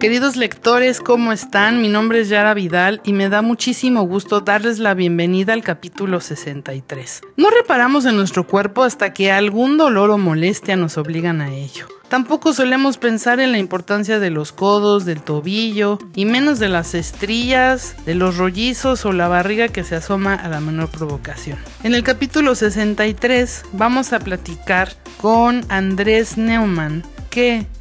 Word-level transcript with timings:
Queridos 0.00 0.36
lectores, 0.36 1.00
¿cómo 1.00 1.32
están? 1.32 1.80
Mi 1.80 1.88
nombre 1.88 2.20
es 2.20 2.28
Yara 2.28 2.52
Vidal 2.52 3.00
y 3.02 3.14
me 3.14 3.30
da 3.30 3.40
muchísimo 3.40 4.02
gusto 4.02 4.42
darles 4.42 4.78
la 4.78 4.92
bienvenida 4.92 5.54
al 5.54 5.62
capítulo 5.62 6.20
63. 6.20 7.22
No 7.38 7.48
reparamos 7.48 8.04
en 8.04 8.14
nuestro 8.14 8.46
cuerpo 8.46 8.82
hasta 8.82 9.14
que 9.14 9.32
algún 9.32 9.78
dolor 9.78 10.10
o 10.10 10.18
molestia 10.18 10.76
nos 10.76 10.98
obligan 10.98 11.40
a 11.40 11.50
ello. 11.50 11.86
Tampoco 12.08 12.52
solemos 12.52 12.98
pensar 12.98 13.40
en 13.40 13.52
la 13.52 13.58
importancia 13.58 14.18
de 14.18 14.28
los 14.28 14.52
codos, 14.52 15.06
del 15.06 15.22
tobillo, 15.22 15.98
y 16.14 16.26
menos 16.26 16.58
de 16.58 16.68
las 16.68 16.94
estrías, 16.94 17.96
de 18.04 18.14
los 18.14 18.36
rollizos 18.36 19.06
o 19.06 19.12
la 19.14 19.28
barriga 19.28 19.68
que 19.68 19.82
se 19.82 19.96
asoma 19.96 20.34
a 20.34 20.48
la 20.48 20.60
menor 20.60 20.90
provocación. 20.90 21.58
En 21.82 21.94
el 21.94 22.04
capítulo 22.04 22.54
63 22.54 23.64
vamos 23.72 24.12
a 24.12 24.18
platicar 24.18 24.92
con 25.16 25.64
Andrés 25.70 26.36
Neumann, 26.36 27.02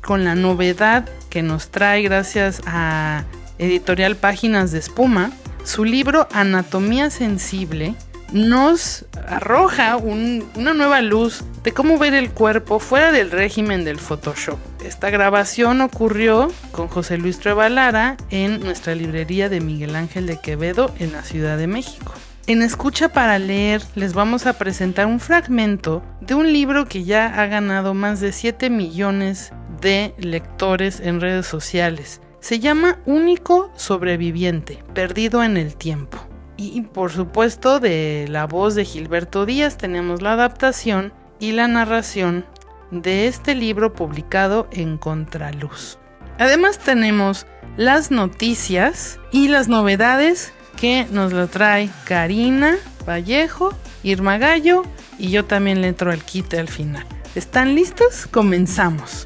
con 0.02 0.26
la 0.26 0.36
novedad 0.36 1.08
que 1.30 1.42
nos 1.42 1.70
trae 1.70 2.02
gracias 2.02 2.62
a 2.66 3.24
Editorial 3.58 4.18
Páginas 4.18 4.74
de 4.74 4.80
Espuma, 4.80 5.32
su 5.64 5.86
libro 5.86 6.28
Anatomía 6.34 7.10
Sensible 7.10 7.96
nos 8.34 9.06
arroja 9.30 9.96
una 9.96 10.74
nueva 10.74 11.02
luz 11.02 11.42
de 11.64 11.72
cómo 11.72 11.98
ver 11.98 12.14
el 12.14 12.32
cuerpo 12.32 12.80
fuera 12.80 13.14
del 13.14 13.32
régimen 13.32 13.86
del 13.86 13.98
Photoshop. 13.98 14.60
Esta 14.84 15.10
grabación 15.10 15.80
ocurrió 15.80 16.52
con 16.74 16.90
José 16.90 17.18
Luis 17.18 17.40
Trevalara 17.40 18.18
en 18.32 18.60
nuestra 18.60 18.94
librería 18.94 19.48
de 19.48 19.62
Miguel 19.62 19.96
Ángel 19.96 20.28
de 20.28 20.38
Quevedo 20.38 20.94
en 21.00 21.14
la 21.14 21.24
Ciudad 21.24 21.58
de 21.58 21.68
México. 21.68 22.12
En 22.48 22.62
Escucha 22.62 23.10
para 23.10 23.40
leer 23.40 23.82
les 23.96 24.14
vamos 24.14 24.46
a 24.46 24.54
presentar 24.54 25.08
un 25.08 25.20
fragmento 25.20 26.04
de 26.22 26.36
un 26.36 26.54
libro 26.54 26.86
que 26.86 27.04
ya 27.04 27.26
ha 27.42 27.48
ganado 27.48 27.96
más 27.96 28.20
de 28.20 28.32
7 28.32 28.70
millones 28.70 29.52
de 29.82 30.14
lectores 30.20 31.00
en 31.00 31.22
redes 31.22 31.48
sociales. 31.48 32.22
Se 32.42 32.60
llama 32.60 33.00
Único 33.08 33.72
Sobreviviente, 33.76 34.84
Perdido 34.94 35.44
en 35.44 35.58
el 35.58 35.76
Tiempo. 35.76 36.20
Y 36.56 36.82
por 36.82 37.12
supuesto 37.12 37.80
de 37.80 38.28
la 38.30 38.46
voz 38.46 38.76
de 38.76 38.86
Gilberto 38.86 39.48
Díaz 39.48 39.78
tenemos 39.78 40.22
la 40.22 40.34
adaptación 40.34 41.14
y 41.40 41.54
la 41.54 41.68
narración 41.68 42.46
de 42.92 43.26
este 43.26 43.56
libro 43.56 43.94
publicado 43.94 44.68
en 44.72 45.00
Contraluz. 45.00 45.98
Además 46.38 46.78
tenemos 46.78 47.48
las 47.76 48.12
noticias 48.12 49.20
y 49.32 49.48
las 49.48 49.68
novedades 49.68 50.54
que 50.76 51.08
nos 51.12 51.34
lo 51.34 51.48
trae 51.48 51.90
Karina 52.06 52.78
Vallejo, 53.08 53.74
Irma 54.04 54.38
Gallo 54.38 54.84
y 55.18 55.32
yo 55.32 55.46
también 55.46 55.82
le 55.82 55.88
entro 55.88 56.12
al 56.12 56.24
kit 56.24 56.54
al 56.54 56.68
final. 56.68 57.06
¿Están 57.36 57.76
listos? 57.76 58.28
Comenzamos. 58.28 59.26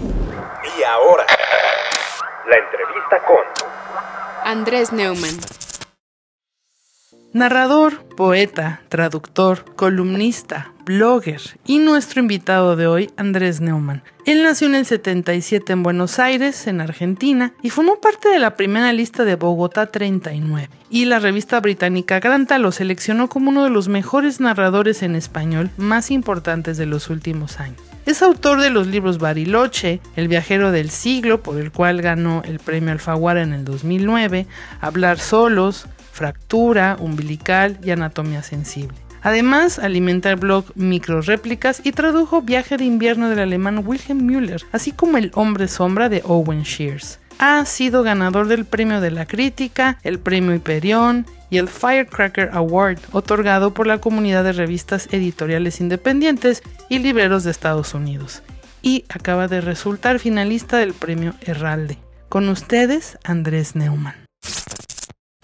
Y 0.00 0.82
ahora, 0.84 1.26
la 2.48 2.56
entrevista 2.56 3.22
con 3.26 3.44
Andrés 4.44 4.92
Neumann. 4.92 5.38
Narrador, 7.32 8.04
poeta, 8.16 8.82
traductor, 8.88 9.74
columnista, 9.74 10.71
blogger 10.84 11.40
y 11.66 11.78
nuestro 11.78 12.20
invitado 12.20 12.76
de 12.76 12.86
hoy, 12.86 13.10
Andrés 13.16 13.60
Neumann. 13.60 14.02
Él 14.24 14.42
nació 14.42 14.68
en 14.68 14.76
el 14.76 14.86
77 14.86 15.72
en 15.72 15.82
Buenos 15.82 16.18
Aires, 16.18 16.66
en 16.66 16.80
Argentina, 16.80 17.52
y 17.62 17.70
formó 17.70 18.00
parte 18.00 18.28
de 18.28 18.38
la 18.38 18.56
primera 18.56 18.92
lista 18.92 19.24
de 19.24 19.34
Bogotá 19.34 19.86
39. 19.86 20.68
Y 20.90 21.06
la 21.06 21.18
revista 21.18 21.58
británica 21.60 22.20
Granta 22.20 22.58
lo 22.58 22.70
seleccionó 22.70 23.28
como 23.28 23.50
uno 23.50 23.64
de 23.64 23.70
los 23.70 23.88
mejores 23.88 24.40
narradores 24.40 25.02
en 25.02 25.16
español 25.16 25.70
más 25.76 26.10
importantes 26.10 26.76
de 26.76 26.86
los 26.86 27.10
últimos 27.10 27.58
años. 27.58 27.80
Es 28.04 28.22
autor 28.22 28.60
de 28.60 28.70
los 28.70 28.88
libros 28.88 29.18
Bariloche, 29.18 30.00
El 30.16 30.28
viajero 30.28 30.72
del 30.72 30.90
siglo, 30.90 31.42
por 31.42 31.58
el 31.58 31.70
cual 31.70 32.02
ganó 32.02 32.42
el 32.44 32.58
premio 32.58 32.92
Alfaguara 32.92 33.42
en 33.42 33.52
el 33.52 33.64
2009, 33.64 34.46
Hablar 34.80 35.18
solos, 35.18 35.86
Fractura, 36.12 36.96
Umbilical 37.00 37.78
y 37.82 37.90
Anatomía 37.90 38.42
sensible. 38.42 38.98
Además, 39.22 39.78
alimenta 39.78 40.30
el 40.30 40.36
blog 40.36 40.64
Microréplicas 40.74 41.80
y 41.84 41.92
tradujo 41.92 42.42
Viaje 42.42 42.76
de 42.76 42.84
invierno 42.84 43.28
del 43.28 43.38
alemán 43.38 43.82
Wilhelm 43.86 44.26
Müller, 44.26 44.62
así 44.72 44.90
como 44.90 45.16
El 45.16 45.30
hombre 45.34 45.68
sombra 45.68 46.08
de 46.08 46.22
Owen 46.24 46.64
Shears. 46.64 47.20
Ha 47.38 47.64
sido 47.64 48.02
ganador 48.02 48.48
del 48.48 48.64
Premio 48.64 49.00
de 49.00 49.10
la 49.10 49.26
Crítica, 49.26 49.98
el 50.02 50.18
Premio 50.18 50.54
Hyperion 50.54 51.26
y 51.50 51.58
el 51.58 51.68
Firecracker 51.68 52.50
Award, 52.52 52.98
otorgado 53.12 53.74
por 53.74 53.86
la 53.86 53.98
comunidad 53.98 54.44
de 54.44 54.52
revistas 54.52 55.08
editoriales 55.12 55.80
independientes 55.80 56.62
y 56.88 56.98
libreros 56.98 57.44
de 57.44 57.50
Estados 57.50 57.94
Unidos. 57.94 58.42
Y 58.82 59.04
acaba 59.08 59.46
de 59.48 59.60
resultar 59.60 60.18
finalista 60.18 60.78
del 60.78 60.94
Premio 60.94 61.34
Herralde. 61.40 61.98
Con 62.28 62.48
ustedes, 62.48 63.18
Andrés 63.22 63.76
Neumann. 63.76 64.16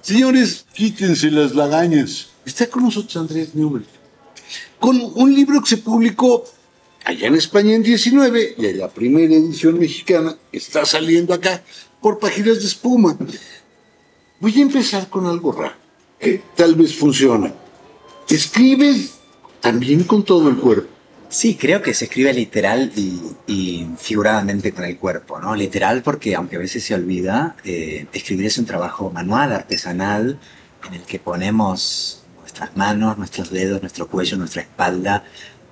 Señores, 0.03 0.67
quítense 0.73 1.31
las 1.31 1.55
lagañas. 1.55 2.31
Está 2.49 2.67
con 2.67 2.85
nosotros 2.85 3.15
Andrés 3.19 3.55
Neumann. 3.55 3.85
Con 4.81 4.99
un 5.17 5.35
libro 5.35 5.61
que 5.61 5.69
se 5.69 5.77
publicó 5.77 6.45
allá 7.05 7.27
en 7.27 7.35
España 7.35 7.75
en 7.75 7.83
19 7.83 8.55
y 8.57 8.67
en 8.67 8.79
la 8.79 8.89
primera 8.89 9.35
edición 9.35 9.79
mexicana 9.79 10.35
está 10.51 10.87
saliendo 10.87 11.35
acá 11.35 11.63
por 12.01 12.19
páginas 12.19 12.61
de 12.61 12.65
espuma. 12.65 13.19
Voy 14.41 14.59
a 14.59 14.63
empezar 14.63 15.11
con 15.11 15.27
algo 15.27 15.53
raro, 15.53 15.75
que 16.19 16.41
tal 16.57 16.75
vez 16.75 16.97
funciona. 16.97 17.53
Escribes 18.31 19.11
también 19.61 20.05
con 20.05 20.25
todo 20.25 20.49
el 20.49 20.57
cuerpo. 20.57 20.89
Sí, 21.29 21.55
creo 21.55 21.83
que 21.83 21.93
se 21.93 22.07
escribe 22.07 22.33
literal 22.33 22.91
y, 22.97 23.21
y, 23.47 23.87
figuradamente 23.99 24.73
con 24.73 24.85
el 24.85 24.97
cuerpo, 24.97 25.39
¿no? 25.39 25.55
Literal 25.55 26.03
porque, 26.03 26.35
aunque 26.35 26.57
a 26.57 26.61
veces 26.61 26.83
se 26.83 26.95
olvida, 26.95 27.57
eh, 27.65 28.07
escribir 28.15 28.47
es 28.47 28.57
un 28.57 28.65
trabajo 28.65 29.11
manual, 29.11 29.53
artesanal, 29.53 30.39
en 30.87 30.95
el 30.95 31.03
que 31.03 31.19
ponemos 31.19 32.18
nuestras 32.59 32.77
manos, 32.77 33.19
nuestros 33.19 33.51
dedos, 33.51 33.81
nuestro 33.81 34.09
cuello, 34.09 34.37
nuestra 34.37 34.63
espalda. 34.63 35.25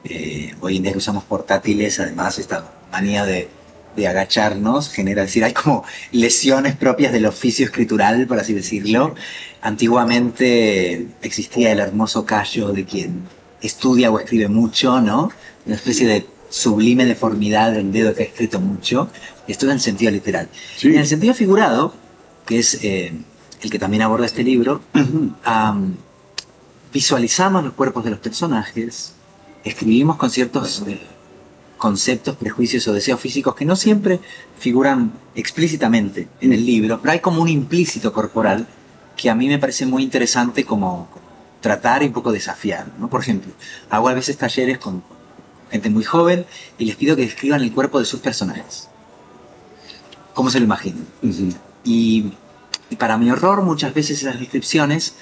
Eh, 0.05 0.55
hoy 0.61 0.77
en 0.77 0.85
día 0.85 0.93
que 0.93 0.99
usamos 0.99 1.25
portátiles, 1.25 1.99
además, 1.99 2.39
esta 2.39 2.71
manía 2.93 3.25
de, 3.25 3.49
de 3.97 4.07
agacharnos 4.07 4.91
genera, 4.91 5.23
es 5.23 5.29
decir, 5.29 5.43
hay 5.43 5.53
como 5.53 5.85
lesiones 6.13 6.77
propias 6.77 7.13
del 7.13 7.27
oficio 7.27 7.67
escritural, 7.67 8.27
por 8.27 8.39
así 8.39 8.55
decirlo. 8.55 9.17
Antiguamente 9.63 11.09
existía 11.23 11.73
el 11.73 11.81
hermoso 11.81 12.25
callo 12.25 12.73
de 12.73 12.85
quien 12.85 13.23
estudia 13.61 14.11
o 14.13 14.21
escribe 14.21 14.49
mucho, 14.49 15.01
¿no? 15.01 15.33
Una 15.65 15.75
especie 15.75 16.07
de 16.07 16.27
sublime 16.51 17.05
deformidad 17.05 17.73
del 17.73 17.91
dedo 17.91 18.15
que 18.15 18.23
ha 18.23 18.27
escrito 18.27 18.61
mucho. 18.61 19.11
Esto 19.49 19.67
en 19.67 19.73
el 19.73 19.81
sentido 19.81 20.13
literal. 20.13 20.49
Sí. 20.77 20.89
En 20.89 20.99
el 20.99 21.07
sentido 21.07 21.35
figurado, 21.35 21.95
que 22.47 22.61
es 22.61 22.79
eh, 22.85 23.13
el 23.61 23.71
que 23.71 23.79
también 23.81 24.03
aborda 24.03 24.27
este 24.27 24.45
libro, 24.45 24.83
am, 25.45 25.97
visualizamos 26.97 27.63
los 27.63 27.75
cuerpos 27.75 28.05
de 28.05 28.11
los 28.11 28.21
personajes, 28.21 29.13
escribimos 29.65 30.17
con 30.17 30.31
ciertos 30.31 30.83
eh, 30.87 30.99
conceptos, 31.77 32.37
prejuicios 32.37 32.89
o 32.89 32.95
deseos 32.95 33.21
físicos 33.21 33.55
que 33.55 33.67
no 33.67 33.77
siempre 33.77 34.19
figuran 34.59 35.13
explícitamente 35.35 36.27
en 36.41 36.55
el 36.55 36.65
libro, 36.65 36.99
pero 36.99 37.13
hay 37.13 37.21
como 37.21 37.43
un 37.43 37.51
implícito 37.51 38.15
corporal 38.15 38.67
que 39.15 39.29
a 39.29 39.35
mí 39.35 39.47
me 39.47 39.59
parece 39.59 39.85
muy 39.85 40.03
interesante 40.03 40.65
como 40.65 41.07
tratar 41.61 42.03
y 42.03 42.07
un 42.07 42.15
poco 42.15 42.33
desafiar. 42.33 42.87
¿no? 42.99 43.11
Por 43.11 43.21
ejemplo, 43.21 43.53
hago 43.91 44.09
a 44.09 44.15
veces 44.15 44.39
talleres 44.39 44.79
con 44.79 45.03
gente 45.71 45.91
muy 45.91 46.03
joven 46.03 46.47
y 46.79 46.87
les 46.87 46.97
pido 46.97 47.15
que 47.15 47.27
describan 47.27 47.61
el 47.61 47.73
cuerpo 47.73 47.99
de 47.99 48.07
sus 48.07 48.21
personajes. 48.21 48.89
¿Cómo 50.33 50.49
se 50.49 50.61
lo 50.61 50.65
imaginan? 50.65 51.07
y, 51.85 52.33
y 52.89 52.97
para 52.97 53.19
mi 53.19 53.31
horror, 53.31 53.61
muchas 53.61 53.93
veces 53.93 54.23
esas 54.23 54.41
descripciones 54.41 55.15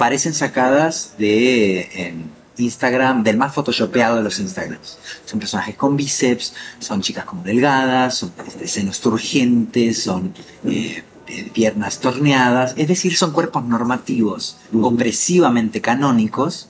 parecen 0.00 0.32
sacadas 0.32 1.12
de 1.18 1.82
en 1.92 2.30
Instagram, 2.56 3.22
del 3.22 3.36
más 3.36 3.52
photoshopeado 3.52 4.16
de 4.16 4.22
los 4.22 4.38
Instagrams. 4.40 4.98
Son 5.26 5.38
personajes 5.38 5.76
con 5.76 5.94
bíceps, 5.94 6.54
son 6.78 7.02
chicas 7.02 7.26
como 7.26 7.42
delgadas, 7.42 8.16
son 8.16 8.32
este, 8.46 8.66
senos 8.66 9.02
turgentes, 9.02 10.02
son 10.02 10.32
eh, 10.64 11.04
eh, 11.26 11.50
piernas 11.52 12.00
torneadas, 12.00 12.72
es 12.78 12.88
decir, 12.88 13.14
son 13.14 13.32
cuerpos 13.32 13.62
normativos, 13.66 14.56
opresivamente 14.72 15.82
canónicos, 15.82 16.68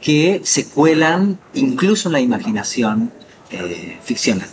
que 0.00 0.40
se 0.42 0.66
cuelan 0.66 1.38
incluso 1.54 2.08
en 2.08 2.12
la 2.14 2.20
imaginación 2.20 3.12
eh, 3.52 4.00
ficcional. 4.02 4.48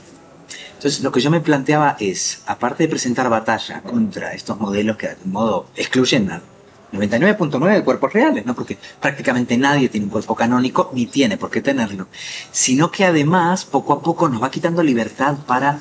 Entonces, 0.75 1.01
lo 1.01 1.11
que 1.11 1.21
yo 1.21 1.31
me 1.31 1.41
planteaba 1.41 1.97
es, 1.99 2.43
aparte 2.45 2.83
de 2.83 2.89
presentar 2.89 3.27
batalla 3.29 3.81
contra 3.81 4.33
estos 4.33 4.59
modelos 4.59 4.95
que 4.95 5.07
de 5.07 5.13
algún 5.13 5.31
modo 5.31 5.65
excluyen 5.75 6.29
al 6.29 6.43
99.9 6.91 7.73
de 7.73 7.83
cuerpos 7.83 8.13
reales, 8.13 8.45
¿no? 8.45 8.55
Porque 8.55 8.77
prácticamente 8.99 9.57
nadie 9.57 9.89
tiene 9.89 10.05
un 10.05 10.11
cuerpo 10.11 10.35
canónico, 10.35 10.91
ni 10.93 11.05
tiene 11.05 11.37
por 11.37 11.49
qué 11.49 11.61
tenerlo. 11.61 12.07
Sino 12.51 12.91
que 12.91 13.05
además, 13.05 13.65
poco 13.65 13.93
a 13.93 14.01
poco, 14.01 14.27
nos 14.27 14.41
va 14.41 14.49
quitando 14.49 14.81
libertad 14.81 15.37
para 15.45 15.79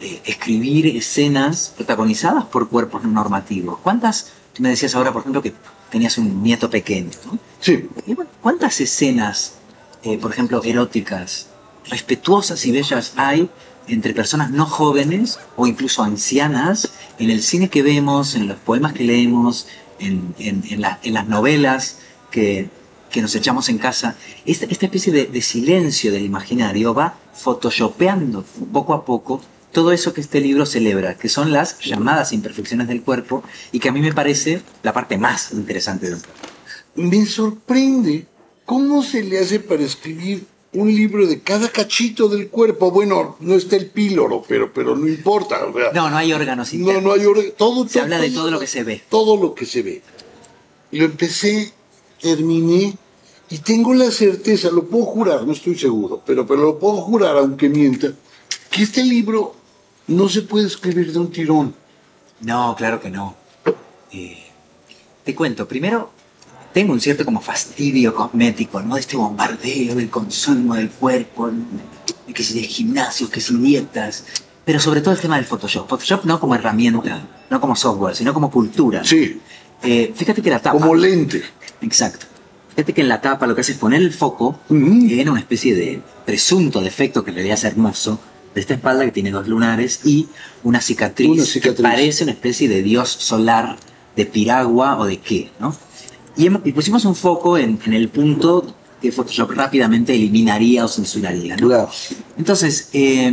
eh, 0.00 0.20
escribir 0.24 0.96
escenas 0.96 1.72
protagonizadas 1.76 2.44
por 2.44 2.68
cuerpos 2.68 3.04
no 3.04 3.10
normativos. 3.10 3.78
¿Cuántas, 3.78 4.32
tú 4.52 4.62
me 4.62 4.70
decías 4.70 4.94
ahora, 4.94 5.12
por 5.12 5.22
ejemplo, 5.22 5.42
que 5.42 5.54
tenías 5.90 6.18
un 6.18 6.42
nieto 6.42 6.68
pequeño, 6.68 7.10
¿no? 7.26 7.38
Sí. 7.60 7.88
¿Cuántas 8.42 8.80
escenas, 8.80 9.54
eh, 10.02 10.18
por 10.18 10.32
ejemplo, 10.32 10.62
eróticas, 10.64 11.48
respetuosas 11.88 12.64
y 12.66 12.72
bellas 12.72 13.14
hay 13.16 13.48
entre 13.86 14.12
personas 14.12 14.50
no 14.50 14.66
jóvenes 14.66 15.38
o 15.56 15.66
incluso 15.66 16.02
ancianas 16.02 16.90
en 17.18 17.30
el 17.30 17.42
cine 17.42 17.70
que 17.70 17.82
vemos, 17.82 18.34
en 18.34 18.46
los 18.46 18.58
poemas 18.58 18.92
que 18.92 19.04
leemos, 19.04 19.66
en, 19.98 20.34
en- 20.38 20.62
en 20.70 20.80
la- 20.80 20.98
en 21.02 21.14
las 21.14 21.26
novelas 21.28 21.98
que, 22.30 22.68
que 23.10 23.22
nos 23.22 23.34
echamos 23.34 23.68
en 23.68 23.78
casa? 23.78 24.16
Esta, 24.46 24.66
esta 24.66 24.86
especie 24.86 25.12
de, 25.12 25.26
de 25.26 25.42
silencio 25.42 26.12
del 26.12 26.24
imaginario 26.24 26.94
va 26.94 27.16
photoshopeando 27.34 28.44
poco 28.72 28.94
a 28.94 29.04
poco 29.04 29.40
todo 29.72 29.92
eso 29.92 30.14
que 30.14 30.20
este 30.22 30.40
libro 30.40 30.64
celebra, 30.64 31.14
que 31.16 31.28
son 31.28 31.52
las 31.52 31.78
llamadas 31.80 32.32
imperfecciones 32.32 32.88
del 32.88 33.02
cuerpo 33.02 33.42
y 33.70 33.78
que 33.80 33.90
a 33.90 33.92
mí 33.92 34.00
me 34.00 34.12
parece 34.14 34.62
la 34.82 34.92
parte 34.94 35.18
más 35.18 35.52
interesante 35.52 36.08
del 36.08 36.18
cuerpo. 36.20 36.40
Me 36.96 37.26
sorprende 37.26 38.26
cómo 38.64 39.02
se 39.02 39.22
le 39.22 39.38
hace 39.38 39.60
para 39.60 39.82
escribir 39.82 40.46
un 40.80 40.94
libro 40.94 41.26
de 41.26 41.40
cada 41.40 41.68
cachito 41.70 42.28
del 42.28 42.48
cuerpo. 42.48 42.90
Bueno, 42.90 43.36
no 43.40 43.54
está 43.54 43.76
el 43.76 43.86
píloro, 43.86 44.44
pero, 44.46 44.72
pero 44.72 44.94
no 44.96 45.08
importa. 45.08 45.64
o 45.66 45.72
sea, 45.72 45.92
No, 45.92 46.10
no 46.10 46.16
hay 46.16 46.32
órganos 46.32 46.72
no, 46.72 46.78
internos. 46.80 47.02
no 47.04 47.12
hay 47.12 47.26
orden. 47.26 47.52
Todo, 47.56 47.88
Se 47.88 48.00
habla 48.00 48.18
de 48.18 48.30
todo 48.30 48.50
lo 48.50 48.58
que 48.60 48.66
se 48.66 48.84
ve. 48.84 49.02
Todo 49.08 49.36
lo 49.36 49.54
que 49.54 49.66
se 49.66 49.82
ve. 49.82 50.02
Lo 50.92 51.04
empecé, 51.04 51.72
terminé 52.20 52.96
y 53.50 53.58
tengo 53.58 53.94
la 53.94 54.10
certeza, 54.10 54.70
lo 54.70 54.84
puedo 54.84 55.04
jurar, 55.04 55.44
no 55.46 55.52
estoy 55.52 55.76
seguro, 55.78 56.22
pero, 56.24 56.46
pero 56.46 56.62
lo 56.62 56.78
puedo 56.78 56.96
jurar, 56.98 57.36
aunque 57.38 57.68
mienta, 57.68 58.12
que 58.70 58.82
este 58.82 59.02
libro 59.04 59.54
no 60.06 60.28
se 60.28 60.42
puede 60.42 60.66
escribir 60.66 61.12
de 61.12 61.18
un 61.18 61.30
tirón. 61.30 61.74
No, 62.40 62.74
claro 62.76 63.00
que 63.00 63.10
no. 63.10 63.34
Eh, 64.12 64.44
te 65.24 65.34
cuento, 65.34 65.66
primero, 65.66 66.10
tengo 66.72 66.92
un 66.92 67.00
cierto 67.00 67.24
como 67.24 67.40
fastidio 67.40 68.14
cosmético, 68.14 68.80
¿no? 68.82 68.94
De 68.94 69.00
este 69.00 69.16
bombardeo 69.16 69.94
del 69.94 70.10
consumo 70.10 70.74
del 70.74 70.90
cuerpo, 70.90 71.50
de 72.26 72.32
que 72.34 72.42
si 72.42 72.60
de 72.60 72.66
gimnasios, 72.66 73.30
que 73.30 73.40
si 73.40 73.56
dietas, 73.56 74.24
pero 74.64 74.78
sobre 74.80 75.00
todo 75.00 75.14
el 75.14 75.20
tema 75.20 75.36
del 75.36 75.46
Photoshop. 75.46 75.88
Photoshop 75.88 76.24
no 76.24 76.38
como 76.38 76.54
herramienta, 76.54 77.26
no 77.50 77.60
como 77.60 77.74
software, 77.74 78.14
sino 78.14 78.34
como 78.34 78.50
cultura. 78.50 79.02
Sí, 79.04 79.40
Eh, 79.82 80.12
fíjate 80.14 80.42
que 80.42 80.50
la 80.50 80.58
tapa... 80.60 80.76
como 80.78 80.94
lente. 80.94 81.40
Exacto. 81.80 82.26
Fíjate 82.74 82.92
que 82.92 83.00
en 83.00 83.08
la 83.08 83.20
tapa 83.20 83.46
lo 83.46 83.54
que 83.54 83.60
hace 83.60 83.72
es 83.72 83.78
poner 83.78 84.02
el 84.02 84.12
foco 84.12 84.58
Ujú. 84.68 85.06
en 85.08 85.28
una 85.28 85.38
especie 85.40 85.74
de 85.74 86.00
presunto 86.26 86.80
defecto 86.80 87.22
que 87.24 87.30
en 87.30 87.36
realidad 87.36 87.56
es 87.58 87.64
hermoso 87.64 88.18
de 88.54 88.60
esta 88.60 88.74
espalda 88.74 89.04
que 89.04 89.12
tiene 89.12 89.30
dos 89.30 89.46
lunares 89.48 90.00
y 90.04 90.28
una 90.64 90.80
cicatriz, 90.80 91.28
Una 91.30 91.44
cicatriz. 91.44 91.76
que 91.76 91.82
parece 91.82 92.24
una 92.24 92.32
especie 92.32 92.68
de 92.68 92.82
dios 92.82 93.08
solar 93.08 93.76
de 94.16 94.26
piragua 94.26 94.98
o 94.98 95.06
de 95.06 95.18
qué, 95.18 95.50
¿no? 95.60 95.74
Y, 96.38 96.46
hemos- 96.46 96.62
y 96.64 96.72
pusimos 96.72 97.04
un 97.04 97.14
foco 97.14 97.58
en, 97.58 97.78
en 97.84 97.92
el 97.92 98.08
punto 98.08 98.64
que 99.02 99.12
Photoshop 99.12 99.50
rápidamente 99.50 100.14
eliminaría 100.14 100.84
o 100.84 100.88
censuraría, 100.88 101.56
¿no? 101.56 101.66
Claro. 101.68 101.90
Entonces, 102.36 102.88
eh, 102.92 103.32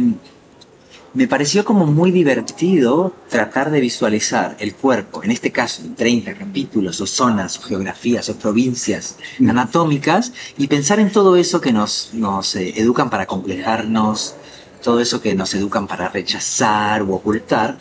me 1.14 1.28
pareció 1.28 1.64
como 1.64 1.86
muy 1.86 2.12
divertido 2.12 3.14
tratar 3.30 3.72
de 3.72 3.80
visualizar 3.80 4.58
el 4.60 4.76
cuerpo, 4.76 5.24
en 5.24 5.32
este 5.32 5.52
caso 5.52 5.82
en 5.82 5.96
30 5.96 6.34
capítulos, 6.34 7.00
o 7.00 7.08
zonas, 7.08 7.58
o 7.58 7.62
geografías, 7.62 8.28
o 8.30 8.36
provincias 8.36 9.16
anatómicas, 9.40 10.34
y 10.58 10.68
pensar 10.68 11.00
en 11.00 11.12
todo 11.12 11.36
eso 11.38 11.62
que 11.62 11.72
nos, 11.72 12.10
nos 12.14 12.56
eh, 12.58 12.74
educan 12.76 13.10
para 13.10 13.26
complejarnos, 13.28 14.36
todo 14.84 15.00
eso 15.00 15.22
que 15.22 15.34
nos 15.36 15.54
educan 15.56 15.88
para 15.88 16.10
rechazar 16.10 17.02
o 17.04 17.14
ocultar, 17.16 17.78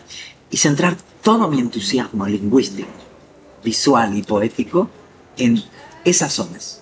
y 0.50 0.56
centrar 0.58 0.96
todo 1.22 1.48
mi 1.48 1.58
entusiasmo 1.58 2.26
lingüístico, 2.26 2.88
visual 3.64 4.16
y 4.16 4.22
poético 4.22 4.88
en 5.36 5.62
esas 6.04 6.32
zonas 6.32 6.81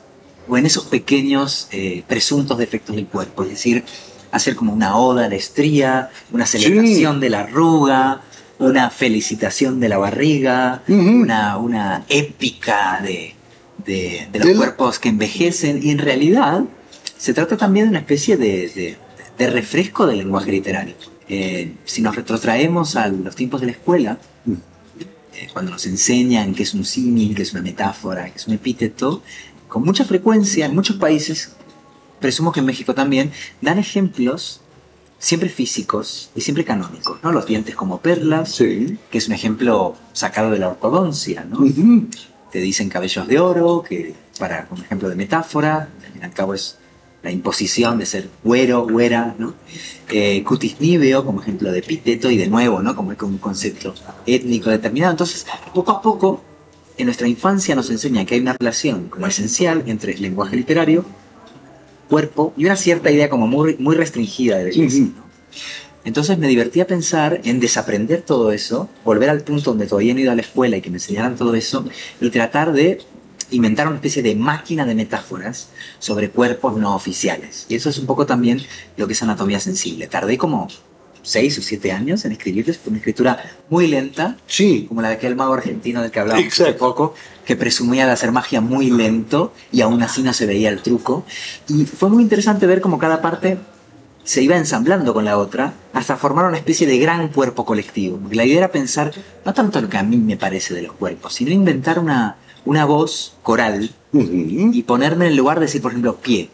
o 0.49 0.57
en 0.59 0.67
esos 0.67 0.85
pequeños 0.87 1.69
eh, 1.71 2.03
presuntos 2.09 2.59
defectos 2.59 2.97
del 2.97 3.07
cuerpo, 3.07 3.45
es 3.45 3.51
decir, 3.51 3.85
hacer 4.33 4.57
como 4.57 4.73
una 4.73 4.97
oda 4.97 5.27
a 5.27 5.29
la 5.29 5.35
estría, 5.37 6.11
una 6.33 6.47
celebración 6.47 7.21
de 7.21 7.31
la 7.31 7.41
arruga, 7.41 8.23
una 8.59 8.91
felicitación 8.91 9.79
de 9.81 9.89
la 9.89 9.99
barriga, 9.99 10.83
Ujú. 10.89 11.01
una, 11.01 11.57
una 11.59 12.05
épica 12.09 13.01
de, 13.03 13.35
de- 13.85 14.29
de 14.33 14.39
los 14.39 14.49
Del- 14.49 14.57
cuerpos 14.57 14.99
que 14.99 15.09
envejecen, 15.11 15.81
y 15.83 15.91
en 15.91 15.99
realidad 15.99 16.63
se 17.19 17.35
trata 17.35 17.57
también 17.57 17.87
de 17.87 17.91
una 17.91 17.99
especie 18.01 18.37
de, 18.37 18.69
de- 18.69 18.97
de 19.39 19.47
refresco 19.51 20.07
del 20.07 20.19
lenguaje 20.19 20.51
literario. 20.51 20.95
Eh, 21.29 21.75
si 21.85 22.03
nos 22.03 22.15
retrotraemos 22.17 22.97
a 22.97 23.09
los 23.09 23.35
tiempos 23.37 23.61
de 23.61 23.67
la 23.69 23.73
escuela, 23.73 24.19
eh, 25.43 25.49
cuando 25.53 25.71
nos 25.73 25.87
enseñan 25.87 26.55
qué 26.55 26.63
es 26.63 26.75
un 26.75 26.85
símil, 26.85 27.35
qué 27.35 27.43
es 27.43 27.53
una 27.53 27.63
metáfora, 27.63 28.25
qué 28.31 28.37
es 28.39 28.47
un 28.47 28.55
epíteto, 28.55 29.23
con 29.69 29.83
mucha 29.85 30.05
frecuencia 30.05 30.67
en 30.67 30.75
muchos 30.75 30.97
países, 30.97 31.53
presumo 32.21 32.53
que 32.53 32.61
en 32.61 32.67
México 32.67 32.95
también, 32.95 33.33
dan 33.61 33.79
ejemplos 33.79 34.61
siempre 35.19 35.49
físicos 35.49 36.31
y 36.35 36.41
siempre 36.41 36.65
canónicos, 36.65 37.19
¿no? 37.23 37.33
Los 37.33 37.47
dientes 37.47 37.75
como 37.77 38.01
perlas, 38.01 38.53
Sí. 38.55 38.99
que 39.11 39.19
es 39.19 39.29
un 39.29 39.35
ejemplo 39.35 39.97
sacado 40.13 40.51
de 40.51 40.59
la 40.59 40.69
ortodoncia, 40.69 41.45
¿no? 41.45 41.59
Te 42.51 42.59
dicen 42.61 42.89
cabellos 42.89 43.27
de 43.29 43.39
oro, 43.41 43.83
que 43.89 44.15
para 44.39 44.67
un 44.71 44.81
ejemplo 44.83 45.09
de 45.09 45.15
metáfora, 45.15 45.89
al 46.05 46.13
fin 46.13 46.21
y 46.21 46.25
al 46.25 46.33
cabo 46.35 46.55
es 46.55 46.77
la 47.23 47.31
imposición 47.31 47.99
de 47.99 48.07
ser 48.07 48.29
güero, 48.43 48.87
güera, 48.87 49.35
¿no? 49.39 49.55
Eh, 50.11 50.43
cutis 50.45 50.81
níveo 50.81 51.25
como 51.25 51.41
ejemplo 51.41 51.71
de 51.71 51.79
epíteto 51.79 52.31
y 52.31 52.37
de 52.37 52.49
nuevo, 52.49 52.83
¿no? 52.83 52.97
Como 52.97 53.11
un 53.11 53.39
concepto 53.39 53.95
étnico 54.27 54.71
determinado. 54.71 55.13
Entonces, 55.13 55.47
poco 55.73 55.93
a 55.93 56.03
poco, 56.03 56.43
en 56.99 57.07
nuestra 57.07 57.29
infancia 57.29 57.75
nos 57.75 57.91
enseña 57.91 58.25
que 58.25 58.35
hay 58.35 58.41
una 58.41 58.55
relación 58.55 59.09
como 59.09 59.27
esencial 59.27 59.85
entre 59.87 60.15
el 60.15 60.23
lenguaje 60.23 60.57
literario, 60.57 61.05
cuerpo 62.09 62.53
y 62.57 62.67
una 62.67 62.77
cierta 62.77 63.11
idea 63.11 63.31
como 63.31 63.47
muy, 63.47 63.77
muy 63.79 63.97
restringida 63.97 64.59
de 64.59 64.65
belleza. 64.65 65.05
Entonces 66.05 66.37
me 66.37 66.49
divertía 66.49 66.87
pensar 66.87 67.41
en 67.45 67.61
desaprender 67.61 68.23
todo 68.23 68.53
eso, 68.53 68.89
volver 69.05 69.31
al 69.31 69.43
punto 69.43 69.71
donde 69.71 69.87
todavía 69.87 70.13
no 70.13 70.19
he 70.19 70.23
ido 70.23 70.33
a 70.33 70.35
la 70.35 70.43
escuela 70.43 70.77
y 70.77 70.83
que 70.83 70.91
me 70.91 70.97
enseñaran 70.97 71.37
todo 71.37 71.55
eso, 71.55 71.87
y 72.21 72.31
tratar 72.31 72.73
de 72.73 73.01
inventar 73.53 73.87
una 73.87 73.97
especie 73.97 74.23
de 74.23 74.35
máquina 74.35 74.85
de 74.85 74.95
metáforas 74.95 75.69
sobre 75.99 76.31
cuerpos 76.31 76.77
no 76.77 76.95
oficiales. 76.95 77.67
Y 77.69 77.77
eso 77.77 77.91
es 77.91 77.99
un 77.99 78.07
poco 78.07 78.27
también 78.27 78.61
lo 78.97 79.07
que 79.07 79.13
es 79.13 79.23
anatomía 79.23 79.61
sensible. 79.61 80.07
Tardé 80.09 80.37
como 80.39 80.69
seis 81.23 81.57
o 81.59 81.63
siete 81.63 81.93
años 81.93 82.25
en 82.25 82.33
escribir, 82.33 82.65
fue 82.65 82.91
una 82.91 82.99
escritura 82.99 83.39
muy 83.71 83.87
lenta, 83.87 84.37
Sí. 84.47 84.87
como 84.89 85.03
la 85.03 85.09
de 85.09 85.15
aquel 85.15 85.37
mago 85.37 85.55
argentino 85.55 86.03
del 86.03 86.11
que 86.11 86.19
hablábamos 86.19 86.53
hace 86.61 86.73
poco, 86.73 87.15
que 87.45 87.55
presumía 87.55 88.07
de 88.07 88.13
hacer 88.13 88.33
magia 88.33 88.61
muy 88.61 88.91
lento 88.91 89.53
y 89.71 89.83
aún 89.83 90.03
así 90.03 90.23
no 90.23 90.33
se 90.33 90.47
veía 90.47 90.69
el 90.69 90.83
truco. 90.83 91.25
Y 91.69 91.85
fue 91.85 92.09
muy 92.09 92.25
interesante 92.25 92.67
ver 92.67 92.81
cómo 92.81 92.99
cada 92.99 93.23
parte 93.23 93.59
se 94.25 94.43
iba 94.43 94.57
ensamblando 94.57 95.15
con 95.15 95.25
la 95.25 95.37
otra 95.39 95.75
hasta 95.93 96.17
formar 96.17 96.47
una 96.47 96.57
especie 96.57 96.87
de 96.87 96.99
gran 96.99 97.29
cuerpo 97.29 97.65
colectivo. 97.65 98.19
Porque 98.19 98.37
la 98.37 98.45
idea 98.45 98.59
era 98.59 98.73
pensar 98.73 99.13
no 99.45 99.55
tanto 99.55 99.81
lo 99.81 99.89
que 99.89 99.99
a 99.99 100.03
mí 100.03 100.17
me 100.17 100.37
parece 100.37 100.75
de 100.75 100.83
los 100.83 100.93
cuerpos, 100.93 101.35
sino 101.35 101.51
inventar 101.53 101.99
una, 102.01 102.37
una 102.65 102.85
voz 102.85 103.35
coral 103.43 103.91
y 104.13 104.83
ponerme 104.83 105.27
en 105.27 105.33
el 105.33 105.37
lugar 105.37 105.59
de 105.59 105.67
decir, 105.67 105.81
por 105.83 105.93
ejemplo, 105.93 106.17
pie. 106.17 106.49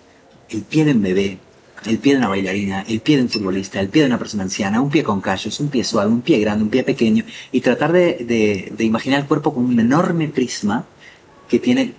El 0.49 0.62
pie 0.62 0.85
de 0.85 0.93
un 0.93 1.03
bebé, 1.03 1.38
el 1.87 1.99
pie 1.99 2.12
de 2.12 2.19
una 2.19 2.29
bailarina, 2.29 2.83
el 2.88 3.00
pie 3.00 3.17
de 3.17 3.23
un 3.25 3.29
futbolista, 3.29 3.81
el 3.81 3.88
pie 3.88 4.03
de 4.03 4.09
una 4.09 4.19
persona 4.19 4.45
anciana, 4.45 4.81
un 4.81 4.91
pie 4.91 5.03
con 5.03 5.21
callos, 5.21 5.61
un 5.61 5.69
pie 5.69 5.85
suave, 5.85 6.11
un 6.11 6.23
pie 6.23 6.38
grande, 6.38 6.65
un 6.65 6.71
pie 6.71 6.83
pequeño, 6.85 7.25
y 7.53 7.61
tratar 7.61 7.93
de, 7.93 8.15
de- 8.27 8.73
de 8.77 8.85
imaginar 8.85 9.21
el 9.21 9.27
cuerpo 9.27 9.53
como 9.53 9.69
un 9.69 9.79
enorme 9.79 10.29
prisma 10.29 10.87
que 11.49 11.59
tiene 11.59 11.93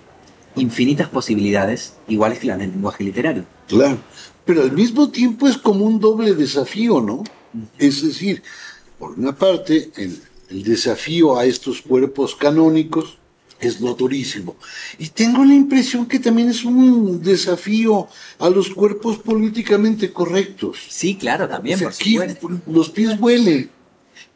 infinitas 0.56 1.08
posibilidades, 1.08 1.94
iguales 2.08 2.40
que 2.40 2.48
las 2.48 2.58
del 2.58 2.72
lenguaje 2.72 3.04
literario. 3.04 3.44
Claro. 3.68 3.98
Pero 4.44 4.62
al 4.62 4.72
mismo 4.72 5.10
tiempo 5.10 5.46
es 5.46 5.56
como 5.56 5.84
un 5.84 6.00
doble 6.00 6.34
desafío, 6.34 7.00
¿no? 7.00 7.22
Es 7.78 8.02
decir, 8.02 8.42
por 8.98 9.12
una 9.12 9.34
parte, 9.36 9.90
el, 9.96 10.20
el 10.50 10.64
desafío 10.64 11.38
a 11.38 11.44
estos 11.44 11.82
cuerpos 11.82 12.34
canónicos 12.34 13.18
es 13.60 13.80
notorísimo. 13.80 14.56
Y 14.98 15.08
tengo 15.08 15.44
la 15.44 15.54
impresión 15.54 16.06
que 16.06 16.18
también 16.18 16.48
es 16.48 16.64
un 16.64 17.22
desafío 17.22 18.08
a 18.38 18.48
los 18.48 18.70
cuerpos 18.70 19.18
políticamente 19.18 20.12
correctos. 20.12 20.78
Sí, 20.88 21.16
claro, 21.16 21.48
también, 21.48 21.76
O 21.76 21.78
sea, 21.78 21.88
por 21.88 21.94
aquí 21.94 22.12
supuesto. 22.12 22.50
los 22.66 22.90
pies 22.90 23.18
huelen. 23.20 23.70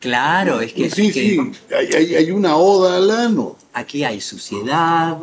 Claro, 0.00 0.60
es 0.60 0.72
que, 0.74 0.90
Sí, 0.90 1.06
es 1.08 1.14
sí, 1.14 1.38
hay, 1.74 1.86
hay- 1.94 2.14
hay 2.16 2.30
una 2.30 2.56
oda 2.56 2.96
al 2.98 3.10
ano. 3.10 3.56
aquí 3.72 4.04
hay 4.04 4.20
suciedad, 4.20 5.16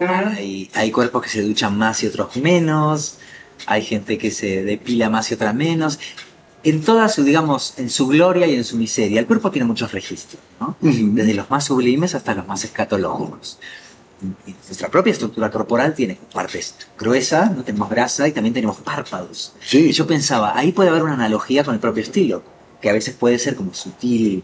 hay, 0.00 0.70
hay 0.74 0.90
cuerpos 0.92 1.24
que 1.24 1.28
se 1.28 1.42
duchan 1.42 1.76
más 1.76 2.02
y 2.02 2.06
otros 2.06 2.36
menos, 2.36 3.18
hay 3.66 3.82
gente 3.82 4.16
que 4.16 4.30
se 4.30 4.62
depila 4.62 5.10
más 5.10 5.30
y 5.30 5.34
otra 5.34 5.52
menos. 5.52 5.98
En 6.68 6.82
toda 6.82 7.08
su, 7.08 7.22
digamos, 7.24 7.74
en 7.78 7.88
su 7.90 8.06
gloria 8.06 8.46
y 8.46 8.54
en 8.54 8.64
su 8.64 8.76
miseria, 8.76 9.20
el 9.20 9.26
cuerpo 9.26 9.50
tiene 9.50 9.66
muchos 9.66 9.92
registros, 9.92 10.40
¿no? 10.60 10.76
Desde 10.80 11.34
los 11.34 11.48
más 11.50 11.64
sublimes 11.64 12.14
hasta 12.14 12.34
los 12.34 12.46
más 12.46 12.64
escatológicos. 12.64 13.58
Y 14.46 14.50
Nuestra 14.66 14.88
propia 14.88 15.12
estructura 15.12 15.50
corporal 15.50 15.94
tiene 15.94 16.18
partes 16.32 16.74
gruesas, 16.98 17.54
no 17.56 17.62
tenemos 17.62 17.88
grasa 17.88 18.26
y 18.26 18.32
también 18.32 18.52
tenemos 18.54 18.76
párpados. 18.78 19.52
Sí. 19.64 19.78
Y 19.90 19.92
yo 19.92 20.06
pensaba, 20.06 20.58
ahí 20.58 20.72
puede 20.72 20.90
haber 20.90 21.04
una 21.04 21.14
analogía 21.14 21.62
con 21.64 21.74
el 21.74 21.80
propio 21.80 22.02
estilo, 22.02 22.42
que 22.82 22.90
a 22.90 22.92
veces 22.92 23.14
puede 23.14 23.38
ser 23.38 23.54
como 23.54 23.72
sutil, 23.74 24.42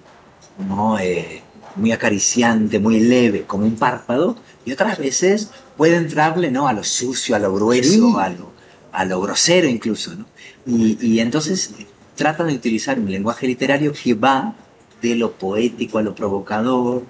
¿no? 0.68 0.98
Eh, 1.00 1.42
muy 1.76 1.90
acariciante, 1.90 2.78
muy 2.78 3.00
leve, 3.00 3.44
como 3.46 3.66
un 3.66 3.74
párpado, 3.74 4.36
y 4.64 4.70
otras 4.72 4.96
veces 4.98 5.50
puede 5.76 5.96
entrarle 5.96 6.52
¿no? 6.52 6.68
a 6.68 6.72
lo 6.72 6.84
sucio, 6.84 7.34
a 7.34 7.40
lo 7.40 7.52
grueso, 7.52 7.90
Sí. 7.90 8.14
a, 8.18 8.28
lo, 8.28 8.52
a 8.92 9.04
lo 9.04 9.20
grosero 9.20 9.66
incluso. 9.68 10.14
¿no? 10.14 10.24
Y, 10.66 10.96
y 11.04 11.18
entonces 11.18 11.72
tratan 12.14 12.48
de 12.48 12.54
utilizar 12.54 12.98
un 12.98 13.10
lenguaje 13.10 13.46
literario 13.46 13.92
que 13.92 14.14
va 14.14 14.54
de 15.02 15.16
lo 15.16 15.32
poético 15.32 15.98
a 15.98 16.02
lo 16.02 16.14
provocador, 16.14 17.04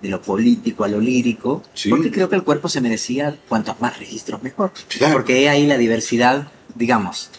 de 0.00 0.08
lo 0.08 0.20
político 0.20 0.82
a 0.84 0.88
lo 0.88 1.00
lírico, 1.00 1.62
Sí. 1.74 1.88
porque 1.90 2.10
creo 2.10 2.28
que 2.28 2.34
el 2.36 2.42
cuerpo 2.42 2.68
se 2.68 2.80
merecía 2.80 3.36
cuantos 3.48 3.80
más 3.80 3.98
registros 3.98 4.42
mejor. 4.42 4.72
Claro. 4.88 5.14
Porque 5.14 5.34
hay 5.34 5.46
ahí 5.46 5.66
la 5.66 5.78
diversidad, 5.78 6.48
digamos, 6.74 7.30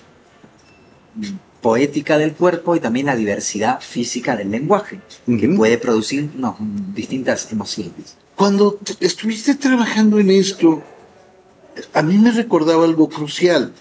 poética 1.62 2.18
del 2.18 2.34
cuerpo 2.34 2.76
y 2.76 2.80
también 2.80 3.06
la 3.06 3.16
diversidad 3.16 3.80
física 3.82 4.36
del 4.36 4.52
lenguaje, 4.52 5.00
que 5.26 5.48
Ujú. 5.48 5.58
puede 5.58 5.78
producir 5.78 6.30
no, 6.36 6.58
distintas 6.94 7.52
emociones. 7.52 8.18
Cuando 8.36 8.80
estuviste 9.00 9.56
trabajando 9.56 10.20
en 10.20 10.30
esto, 10.32 10.84
a 11.94 12.02
mí 12.02 12.18
me 12.18 12.32
recordaba 12.32 12.84
algo 12.84 13.08
crucial, 13.10 13.74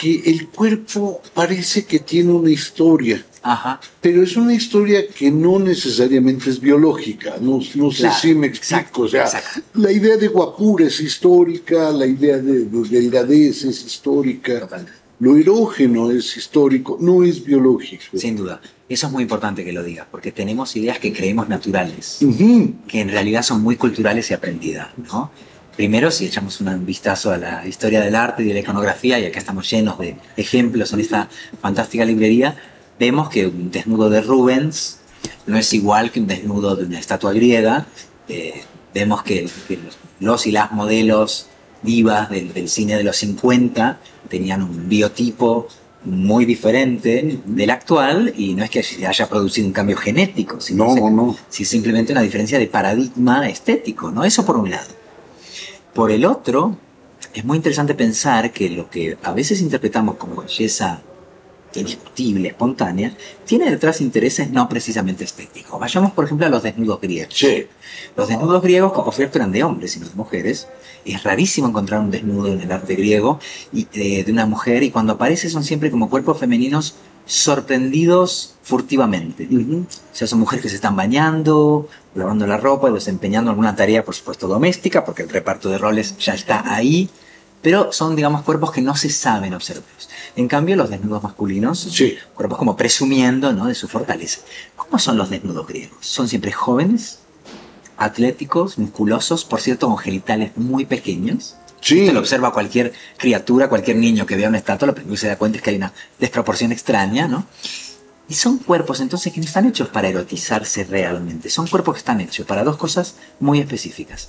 que 0.00 0.22
el 0.30 0.48
cuerpo 0.48 1.20
parece 1.34 1.84
que 1.84 1.98
tiene 1.98 2.30
una 2.32 2.50
historia, 2.50 3.24
Ajá. 3.42 3.80
pero 4.00 4.22
es 4.22 4.36
una 4.36 4.54
historia 4.54 5.06
que 5.08 5.30
no 5.30 5.58
necesariamente 5.58 6.50
es 6.50 6.60
biológica, 6.60 7.36
no, 7.40 7.60
no 7.74 7.90
sé 7.90 8.02
Claro, 8.02 8.16
si 8.20 8.34
me 8.34 8.46
explico, 8.48 8.76
exacto, 8.76 9.02
o 9.02 9.08
sea, 9.08 9.22
exacto. 9.24 9.60
la 9.74 9.90
idea 9.90 10.16
de 10.16 10.28
guapura 10.28 10.86
es 10.86 11.00
histórica, 11.00 11.90
la 11.90 12.06
idea 12.06 12.36
de, 12.38 12.64
de 12.66 12.88
delgadez 12.88 13.64
es 13.64 13.84
histórica, 13.84 14.60
Total. 14.60 14.86
lo 15.20 15.36
erógeno 15.36 16.10
es 16.10 16.36
histórico, 16.36 16.96
no 17.00 17.24
es 17.24 17.42
biológico. 17.44 18.04
Sin 18.16 18.36
duda. 18.36 18.60
Eso 18.88 19.06
es 19.08 19.12
muy 19.12 19.22
importante 19.22 19.64
que 19.64 19.72
lo 19.72 19.82
digas, 19.82 20.06
porque 20.10 20.32
tenemos 20.32 20.74
ideas 20.76 20.98
que 20.98 21.12
creemos 21.12 21.48
naturales, 21.48 22.18
Ujú, 22.22 22.74
que 22.86 23.00
en 23.00 23.08
realidad 23.10 23.42
son 23.42 23.62
muy 23.62 23.76
culturales 23.76 24.30
y 24.30 24.34
aprendidas, 24.34 24.88
¿no? 25.12 25.30
Primero, 25.78 26.10
si 26.10 26.26
echamos 26.26 26.60
un 26.60 26.84
vistazo 26.84 27.30
a 27.30 27.36
la 27.38 27.64
historia 27.64 28.00
del 28.00 28.16
arte 28.16 28.42
y 28.42 28.46
de 28.46 28.54
la 28.54 28.58
iconografía, 28.60 29.20
y 29.20 29.26
acá 29.26 29.38
estamos 29.38 29.70
llenos 29.70 29.96
de 29.96 30.16
ejemplos 30.36 30.92
en 30.92 30.98
esta 30.98 31.28
fantástica 31.62 32.04
librería, 32.04 32.56
vemos 32.98 33.28
que 33.28 33.46
un 33.46 33.70
desnudo 33.70 34.10
de 34.10 34.20
Rubens 34.20 34.98
no 35.46 35.56
es 35.56 35.72
igual 35.72 36.10
que 36.10 36.18
un 36.18 36.26
desnudo 36.26 36.74
de 36.74 36.84
una 36.86 36.98
estatua 36.98 37.32
griega. 37.32 37.86
Eh, 38.28 38.54
vemos 38.92 39.22
que, 39.22 39.48
que 39.68 39.78
los- 40.20 40.46
y 40.48 40.50
las 40.50 40.72
modelos 40.72 41.46
divas 41.84 42.28
del, 42.28 42.52
del 42.52 42.68
cine 42.68 42.96
de 42.96 43.04
los 43.04 43.16
50 43.18 44.00
tenían 44.28 44.64
un 44.64 44.88
biotipo 44.88 45.68
muy 46.04 46.44
diferente 46.44 47.38
del 47.46 47.70
actual 47.70 48.34
y 48.36 48.54
no 48.56 48.64
es 48.64 48.70
que 48.70 48.82
se 48.82 49.06
haya 49.06 49.28
producido 49.28 49.68
un 49.68 49.72
cambio 49.72 49.96
genético, 49.96 50.60
sino 50.60 50.86
No, 50.86 50.94
se- 50.94 51.00
no, 51.02 51.10
no. 51.10 51.36
si 51.48 51.64
simplemente 51.64 52.10
una 52.10 52.22
diferencia 52.22 52.58
de 52.58 52.66
paradigma 52.66 53.48
estético, 53.48 54.10
¿no? 54.10 54.24
Eso 54.24 54.44
por 54.44 54.56
un 54.56 54.70
lado. 54.70 54.97
Por 55.98 56.12
el 56.12 56.24
otro, 56.26 56.76
es 57.34 57.44
muy 57.44 57.56
interesante 57.56 57.92
pensar 57.92 58.52
que 58.52 58.70
lo 58.70 58.88
que 58.88 59.18
a 59.20 59.32
veces 59.32 59.60
interpretamos 59.60 60.14
como 60.14 60.42
belleza 60.42 61.02
indiscutible, 61.74 62.50
espontánea, 62.50 63.16
tiene 63.44 63.68
detrás 63.68 64.00
intereses 64.00 64.48
no 64.48 64.68
precisamente 64.68 65.24
estéticos. 65.24 65.80
Vayamos, 65.80 66.12
por 66.12 66.26
ejemplo, 66.26 66.46
a 66.46 66.50
los 66.50 66.62
desnudos 66.62 67.00
griegos. 67.00 67.34
Sí. 67.34 67.66
Los 68.16 68.28
desnudos 68.28 68.62
griegos, 68.62 68.92
por 68.92 69.12
cierto 69.12 69.38
eran 69.38 69.50
de 69.50 69.64
hombres 69.64 69.96
y 69.96 69.98
no 69.98 70.08
de 70.08 70.14
mujeres, 70.14 70.68
es 71.04 71.24
rarísimo 71.24 71.66
encontrar 71.66 71.98
un 71.98 72.12
desnudo 72.12 72.52
en 72.52 72.60
el 72.60 72.70
arte 72.70 72.94
griego 72.94 73.40
y, 73.72 73.88
eh, 73.94 74.22
de 74.22 74.30
una 74.30 74.46
mujer 74.46 74.84
y 74.84 74.92
cuando 74.92 75.14
aparece 75.14 75.50
son 75.50 75.64
siempre 75.64 75.90
como 75.90 76.08
cuerpos 76.08 76.38
femeninos 76.38 76.94
sorprendidos 77.28 78.54
furtivamente. 78.62 79.46
O 79.52 79.86
sea, 80.12 80.26
son 80.26 80.40
mujeres 80.40 80.62
que 80.62 80.68
se 80.70 80.76
están 80.76 80.96
bañando, 80.96 81.88
lavando 82.14 82.46
la 82.46 82.56
ropa, 82.56 82.90
desempeñando 82.90 83.50
alguna 83.50 83.76
tarea, 83.76 84.04
por 84.04 84.14
supuesto, 84.14 84.48
doméstica, 84.48 85.04
porque 85.04 85.22
el 85.22 85.28
reparto 85.28 85.68
de 85.68 85.78
roles 85.78 86.16
ya 86.18 86.34
está 86.34 86.74
ahí, 86.74 87.08
pero 87.62 87.92
son, 87.92 88.16
digamos, 88.16 88.42
cuerpos 88.42 88.72
que 88.72 88.80
no 88.80 88.96
se 88.96 89.10
saben 89.10 89.52
observar. 89.54 89.84
En 90.36 90.48
cambio, 90.48 90.76
los 90.76 90.88
desnudos 90.90 91.22
masculinos, 91.22 91.80
Sí. 91.80 92.16
cuerpos 92.34 92.58
como 92.58 92.76
presumiendo 92.76 93.52
¿no? 93.52 93.66
de 93.66 93.74
su 93.74 93.88
fortaleza. 93.88 94.40
¿Cómo 94.76 94.98
son 94.98 95.18
los 95.18 95.30
desnudos 95.30 95.66
griegos? 95.66 95.98
Son 96.00 96.28
siempre 96.28 96.52
jóvenes, 96.52 97.18
atléticos, 97.96 98.78
musculosos, 98.78 99.44
por 99.44 99.60
cierto, 99.60 99.88
con 99.88 99.98
genitales 99.98 100.52
muy 100.56 100.86
pequeños. 100.86 101.56
Sí. 101.80 102.10
Lo 102.10 102.20
observa 102.20 102.52
cualquier 102.52 102.92
criatura, 103.16 103.68
cualquier 103.68 103.96
niño 103.96 104.26
que 104.26 104.36
vea 104.36 104.48
una 104.48 104.58
estatua, 104.58 104.86
lo 104.88 104.94
primero 104.94 105.14
que 105.14 105.20
se 105.20 105.28
da 105.28 105.36
cuenta 105.36 105.58
es 105.58 105.62
que 105.62 105.70
hay 105.70 105.76
una 105.76 105.92
desproporción 106.18 106.72
extraña, 106.72 107.28
¿no? 107.28 107.46
Y 108.28 108.34
son 108.34 108.58
cuerpos 108.58 109.00
entonces 109.00 109.32
que 109.32 109.40
no 109.40 109.46
están 109.46 109.66
hechos 109.66 109.88
para 109.88 110.08
erotizarse 110.08 110.84
realmente, 110.84 111.48
son 111.50 111.66
cuerpos 111.66 111.94
que 111.94 111.98
están 112.00 112.20
hechos 112.20 112.44
para 112.46 112.62
dos 112.64 112.76
cosas 112.76 113.14
muy 113.40 113.60
específicas. 113.60 114.28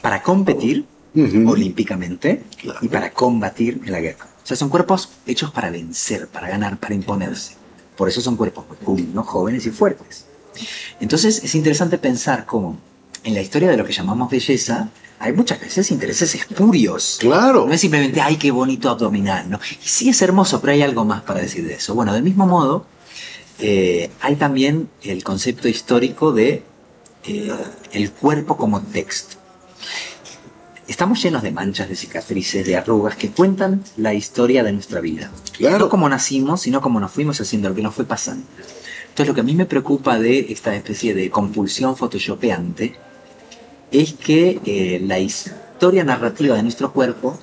Para 0.00 0.22
competir 0.22 0.86
olímpicamente 1.46 2.42
Claro. 2.60 2.78
y 2.82 2.88
para 2.88 3.10
combatir 3.12 3.80
en 3.84 3.92
la 3.92 4.00
guerra. 4.00 4.26
O 4.42 4.46
sea, 4.46 4.56
son 4.56 4.68
cuerpos 4.68 5.10
hechos 5.26 5.50
para 5.50 5.70
vencer, 5.70 6.28
para 6.28 6.48
ganar, 6.48 6.76
para 6.78 6.94
imponerse. 6.94 7.54
Por 7.96 8.08
eso 8.08 8.20
son 8.20 8.36
cuerpos 8.36 8.64
masculinos, 8.68 9.26
jóvenes 9.26 9.64
y 9.66 9.70
fuertes. 9.70 10.26
Entonces 11.00 11.42
es 11.44 11.54
interesante 11.54 11.98
pensar 11.98 12.44
cómo 12.46 12.78
en 13.22 13.34
la 13.34 13.40
historia 13.40 13.70
de 13.70 13.76
lo 13.76 13.84
que 13.84 13.92
llamamos 13.92 14.30
belleza 14.30 14.88
hay 15.24 15.32
muchas 15.32 15.58
veces 15.58 15.90
intereses 15.90 16.34
espurios. 16.34 17.16
Claro. 17.18 17.66
No 17.66 17.72
es 17.72 17.80
simplemente, 17.80 18.20
ay, 18.20 18.36
qué 18.36 18.50
bonito 18.50 18.90
abdominal, 18.90 19.48
¿no? 19.48 19.58
Y 19.82 19.88
sí 19.88 20.10
es 20.10 20.20
hermoso, 20.20 20.60
pero 20.60 20.74
hay 20.74 20.82
algo 20.82 21.06
más 21.06 21.22
para 21.22 21.40
decir 21.40 21.66
de 21.66 21.74
eso. 21.74 21.94
Bueno, 21.94 22.12
del 22.12 22.22
mismo 22.22 22.46
modo, 22.46 22.84
eh, 23.58 24.10
hay 24.20 24.36
también 24.36 24.90
el 25.02 25.24
concepto 25.24 25.66
histórico 25.66 26.32
de 26.32 26.62
eh, 27.24 27.52
el 27.92 28.10
cuerpo 28.10 28.58
como 28.58 28.82
texto. 28.82 29.36
Estamos 30.88 31.22
llenos 31.22 31.42
de 31.42 31.52
manchas, 31.52 31.88
de 31.88 31.96
cicatrices, 31.96 32.66
de 32.66 32.76
arrugas 32.76 33.16
que 33.16 33.30
cuentan 33.30 33.82
la 33.96 34.12
historia 34.12 34.62
de 34.62 34.72
nuestra 34.72 35.00
vida. 35.00 35.30
Claro. 35.56 35.78
No 35.78 35.88
como 35.88 36.06
nacimos, 36.06 36.60
sino 36.60 36.82
como 36.82 37.00
nos 37.00 37.10
fuimos 37.10 37.40
haciendo, 37.40 37.70
lo 37.70 37.74
que 37.74 37.80
nos 37.80 37.94
fue 37.94 38.04
pasando. 38.04 38.44
Entonces 39.04 39.26
lo 39.26 39.34
que 39.34 39.40
a 39.40 39.44
mí 39.44 39.54
me 39.54 39.64
preocupa 39.64 40.18
de 40.18 40.52
esta 40.52 40.76
especie 40.76 41.14
de 41.14 41.30
compulsión 41.30 41.96
photoshopeante 41.96 42.94
es 43.94 44.14
que 44.14 44.60
eh, 44.64 45.00
la 45.04 45.18
historia 45.18 46.04
narrativa 46.04 46.56
de 46.56 46.62
nuestro 46.62 46.92
cuerpo 46.92 47.38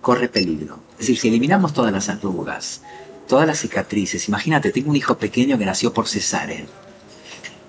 corre 0.00 0.28
peligro. 0.28 0.78
Es 0.92 0.98
decir, 1.00 1.18
si 1.18 1.28
eliminamos 1.28 1.72
todas 1.72 1.92
las 1.92 2.08
arrugas, 2.08 2.82
todas 3.26 3.46
las 3.46 3.58
cicatrices, 3.58 4.28
imagínate, 4.28 4.70
tengo 4.70 4.90
un 4.90 4.96
hijo 4.96 5.18
pequeño 5.18 5.58
que 5.58 5.66
nació 5.66 5.92
por 5.92 6.06
cesárea. 6.08 6.64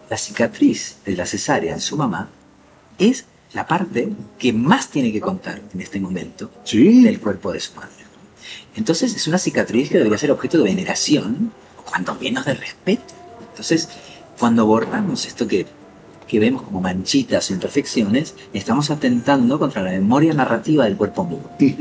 La 0.09 0.17
cicatriz 0.17 0.97
de 1.05 1.15
la 1.15 1.25
cesárea 1.25 1.73
en 1.73 1.81
su 1.81 1.97
mamá 1.97 2.29
es 2.97 3.25
la 3.53 3.65
parte 3.65 4.09
que 4.37 4.53
más 4.53 4.89
tiene 4.89 5.11
que 5.11 5.21
contar 5.21 5.61
en 5.73 5.81
este 5.81 5.99
momento 5.99 6.51
Sí. 6.63 7.03
del 7.03 7.19
cuerpo 7.19 7.51
de 7.51 7.59
su 7.59 7.73
madre. 7.75 7.89
Entonces 8.75 9.15
es 9.15 9.27
una 9.27 9.39
cicatriz 9.39 9.89
que 9.89 9.97
debería 9.97 10.17
ser 10.19 10.31
objeto 10.31 10.59
de 10.59 10.65
veneración, 10.65 11.51
o 11.77 11.81
cuando 11.83 12.13
menos 12.15 12.45
de 12.45 12.53
respeto. 12.53 13.13
Entonces, 13.49 13.89
cuando 14.37 14.65
borramos 14.65 15.25
esto 15.25 15.47
que, 15.47 15.65
que 16.29 16.39
vemos 16.39 16.61
como 16.61 16.79
manchitas 16.79 17.49
o 17.49 17.53
imperfecciones, 17.53 18.35
estamos 18.53 18.91
atentando 18.91 19.57
contra 19.57 19.81
la 19.81 19.89
memoria 19.89 20.33
narrativa 20.33 20.85
del 20.85 20.95
cuerpo. 20.95 21.27
Y 21.59 21.75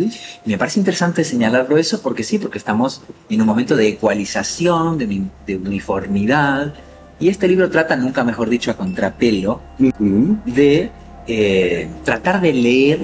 me 0.46 0.58
parece 0.58 0.80
interesante 0.80 1.22
señalarlo 1.22 1.76
eso 1.76 2.00
porque 2.02 2.24
sí, 2.24 2.38
porque 2.38 2.58
estamos 2.58 3.02
en 3.28 3.40
un 3.42 3.46
momento 3.46 3.76
de 3.76 3.88
ecualización, 3.88 4.98
de, 4.98 5.04
uni- 5.04 5.30
de 5.46 5.56
uniformidad. 5.56 6.74
Y 7.20 7.28
este 7.28 7.46
libro 7.46 7.68
trata, 7.68 7.94
nunca 7.94 8.24
mejor 8.24 8.48
dicho, 8.48 8.70
a 8.70 8.76
contrapelo, 8.76 9.60
de 9.78 10.90
eh, 11.26 11.90
tratar 12.04 12.40
de 12.40 12.52
leer 12.54 13.00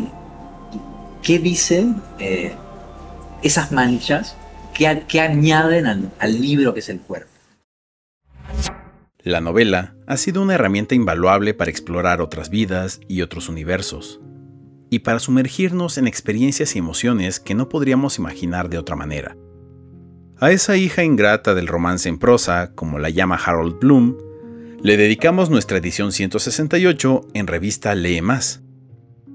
qué 1.23 1.39
dicen 1.39 2.01
eh, 2.19 2.55
esas 3.43 3.71
manchas 3.71 4.35
que, 4.73 5.03
que 5.07 5.21
añaden 5.21 5.87
al, 5.87 6.11
al 6.19 6.41
libro 6.41 6.73
que 6.73 6.81
es 6.81 6.89
el 6.89 7.01
cuerpo. 7.01 7.29
La 9.23 9.41
novela 9.41 9.94
ha 10.07 10.17
sido 10.17 10.43
una 10.43 10.55
herramienta 10.55 10.95
invaluable 10.95 11.55
para 11.55 11.71
explorar 11.71 12.21
otras 12.21 12.51
vidas 12.51 13.01
y 13.09 13.23
otros 13.23 13.49
universos, 13.49 14.21
y 14.91 15.01
para 15.01 15.19
sumergirnos 15.19 15.99
en 15.99 16.07
experiencias 16.07 16.77
y 16.77 16.79
emociones 16.79 17.41
que 17.41 17.55
no 17.55 17.69
podríamos 17.69 18.19
imaginar 18.19 18.69
de 18.69 18.79
otra 18.79 18.97
manera. 18.97 19.37
A 20.39 20.51
esa 20.51 20.77
hija 20.77 21.05
ingrata 21.05 21.55
del 21.55 21.69
romance 21.69 22.09
en 22.09 22.19
prosa, 22.19 22.73
como 22.75 22.99
la 22.99 23.09
llama 23.09 23.37
Harold 23.37 23.79
Bloom, 23.79 24.17
le 24.83 24.97
dedicamos 24.97 25.49
nuestra 25.49 25.79
edición 25.79 26.13
168 26.13 27.29
en 27.33 27.47
revista 27.47 27.95
Lee 27.95 28.21
Más, 28.21 28.63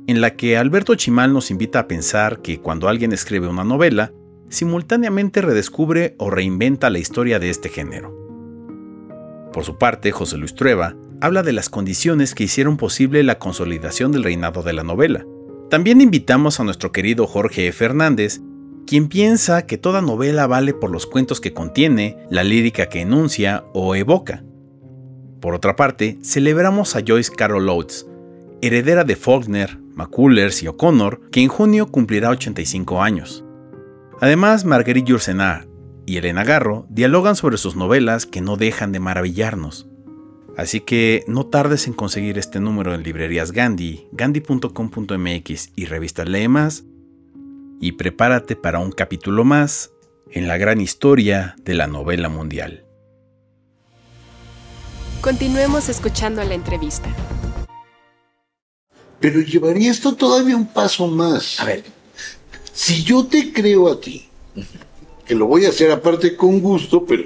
en 0.06 0.22
la 0.22 0.36
que 0.36 0.58
Alberto 0.58 0.96
Chimal 0.96 1.34
nos 1.34 1.52
invita 1.52 1.80
a 1.80 1.88
pensar 1.88 2.42
que 2.42 2.60
cuando 2.60 2.88
alguien 2.88 3.12
escribe 3.12 3.48
una 3.48 3.64
novela, 3.64 4.12
simultáneamente 4.50 5.42
redescubre 5.42 6.16
o 6.20 6.30
reinventa 6.30 6.90
la 6.90 7.00
historia 7.00 7.40
de 7.40 7.50
este 7.50 7.70
género. 7.70 8.29
Por 9.54 9.64
su 9.64 9.78
parte, 9.78 10.12
José 10.12 10.38
Luis 10.38 10.56
Trueba 10.56 10.96
habla 11.22 11.44
de 11.44 11.54
las 11.54 11.70
condiciones 11.70 12.36
que 12.36 12.44
hicieron 12.44 12.78
posible 12.78 13.24
la 13.24 13.40
consolidación 13.40 14.12
del 14.12 14.24
reinado 14.24 14.64
de 14.64 14.74
la 14.74 14.84
novela. 14.84 15.26
También 15.70 16.02
invitamos 16.02 16.60
a 16.60 16.64
nuestro 16.64 16.92
querido 16.92 17.28
Jorge. 17.28 17.72
Fernández, 17.72 18.42
quien 18.88 19.08
piensa 19.08 19.66
que 19.66 19.78
toda 19.78 20.02
novela 20.02 20.48
vale 20.48 20.74
por 20.74 20.92
los 20.92 21.06
cuentos 21.06 21.42
que 21.42 21.54
contiene, 21.54 22.18
la 22.30 22.44
lírica 22.44 22.88
que 22.88 23.02
enuncia 23.02 23.66
o 23.74 23.96
evoca. 23.96 24.44
Por 25.40 25.54
otra 25.54 25.76
parte, 25.76 26.18
celebramos 26.24 26.96
a 26.96 27.02
Joyce 27.06 27.32
Carol 27.36 27.70
Oates, 27.70 28.08
heredera 28.62 29.04
de 29.04 29.16
Faulkner, 29.16 29.78
McCullers 29.94 30.64
y 30.64 30.68
O'Connor, 30.68 31.22
que 31.32 31.42
en 31.42 31.50
junio 31.50 31.88
cumplirá 31.88 32.30
85 32.30 33.02
años. 33.02 33.46
Además, 34.22 34.66
Marguerite 34.66 35.10
Yourcenar 35.10 35.69
y 36.10 36.18
Elena 36.18 36.44
Garro 36.44 36.88
dialogan 36.90 37.36
sobre 37.36 37.60
sus 37.60 37.76
novelas 37.76 38.26
que 38.26 38.42
no 38.42 38.58
dejan 38.58 38.92
de 38.92 39.00
maravillarnos. 39.00 39.86
Así 40.58 40.80
que 40.80 41.24
no 41.28 41.46
tardes 41.46 41.86
en 41.86 41.94
conseguir 41.94 42.40
este 42.40 42.60
número 42.60 42.96
en 42.96 43.04
librerías 43.04 43.52
Gandhi, 43.52 44.08
gandhi.com.mx 44.12 45.70
y 45.76 45.86
revistas 45.86 46.28
Lee 46.28 46.48
Más, 46.48 46.84
y 47.80 47.92
prepárate 47.92 48.56
para 48.56 48.80
un 48.80 48.92
capítulo 48.92 49.44
más 49.44 49.92
en 50.32 50.48
la 50.48 50.58
gran 50.58 50.82
historia 50.82 51.56
de 51.64 51.76
la 51.76 51.86
novela 51.86 52.28
mundial. 52.28 52.86
Continuemos 55.22 55.90
escuchando 55.90 56.44
la 56.44 56.56
entrevista. 56.56 57.08
Pero 59.20 59.42
llevaría 59.42 59.92
esto 59.92 60.16
todavía 60.16 60.58
un 60.58 60.74
paso 60.74 61.06
más. 61.06 61.60
A 61.60 61.66
ver, 61.66 61.84
Si 62.74 63.04
yo 63.04 63.28
te 63.28 63.54
creo 63.54 63.92
a 63.92 64.02
ti, 64.02 64.28
que 65.30 65.36
lo 65.36 65.46
voy 65.46 65.64
a 65.66 65.70
hacer 65.70 65.92
aparte 65.92 66.36
con 66.36 66.60
gusto, 66.60 67.06
pero 67.06 67.24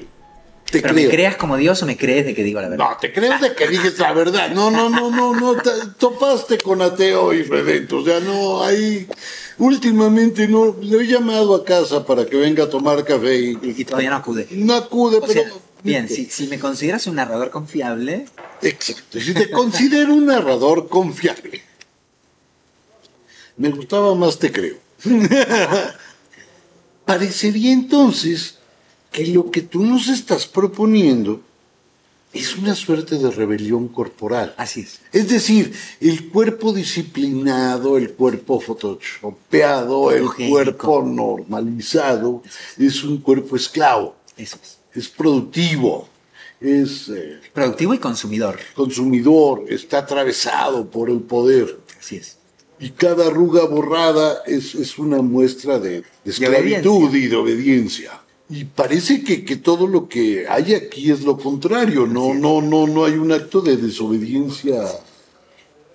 te 0.70 0.82
¿pero 0.82 0.94
creo. 0.94 1.06
me 1.08 1.10
creas 1.10 1.38
como 1.38 1.56
Dios 1.56 1.82
o 1.84 1.86
me 1.86 1.96
crees 1.96 2.26
de 2.26 2.36
que 2.36 2.44
digo 2.44 2.60
la 2.60 2.68
verdad? 2.68 2.90
No, 2.92 2.98
te 3.00 3.14
creo 3.14 3.40
de 3.40 3.56
que 3.56 3.66
dices 3.70 3.98
la 3.98 4.12
verdad. 4.12 4.52
No, 4.52 4.70
no, 4.72 4.90
no, 4.90 5.10
no, 5.10 5.34
no. 5.34 5.56
te- 5.56 5.70
topaste 5.98 6.58
con 6.58 6.82
ateo 6.82 7.34
y 7.34 7.44
Fredento. 7.46 7.98
O 8.00 8.04
sea, 8.06 8.20
no, 8.20 8.62
ahí. 8.62 9.08
Últimamente 9.58 10.50
no. 10.50 10.76
Le 10.82 10.98
he 11.04 11.08
llamado 11.08 11.56
a 11.56 11.64
casa 11.64 12.06
para 12.06 12.26
que 12.26 12.36
venga 12.36 12.66
a 12.66 12.70
tomar 12.70 13.06
café 13.06 13.40
y. 13.40 13.50
Y, 13.62 13.76
y 13.78 13.86
todavía 13.86 14.10
no 14.10 14.18
acude. 14.18 14.48
No 14.52 14.74
acude, 14.74 15.18
O 15.18 15.22
pero. 15.22 15.34
sea, 15.44 15.52
bien, 15.82 16.10
si, 16.10 16.26
si 16.26 16.48
me 16.48 16.60
consideras 16.60 17.08
un 17.08 17.16
narrador 17.16 17.52
confiable, 17.52 18.26
Exacto. 18.62 19.18
Si 19.22 19.34
te 19.34 19.50
considero 19.50 20.14
un 20.14 20.26
narrador 20.26 20.90
confiable. 20.90 21.62
Me 23.56 23.70
gustaba 23.70 24.14
más 24.16 24.38
te 24.40 24.52
creo. 24.52 24.76
Parecería 27.06 27.72
entonces 27.72 28.58
que 29.12 29.28
lo 29.28 29.52
que 29.52 29.62
tú 29.62 29.84
nos 29.84 30.08
estás 30.08 30.48
proponiendo 30.48 31.42
es 32.34 32.58
una 32.58 32.74
suerte 32.74 33.18
de 33.20 33.30
rebelión 33.30 33.88
corporal. 33.90 34.56
así 34.58 34.82
es. 34.82 35.02
Es 35.12 35.30
decir, 35.30 35.72
el 36.00 36.30
cuerpo 36.30 36.74
disciplinado, 36.74 37.98
el 37.98 38.14
cuerpo 38.14 38.60
photoshopeado, 38.60 40.12
el 40.12 40.28
cuerpo 40.50 41.04
normalizado, 41.04 42.42
es 42.78 43.04
un 43.04 43.18
cuerpo 43.20 43.56
esclavo, 43.56 44.16
Eso 44.36 44.58
es. 44.64 44.80
es 44.96 45.10
productivo, 45.10 46.10
es 46.60 47.10
eh, 47.10 47.40
Productivo 47.54 47.94
y 47.94 48.00
consumidor. 48.00 48.58
consumidor, 48.74 49.66
está 49.70 50.00
atravesado 50.00 50.90
por 50.90 51.12
el 51.12 51.20
poder. 51.20 51.80
Así 52.00 52.16
es. 52.16 52.38
Y 52.84 52.90
cada 52.90 53.28
arruga 53.28 53.66
borrada 53.66 54.44
es, 54.46 54.76
es 54.76 55.00
una 55.00 55.22
muestra 55.22 55.80
de, 55.80 56.04
de 56.26 56.32
esclavitud 56.32 57.16
y 57.16 57.28
de 57.28 57.36
obediencia. 57.38 58.12
Y 58.50 58.66
parece 58.66 59.24
que, 59.24 59.46
que 59.46 59.56
todo 59.56 59.88
lo 59.88 60.10
que 60.10 60.46
hay 60.50 60.74
aquí 60.74 61.10
es 61.10 61.22
lo 61.22 61.38
contrario. 61.38 62.06
No, 62.06 62.34
no, 62.34 62.62
no, 62.62 62.86
no 62.86 63.06
hay 63.06 63.14
un 63.14 63.32
acto 63.32 63.62
de 63.62 63.78
desobediencia. 63.78 64.84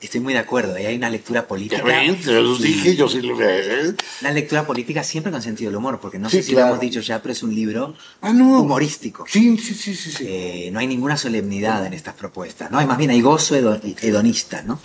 Estoy 0.01 0.21
muy 0.21 0.33
de 0.33 0.39
acuerdo. 0.39 0.79
Y 0.79 0.87
hay 0.87 0.97
una 0.97 1.11
lectura 1.11 1.47
política. 1.49 1.83
Los 1.83 2.63
dije, 2.63 2.95
yo 2.95 3.09
sí 3.09 3.21
lo. 3.21 3.35
Una 3.37 4.31
lectura 4.33 4.65
política 4.65 5.03
siempre 5.03 5.33
con 5.33 5.43
sentido 5.43 5.71
del 5.71 5.77
humor, 5.77 5.99
porque 6.01 6.19
no 6.21 6.31
Sí, 6.31 6.37
sé 6.39 6.43
si 6.45 6.53
claro. 6.53 6.67
lo 6.69 6.73
hemos 6.75 6.81
dicho 6.81 7.01
ya, 7.01 7.21
pero 7.21 7.33
es 7.33 7.43
un 7.43 7.53
libro 7.55 7.95
Ah, 8.21 8.33
no. 8.33 8.61
humorístico. 8.61 9.25
Sí, 9.29 9.59
sí, 9.59 9.75
sí, 9.75 9.95
sí. 9.97 10.13
sí. 10.13 10.25
Eh, 10.29 10.71
no 10.73 10.79
hay 10.79 10.87
ninguna 10.87 11.17
solemnidad 11.17 11.85
en 11.85 11.95
estas 11.95 12.15
propuestas, 12.15 12.71
¿no? 12.71 12.79
Hay 12.79 12.87
más 12.87 12.97
bien 12.99 13.11
hay 13.11 13.21
gozo 13.21 13.57
hedo- 13.57 13.81
hedonista, 14.01 14.63
¿no? 14.63 14.81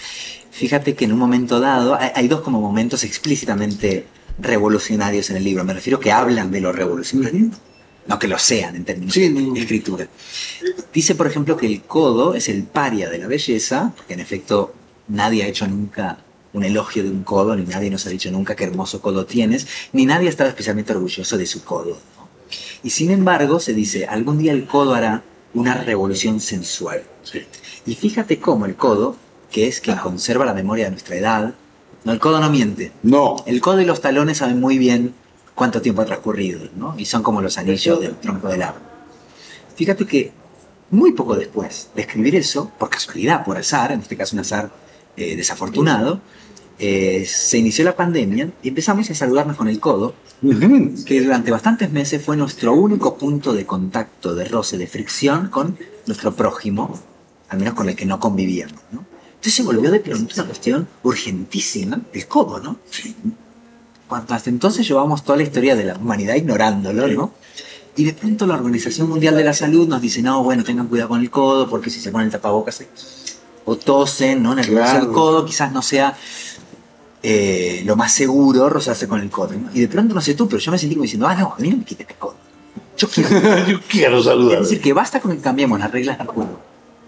Fíjate 0.52 0.95
que 0.95 1.06
en 1.06 1.13
un 1.13 1.19
momento 1.19 1.60
dado, 1.60 1.95
hay, 1.95 2.10
hay 2.15 2.28
dos 2.28 2.41
como 2.41 2.60
momentos 2.60 3.04
explícitamente 3.04 4.06
revolucionarios 4.39 5.30
en 5.30 5.38
el 5.38 5.43
libro. 5.43 5.63
Me 5.63 5.73
refiero 5.73 5.99
que 5.99 6.12
hablan 6.12 6.49
de 6.52 6.60
lo 6.62 6.71
revolucionario, 6.71 7.49
no 8.08 8.17
que 8.19 8.28
lo 8.28 8.39
sean 8.39 8.76
en 8.76 8.84
términos 8.84 9.13
Sí, 9.13 9.30
de 9.30 9.60
escritura. 9.60 10.08
Dice, 10.91 11.13
por 11.15 11.28
ejemplo, 11.28 11.56
que 11.56 11.67
el 11.67 11.84
codo 11.84 12.34
es 12.34 12.49
el 12.49 12.63
paria 12.63 13.10
de 13.10 13.19
la 13.19 13.28
belleza, 13.28 13.93
porque 13.95 14.13
en 14.15 14.19
efecto 14.19 14.73
nadie 15.07 15.43
ha 15.43 15.47
hecho 15.47 15.67
nunca 15.67 16.19
un 16.53 16.63
elogio 16.63 17.03
de 17.03 17.09
un 17.09 17.23
codo, 17.23 17.55
ni 17.55 17.63
nadie 17.63 17.89
nos 17.89 18.05
ha 18.05 18.09
dicho 18.09 18.31
nunca 18.31 18.55
qué 18.55 18.63
hermoso 18.63 19.01
codo 19.01 19.25
tienes, 19.25 19.67
ni 19.91 20.05
nadie 20.05 20.27
ha 20.27 20.29
estado 20.29 20.49
especialmente 20.49 20.93
orgulloso 20.93 21.37
de 21.37 21.45
su 21.45 21.63
codo. 21.63 21.97
¿no? 22.17 22.27
Y 22.83 22.91
sin 22.91 23.11
embargo, 23.11 23.59
se 23.59 23.73
dice, 23.73 24.05
algún 24.05 24.37
día 24.37 24.51
el 24.51 24.65
codo 24.65 24.93
hará 24.93 25.23
una 25.53 25.75
revolución 25.75 26.39
sensual. 26.39 27.03
Sí. 27.23 27.41
Y 27.85 27.95
fíjate 27.95 28.39
cómo 28.39 28.65
el 28.65 28.75
codo, 28.75 29.15
que 29.51 29.67
es 29.67 29.79
quien 29.79 29.97
conserva 29.97 30.45
la 30.45 30.53
memoria 30.53 30.85
de 30.85 30.91
nuestra 30.91 31.15
edad, 31.15 31.53
no, 32.03 32.11
el 32.11 32.19
codo 32.19 32.39
no 32.39 32.49
miente. 32.49 32.91
No. 33.01 33.37
El 33.45 33.61
codo 33.61 33.81
y 33.81 33.85
los 33.85 34.01
talones 34.01 34.37
saben 34.37 34.59
muy 34.59 34.77
bien 34.77 35.15
cuánto 35.55 35.81
tiempo 35.81 36.01
ha 36.01 36.05
transcurrido, 36.05 36.69
¿no? 36.75 36.95
Y 36.97 37.05
son 37.05 37.23
como 37.23 37.41
los 37.41 37.57
anillos 37.57 37.99
del 38.01 38.15
tronco 38.15 38.49
del 38.49 38.63
árbol. 38.63 38.81
Fíjate 39.75 40.05
que 40.05 40.31
muy 40.91 41.13
poco 41.13 41.35
después 41.35 41.89
de 41.95 42.01
escribir 42.01 42.35
eso, 42.35 42.71
por 42.77 42.89
casualidad, 42.89 43.45
por 43.45 43.57
azar, 43.57 43.91
en 43.91 44.01
este 44.01 44.17
caso 44.17 44.35
un 44.35 44.41
azar 44.41 44.69
eh, 45.17 45.36
desafortunado, 45.36 46.21
eh, 46.80 47.26
se 47.28 47.60
inició 47.60 47.86
la 47.86 47.95
pandemia 47.95 48.49
y 48.63 48.69
empezamos 48.69 49.10
a 49.10 49.15
saludarnos 49.15 49.56
con 49.56 49.67
el 49.67 49.80
codo, 49.80 50.15
que 51.06 51.21
durante 51.21 51.52
bastantes 51.52 51.91
meses 51.91 52.23
fue 52.23 52.36
nuestro 52.36 52.73
único 52.73 53.17
punto 53.17 53.54
de 53.54 53.65
contacto, 53.65 54.36
de 54.36 54.45
roce, 54.45 54.78
de 54.78 54.88
fricción 54.88 55.47
con 55.49 55.78
nuestro 56.08 56.36
prójimo, 56.36 56.99
al 57.49 57.60
menos 57.60 57.76
con 57.76 57.88
el 57.88 57.95
que 57.95 58.06
no 58.06 58.19
convivíamos, 58.19 58.82
¿no? 58.91 59.06
Entonces 59.36 59.54
se 59.54 59.63
volvió 59.63 59.91
de 59.91 59.99
pronto 59.99 60.34
una 60.36 60.45
cuestión 60.45 60.88
urgentísima, 61.04 62.02
el 62.12 62.28
codo, 62.28 62.60
¿no? 62.60 62.78
Cuando 64.08 64.34
hasta 64.34 64.49
entonces 64.49 64.88
llevábamos 64.88 65.23
toda 65.23 65.38
la 65.38 65.43
historia 65.43 65.76
de 65.76 65.86
la 65.86 65.95
humanidad 65.95 66.36
ignorándolo, 66.36 67.08
¿no? 67.08 67.34
Y 67.95 68.06
de 68.06 68.13
pronto 68.13 68.47
la 68.47 68.56
Organización 68.56 69.10
Mundial 69.10 69.36
de 69.36 69.43
la 69.43 69.54
Salud 69.54 69.88
nos 69.88 70.02
dice, 70.02 70.21
no, 70.21 70.43
bueno, 70.43 70.63
tengan 70.63 70.88
cuidado 70.88 71.10
con 71.10 71.21
el 71.21 71.30
codo, 71.30 71.69
porque 71.69 71.89
si 71.89 71.99
se 72.02 72.12
ponen 72.12 72.28
el 72.28 72.32
tapabocas 72.32 72.82
o 73.65 73.76
tosen, 73.78 74.43
¿no? 74.43 74.54
En 74.54 74.60
el 74.60 74.67
Claro. 74.67 75.12
codo 75.12 75.45
quizás 75.45 75.71
no 75.71 75.82
sea 75.82 76.15
eh, 77.21 77.82
lo 77.86 77.95
más 77.95 78.12
seguro 78.13 78.69
rozarse 78.69 79.08
con 79.08 79.21
el 79.21 79.30
codo. 79.30 79.54
¿no? 79.54 79.69
Y 79.73 79.82
de 79.82 79.88
pronto, 79.88 80.13
no 80.13 80.21
sé 80.21 80.34
tú, 80.34 80.47
pero 80.47 80.60
yo 80.60 80.71
me 80.71 80.78
sentí 80.78 80.95
como 80.95 81.04
diciendo, 81.04 81.28
ah, 81.28 81.36
no, 81.36 81.54
a 81.58 81.60
mí 81.62 81.69
no 81.69 81.78
me 81.78 81.84
quites 81.86 82.08
el 82.10 82.15
codo. 82.15 82.36
Yo 82.97 83.08
quiero. 83.10 83.30
Yo 83.67 83.80
quiero 83.88 84.21
saludar. 84.23 84.62
es 84.62 84.69
decir, 84.69 84.82
que 84.82 84.93
basta 84.93 85.19
con 85.19 85.32
que 85.36 85.41
cambiemos 85.41 85.80
las 85.80 85.89
reglas 85.91 86.17
del 86.17 86.28
juego, 86.28 86.60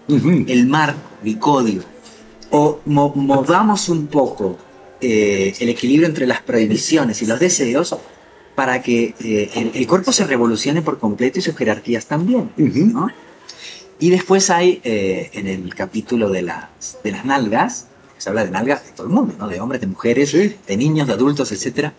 Ujú. 0.08 0.44
el 0.48 0.66
marco, 0.66 0.98
el 1.24 1.38
código, 1.38 1.82
o 2.50 2.80
mo- 2.86 3.12
movamos 3.14 3.88
un 3.88 4.06
poco 4.06 4.56
eh, 5.00 5.54
el 5.60 5.68
equilibrio 5.68 6.08
entre 6.08 6.26
las 6.26 6.40
prohibiciones 6.42 7.20
y 7.22 7.26
los 7.26 7.38
deseos, 7.38 7.94
para 8.54 8.82
que 8.82 9.14
eh, 9.20 9.50
el, 9.54 9.70
el 9.74 9.86
cuerpo 9.86 10.12
se 10.12 10.24
revolucione 10.24 10.80
por 10.82 10.98
completo 10.98 11.38
y 11.38 11.42
sus 11.42 11.54
jerarquías 11.54 12.06
también. 12.06 12.50
¿no? 12.56 13.08
Y 13.98 14.10
después 14.10 14.50
hay 14.50 14.80
eh, 14.84 15.30
en 15.32 15.46
el 15.46 15.74
capítulo 15.74 16.30
de 16.30 16.42
las, 16.42 16.98
de 17.02 17.12
las 17.12 17.24
nalgas, 17.24 17.88
se 18.18 18.28
habla 18.28 18.44
de 18.44 18.50
nalgas 18.50 18.84
de 18.84 18.92
todo 18.92 19.06
el 19.06 19.12
mundo, 19.12 19.34
¿no? 19.38 19.48
de 19.48 19.60
hombres, 19.60 19.80
de 19.80 19.86
mujeres, 19.86 20.32
de 20.32 20.76
niños, 20.76 21.06
de 21.06 21.14
adultos, 21.14 21.52
etc. 21.52 21.92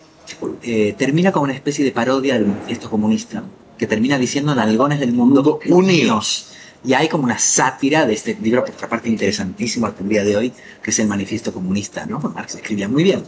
Eh, 0.62 0.94
termina 0.96 1.32
con 1.32 1.42
una 1.42 1.54
especie 1.54 1.84
de 1.84 1.90
parodia 1.90 2.34
del 2.34 2.46
manifiesto 2.46 2.90
comunista, 2.90 3.42
que 3.76 3.86
termina 3.86 4.18
diciendo 4.18 4.54
nalgones 4.54 5.00
del 5.00 5.12
mundo 5.12 5.60
unidos. 5.68 6.52
Y 6.84 6.94
hay 6.94 7.08
como 7.08 7.24
una 7.24 7.38
sátira 7.38 8.06
de 8.06 8.14
este 8.14 8.36
libro, 8.40 8.64
por 8.64 8.74
otra 8.74 8.88
parte 8.88 9.08
interesantísimo 9.08 9.86
hasta 9.86 10.02
el 10.02 10.08
día 10.08 10.22
de 10.22 10.36
hoy, 10.36 10.52
que 10.82 10.90
es 10.90 10.98
el 11.00 11.08
manifiesto 11.08 11.52
comunista, 11.52 12.06
¿no? 12.06 12.20
Porque 12.20 12.36
Marx 12.36 12.54
escribía 12.54 12.88
muy 12.88 13.02
bien. 13.02 13.24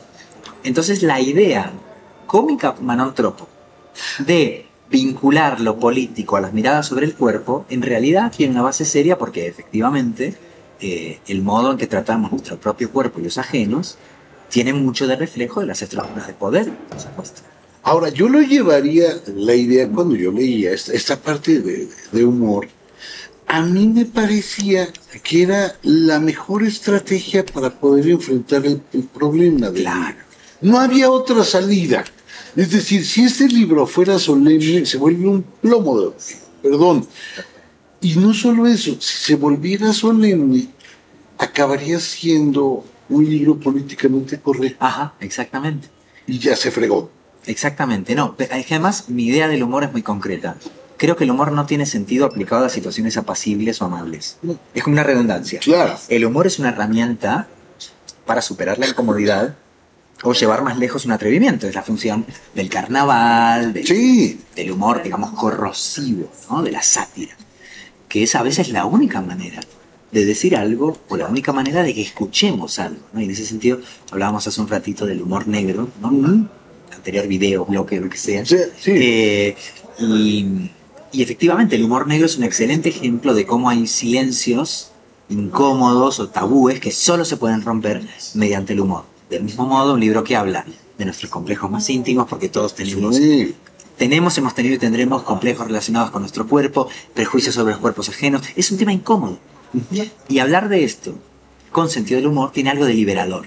Entonces 0.62 1.02
la 1.02 1.20
idea 1.20 1.72
cómica 2.26 2.76
Manon 2.80 3.14
Tropo 3.14 3.48
de 4.18 4.66
vincular 4.90 5.60
lo 5.60 5.78
político 5.78 6.36
a 6.36 6.40
las 6.40 6.52
miradas 6.52 6.86
sobre 6.86 7.06
el 7.06 7.14
cuerpo, 7.14 7.64
en 7.70 7.82
realidad 7.82 8.32
tiene 8.36 8.52
una 8.52 8.62
base 8.62 8.84
seria 8.84 9.16
porque 9.18 9.46
efectivamente 9.46 10.34
eh, 10.80 11.20
el 11.28 11.42
modo 11.42 11.70
en 11.70 11.78
que 11.78 11.86
tratamos 11.86 12.32
nuestro 12.32 12.58
propio 12.58 12.90
cuerpo 12.90 13.20
y 13.20 13.24
los 13.24 13.38
ajenos 13.38 13.98
tiene 14.48 14.72
mucho 14.72 15.06
de 15.06 15.16
reflejo 15.16 15.60
de 15.60 15.66
las 15.66 15.80
estructuras 15.82 16.26
de 16.26 16.32
poder, 16.32 16.70
por 16.88 17.00
supuesto. 17.00 17.42
Ahora, 17.82 18.10
yo 18.10 18.28
lo 18.28 18.42
llevaría, 18.42 19.08
la 19.34 19.54
idea 19.54 19.88
cuando 19.88 20.16
yo 20.16 20.32
leía 20.32 20.72
esta, 20.72 20.92
esta 20.92 21.16
parte 21.16 21.60
de, 21.60 21.88
de 22.12 22.24
humor, 22.24 22.68
a 23.46 23.62
mí 23.62 23.88
me 23.88 24.04
parecía 24.04 24.88
que 25.22 25.42
era 25.42 25.76
la 25.82 26.20
mejor 26.20 26.62
estrategia 26.62 27.44
para 27.44 27.70
poder 27.70 28.08
enfrentar 28.08 28.66
el, 28.66 28.82
el 28.92 29.02
problema 29.04 29.70
del 29.70 29.84
libro. 29.84 30.24
No 30.60 30.78
había 30.78 31.10
otra 31.10 31.42
salida. 31.42 32.04
Es 32.56 32.70
decir, 32.70 33.04
si 33.04 33.24
este 33.24 33.46
libro 33.46 33.86
fuera 33.86 34.18
solemne, 34.18 34.84
se 34.86 34.98
vuelve 34.98 35.28
un 35.28 35.42
plomo 35.42 36.00
de... 36.00 36.12
Perdón. 36.62 37.06
Y 38.00 38.16
no 38.16 38.34
solo 38.34 38.66
eso, 38.66 38.96
si 39.00 39.24
se 39.24 39.34
volviera 39.36 39.92
solemne, 39.92 40.68
acabaría 41.38 42.00
siendo 42.00 42.84
un 43.08 43.28
libro 43.28 43.58
políticamente 43.58 44.40
correcto. 44.40 44.84
Ajá, 44.84 45.14
exactamente. 45.20 45.88
Y 46.26 46.38
ya 46.38 46.56
se 46.56 46.70
fregó. 46.70 47.10
Exactamente, 47.46 48.14
no. 48.14 48.36
pero 48.36 48.54
Además, 48.54 49.08
mi 49.08 49.26
idea 49.26 49.48
del 49.48 49.62
humor 49.62 49.84
es 49.84 49.92
muy 49.92 50.02
concreta. 50.02 50.56
Creo 50.96 51.16
que 51.16 51.24
el 51.24 51.30
humor 51.30 51.52
no 51.52 51.64
tiene 51.66 51.86
sentido 51.86 52.26
aplicado 52.26 52.66
a 52.66 52.68
situaciones 52.68 53.16
apacibles 53.16 53.80
o 53.80 53.86
amables. 53.86 54.36
Es 54.74 54.82
como 54.82 54.94
una 54.94 55.02
redundancia. 55.02 55.60
Claro. 55.60 55.98
El 56.08 56.26
humor 56.26 56.46
es 56.46 56.58
una 56.58 56.68
herramienta 56.70 57.48
para 58.26 58.42
superar 58.42 58.78
la 58.78 58.86
incomodidad 58.86 59.56
o 60.22 60.32
llevar 60.32 60.62
más 60.62 60.78
lejos 60.78 61.04
un 61.04 61.12
atrevimiento. 61.12 61.66
Es 61.66 61.74
la 61.74 61.82
función 61.82 62.26
del 62.54 62.68
carnaval, 62.68 63.72
del, 63.72 64.38
del 64.54 64.70
humor, 64.70 65.02
digamos, 65.02 65.32
corrosivo, 65.32 66.30
¿no? 66.50 66.62
de 66.62 66.72
la 66.72 66.82
sátira. 66.82 67.36
Que 68.08 68.24
es 68.24 68.34
a 68.34 68.42
veces 68.42 68.70
la 68.70 68.84
única 68.86 69.20
manera 69.20 69.60
de 70.12 70.24
decir 70.24 70.56
algo 70.56 70.98
o 71.08 71.16
la 71.16 71.28
única 71.28 71.52
manera 71.52 71.82
de 71.82 71.94
que 71.94 72.02
escuchemos 72.02 72.78
algo. 72.78 73.00
¿no? 73.12 73.20
Y 73.20 73.24
en 73.24 73.30
ese 73.30 73.46
sentido, 73.46 73.80
hablábamos 74.10 74.46
hace 74.46 74.60
un 74.60 74.68
ratito 74.68 75.06
del 75.06 75.22
humor 75.22 75.46
negro, 75.46 75.88
¿no? 76.00 76.48
Anterior 76.92 77.26
video, 77.28 77.64
bloque, 77.64 78.00
lo 78.00 78.10
que 78.10 78.18
sea. 78.18 78.42
Eh, 78.86 79.56
y, 80.00 80.70
y 81.12 81.22
efectivamente, 81.22 81.76
el 81.76 81.84
humor 81.84 82.08
negro 82.08 82.26
es 82.26 82.36
un 82.36 82.44
excelente 82.44 82.88
ejemplo 82.88 83.32
de 83.32 83.46
cómo 83.46 83.70
hay 83.70 83.86
silencios 83.86 84.90
incómodos 85.28 86.18
o 86.18 86.28
tabúes 86.28 86.80
que 86.80 86.90
solo 86.90 87.24
se 87.24 87.36
pueden 87.36 87.62
romper 87.62 88.02
mediante 88.34 88.72
el 88.72 88.80
humor. 88.80 89.04
Del 89.30 89.44
mismo 89.44 89.64
modo, 89.64 89.94
un 89.94 90.00
libro 90.00 90.24
que 90.24 90.34
habla 90.34 90.66
de 90.98 91.04
nuestros 91.04 91.30
complejos 91.30 91.70
más 91.70 91.88
íntimos, 91.88 92.28
porque 92.28 92.48
todos 92.48 92.74
tenemos, 92.74 93.16
tenemos, 93.96 94.36
hemos 94.36 94.54
tenido 94.54 94.74
y 94.74 94.78
tendremos 94.78 95.22
complejos 95.22 95.68
relacionados 95.68 96.10
con 96.10 96.22
nuestro 96.22 96.48
cuerpo, 96.48 96.88
prejuicios 97.14 97.54
sobre 97.54 97.72
los 97.72 97.80
cuerpos 97.80 98.08
ajenos, 98.08 98.42
es 98.56 98.70
un 98.72 98.78
tema 98.78 98.92
incómodo. 98.92 99.38
Y 100.28 100.40
hablar 100.40 100.68
de 100.68 100.82
esto 100.82 101.14
con 101.70 101.88
sentido 101.88 102.18
del 102.18 102.26
humor 102.26 102.50
tiene 102.50 102.70
algo 102.70 102.84
de 102.84 102.94
liberador. 102.94 103.46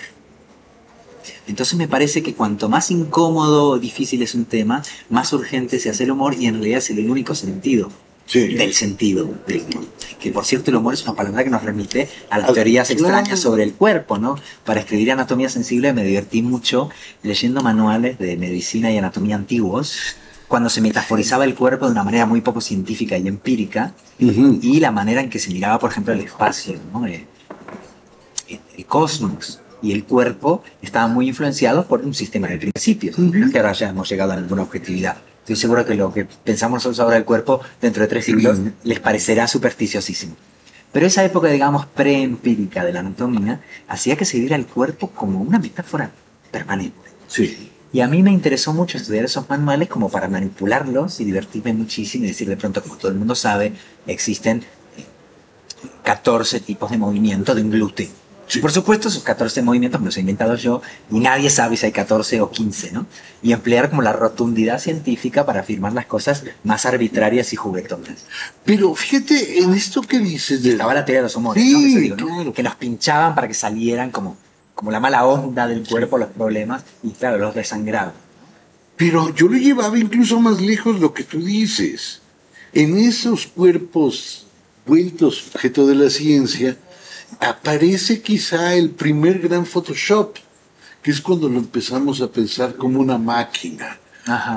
Entonces 1.48 1.78
me 1.78 1.90
parece 1.90 2.24
que 2.24 2.34
cuanto 2.34 2.70
más 2.70 2.90
incómodo 2.90 3.70
o 3.70 3.80
difícil 3.80 4.22
es 4.24 4.36
un 4.36 4.46
tema, 4.46 4.84
más 5.10 5.34
urgente 5.34 5.80
se 5.80 5.90
hace 5.90 6.06
el 6.06 6.12
humor 6.12 6.36
y 6.40 6.48
en 6.48 6.56
realidad 6.56 6.78
es 6.78 6.90
el 6.92 7.10
único 7.10 7.36
sentido 7.36 7.92
del 8.32 8.74
sentido 8.74 9.30
del 9.48 9.62
humor. 9.62 9.86
Que 10.20 10.32
por 10.32 10.46
cierto 10.46 10.72
el 10.72 10.78
humor 10.78 10.94
es 10.94 11.04
una 11.04 11.16
palabra 11.16 11.44
que 11.44 11.50
nos 11.50 11.64
remite 11.64 12.08
a 12.30 12.40
las 12.40 12.54
teorías 12.54 12.90
extrañas 12.90 13.40
sobre 13.40 13.64
el 13.64 13.74
cuerpo, 13.74 14.18
¿no? 14.18 14.38
Para 14.64 14.80
escribir 14.80 15.12
anatomía 15.12 15.50
sensible 15.50 15.94
me 15.94 16.04
divertí 16.04 16.42
mucho 16.42 16.90
leyendo 17.24 17.62
manuales 17.62 18.18
de 18.20 18.38
medicina 18.38 18.92
y 18.92 18.98
anatomía 18.98 19.36
antiguos 19.36 20.16
cuando 20.48 20.70
se 20.70 20.82
metaforizaba 20.82 21.46
el 21.46 21.56
cuerpo 21.56 21.86
de 21.86 21.92
una 21.92 22.04
manera 22.04 22.26
muy 22.26 22.42
poco 22.42 22.62
científica 22.62 23.18
y 23.18 23.28
empírica 23.28 23.94
y 24.20 24.80
la 24.80 24.92
manera 24.92 25.22
en 25.22 25.30
que 25.30 25.40
se 25.40 25.52
miraba, 25.52 25.80
por 25.80 25.92
ejemplo, 25.92 26.14
el 26.14 26.22
espacio, 26.22 26.80
¿no? 26.94 27.06
Eh, 27.08 27.26
el, 28.48 28.60
el 28.78 28.86
cosmos 28.86 29.60
y 29.82 29.92
el 29.92 30.06
cuerpo 30.06 30.64
estaban 30.82 31.14
muy 31.14 31.28
influenciados 31.28 31.86
por 31.86 32.02
un 32.02 32.14
sistema 32.14 32.48
de 32.48 32.58
principios. 32.58 33.20
No 33.20 33.46
es 33.46 33.52
que 33.52 33.60
ahora 33.60 33.74
ya 33.74 33.90
hemos 33.90 34.10
llegado 34.10 34.32
a 34.32 34.38
ninguna 34.38 34.62
objetividad. 34.62 35.18
Estoy 35.44 35.58
seguro 35.58 35.86
que 35.86 35.94
lo 35.96 36.14
que 36.14 36.24
pensamos 36.24 36.78
nosotros 36.78 37.02
ahora 37.02 37.16
del 37.16 37.26
cuerpo 37.26 37.60
dentro 37.82 38.02
de 38.02 38.08
tres 38.08 38.24
siglos 38.24 38.60
les 38.86 39.02
parecerá 39.02 39.46
supersticiosísimo. 39.46 40.38
Pero 40.94 41.06
esa 41.06 41.26
época, 41.26 41.50
digamos, 41.50 41.86
preempírica 41.86 42.86
de 42.86 42.94
la 42.94 43.02
anatomía 43.02 43.60
hacía 43.90 44.16
que 44.16 44.24
se 44.24 44.40
viera 44.40 44.56
el 44.56 44.66
cuerpo 44.66 45.10
como 45.10 45.42
una 45.42 45.60
metáfora 45.60 46.12
permanente. 46.50 47.10
Sí. 47.28 47.72
Y 47.92 48.00
a 48.00 48.08
mí 48.08 48.24
me 48.24 48.32
interesó 48.32 48.72
mucho 48.74 48.98
estudiar 48.98 49.26
esos 49.26 49.50
manuales 49.50 49.90
como 49.90 50.08
para 50.08 50.30
manipularlos 50.30 51.20
y 51.20 51.26
divertirme 51.26 51.74
muchísimo 51.74 52.24
y 52.24 52.30
decir 52.30 52.48
de 52.48 52.56
pronto, 52.56 52.82
como 52.82 52.96
todo 52.96 53.12
el 53.12 53.18
mundo 53.18 53.36
sabe, 53.36 53.74
existen 54.08 54.60
eh, 54.60 55.04
14 56.04 56.62
tipos 56.62 56.90
de 56.90 56.98
movimiento 56.98 57.54
de 57.54 57.64
un 57.64 57.70
glúteo. 57.70 58.23
Por 58.62 58.72
supuesto, 58.72 59.08
esos 59.08 59.24
14 59.24 59.62
movimientos 59.62 60.00
me 60.02 60.06
los 60.06 60.18
he 60.18 60.22
inventado 60.22 60.56
yo 60.56 60.82
y 61.12 61.20
nadie 61.20 61.50
sabe 61.50 61.78
si 61.78 61.86
hay 61.86 61.92
14 61.92 62.42
o 62.42 62.52
15, 62.52 62.92
¿no? 62.92 63.06
Y 63.42 63.52
emplear 63.52 63.90
como 63.90 64.02
la 64.02 64.14
rotundidad 64.14 64.80
científica 64.80 65.46
para 65.46 65.62
afirmar 65.62 65.94
las 65.94 66.06
cosas 66.06 66.44
más 66.64 66.86
arbitrarias 66.86 67.54
y 67.54 67.56
juguetonas. 67.56 68.26
Pero 68.66 68.94
fíjate 68.96 69.60
en 69.60 69.74
esto 69.74 70.02
que 70.02 70.20
dices 70.20 70.64
de... 70.64 70.72
Estaba 70.72 70.94
la 70.94 71.06
teoría 71.06 71.22
de 71.22 71.24
los 71.24 71.36
humores, 71.36 71.64
Sí, 71.64 71.74
¿no? 71.74 71.80
Eso 71.80 72.00
digo, 72.00 72.44
¿no? 72.44 72.54
Que 72.54 72.64
nos 72.64 72.76
pinchaban 72.76 73.36
para 73.36 73.48
que 73.48 73.54
salieran 73.54 74.12
como, 74.12 74.38
como 74.76 74.92
la 74.92 75.00
mala 75.00 75.26
onda 75.26 75.68
del 75.68 75.88
cuerpo, 75.88 76.18
los 76.18 76.30
problemas, 76.30 76.84
y 77.02 77.12
claro, 77.12 77.38
los 77.38 77.56
desangraban. 77.56 78.14
Pero 78.96 79.34
yo 79.34 79.48
lo 79.48 79.58
llevaba 79.58 79.98
incluso 79.98 80.40
más 80.40 80.62
lejos 80.62 81.00
lo 81.00 81.14
que 81.14 81.24
tú 81.24 81.40
dices. 81.40 82.22
En 82.74 82.98
esos 82.98 83.48
cuerpos 83.48 84.46
vueltos 84.86 85.48
objeto 85.54 85.88
de 85.88 85.96
la 85.96 86.10
ciencia, 86.10 86.78
aparece 87.40 88.22
quizá 88.22 88.76
el 88.76 88.90
primer 88.90 89.40
gran 89.40 89.66
Photoshop, 89.66 90.38
que 91.02 91.12
es 91.12 91.22
cuando 91.22 91.50
lo 91.50 91.60
empezamos 91.60 92.22
a 92.22 92.32
pensar 92.32 92.76
como 92.76 93.00
una 93.00 93.18
máquina, 93.18 94.00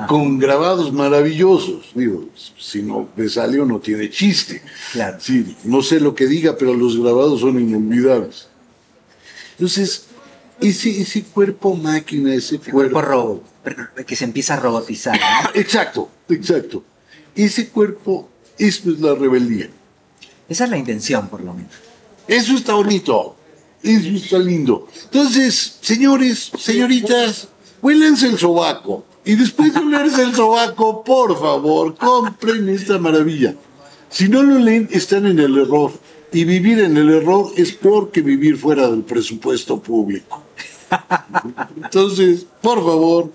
con 0.07 0.39
grabados 0.39 0.93
maravillosos. 0.93 1.91
Digo, 1.93 2.29
si 2.57 2.81
no 2.81 3.09
me 3.15 3.27
sale 3.27 3.59
o 3.59 3.65
no 3.65 3.79
tiene 3.79 4.09
chiste. 4.09 4.61
Claro. 4.93 5.17
Sí, 5.19 5.57
no 5.65 5.81
sé 5.81 5.99
lo 5.99 6.15
que 6.15 6.25
diga, 6.25 6.57
pero 6.57 6.73
los 6.73 6.97
grabados 6.99 7.41
son 7.41 7.59
inolvidables. 7.59 8.47
Entonces, 9.51 10.05
ese, 10.61 11.01
ese 11.01 11.23
cuerpo 11.23 11.75
máquina, 11.75 12.33
ese 12.33 12.59
cuerpo 12.59 13.01
robo, 13.01 13.43
que 14.05 14.15
se 14.15 14.23
empieza 14.23 14.53
a 14.53 14.59
robotizar. 14.59 15.19
¿no? 15.19 15.49
Exacto, 15.59 16.09
exacto. 16.29 16.83
Ese 17.35 17.69
cuerpo, 17.69 18.29
esto 18.57 18.91
es 18.91 18.99
la 18.99 19.13
rebeldía. 19.13 19.69
Esa 20.49 20.63
es 20.63 20.69
la 20.69 20.77
intención, 20.77 21.27
por 21.27 21.41
lo 21.41 21.53
menos. 21.53 21.71
Eso 22.27 22.55
está 22.55 22.73
bonito. 22.73 23.35
Eso 23.83 24.09
está 24.09 24.39
lindo. 24.39 24.87
Entonces, 25.03 25.77
señores, 25.81 26.51
señoritas, 26.57 27.47
huélense 27.81 28.27
el 28.27 28.37
sobaco. 28.37 29.05
Y 29.23 29.35
después 29.35 29.73
de 29.73 29.79
olerse 29.79 30.23
el 30.23 30.33
sobaco, 30.33 31.03
por 31.03 31.37
favor, 31.37 31.95
compren 31.95 32.69
esta 32.69 32.97
maravilla. 32.97 33.55
Si 34.09 34.29
no 34.29 34.41
lo 34.41 34.57
leen, 34.57 34.87
están 34.91 35.25
en 35.25 35.39
el 35.39 35.57
error. 35.57 35.91
Y 36.31 36.43
vivir 36.43 36.79
en 36.79 36.97
el 36.97 37.09
error 37.09 37.51
es 37.55 37.73
peor 37.73 38.11
que 38.11 38.21
vivir 38.21 38.57
fuera 38.57 38.87
del 38.89 39.03
presupuesto 39.03 39.79
público. 39.81 40.43
Entonces, 41.75 42.45
por 42.61 42.77
favor. 42.79 43.31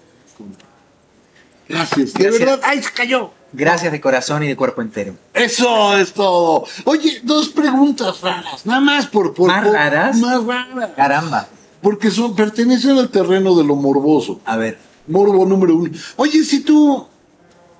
Gracias. 1.69 2.15
De 2.15 2.31
verdad, 2.31 2.61
¡ay, 2.65 2.83
se 2.83 2.93
cayó! 2.93 3.31
Gracias 3.53 3.93
de 3.93 4.01
corazón 4.01 4.43
y 4.43 4.49
de 4.49 4.57
cuerpo 4.57 4.81
entero. 4.83 5.15
Eso 5.35 5.97
es 5.99 6.13
todo. 6.13 6.65
Oye, 6.85 7.21
dos 7.23 7.49
preguntas 7.51 8.21
raras, 8.21 8.65
nada 8.65 8.81
más 8.81 9.07
por... 9.07 9.35
por 9.35 9.49
¿Más 9.49 9.65
por- 9.65 9.73
raras? 9.75 10.17
Más 10.19 10.45
raras. 10.45 10.91
Caramba. 10.97 11.49
Porque 11.83 12.11
son, 12.11 12.35
pertenecen 12.35 12.97
al 12.99 13.11
terreno 13.11 13.55
de 13.57 13.65
lo 13.65 13.75
morboso. 13.77 14.41
A 14.45 14.57
ver. 14.57 14.79
Morbo 15.09 15.45
número 15.45 15.77
uno. 15.77 15.91
Oye, 16.17 16.45
si 16.45 16.61
tú... 16.61 17.07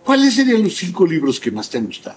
¿Cuáles 0.05 0.35
serían 0.35 0.63
los 0.65 0.75
cinco 0.77 1.07
libros 1.07 1.39
que 1.39 1.51
más 1.53 1.71
te 1.71 1.79
han 1.79 1.87
gustado? 1.87 2.17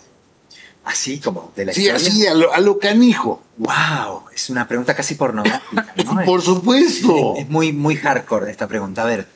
Así 0.83 1.19
como 1.19 1.51
de 1.55 1.65
la 1.65 1.73
Sí, 1.73 1.81
historia. 1.87 2.07
así, 2.09 2.27
a 2.27 2.33
lo, 2.33 2.51
a 2.53 2.59
lo 2.59 2.77
canijo. 2.79 3.41
Wow, 3.57 4.23
es 4.33 4.49
una 4.49 4.67
pregunta 4.67 4.95
casi 4.95 5.15
pornográfica, 5.15 5.93
¿no? 6.03 6.23
Por 6.25 6.41
supuesto. 6.41 7.35
Es, 7.35 7.43
es 7.43 7.49
muy, 7.49 7.71
muy 7.73 7.95
hardcore 7.95 8.49
esta 8.51 8.67
pregunta. 8.67 9.03
A 9.03 9.05
ver, 9.05 9.27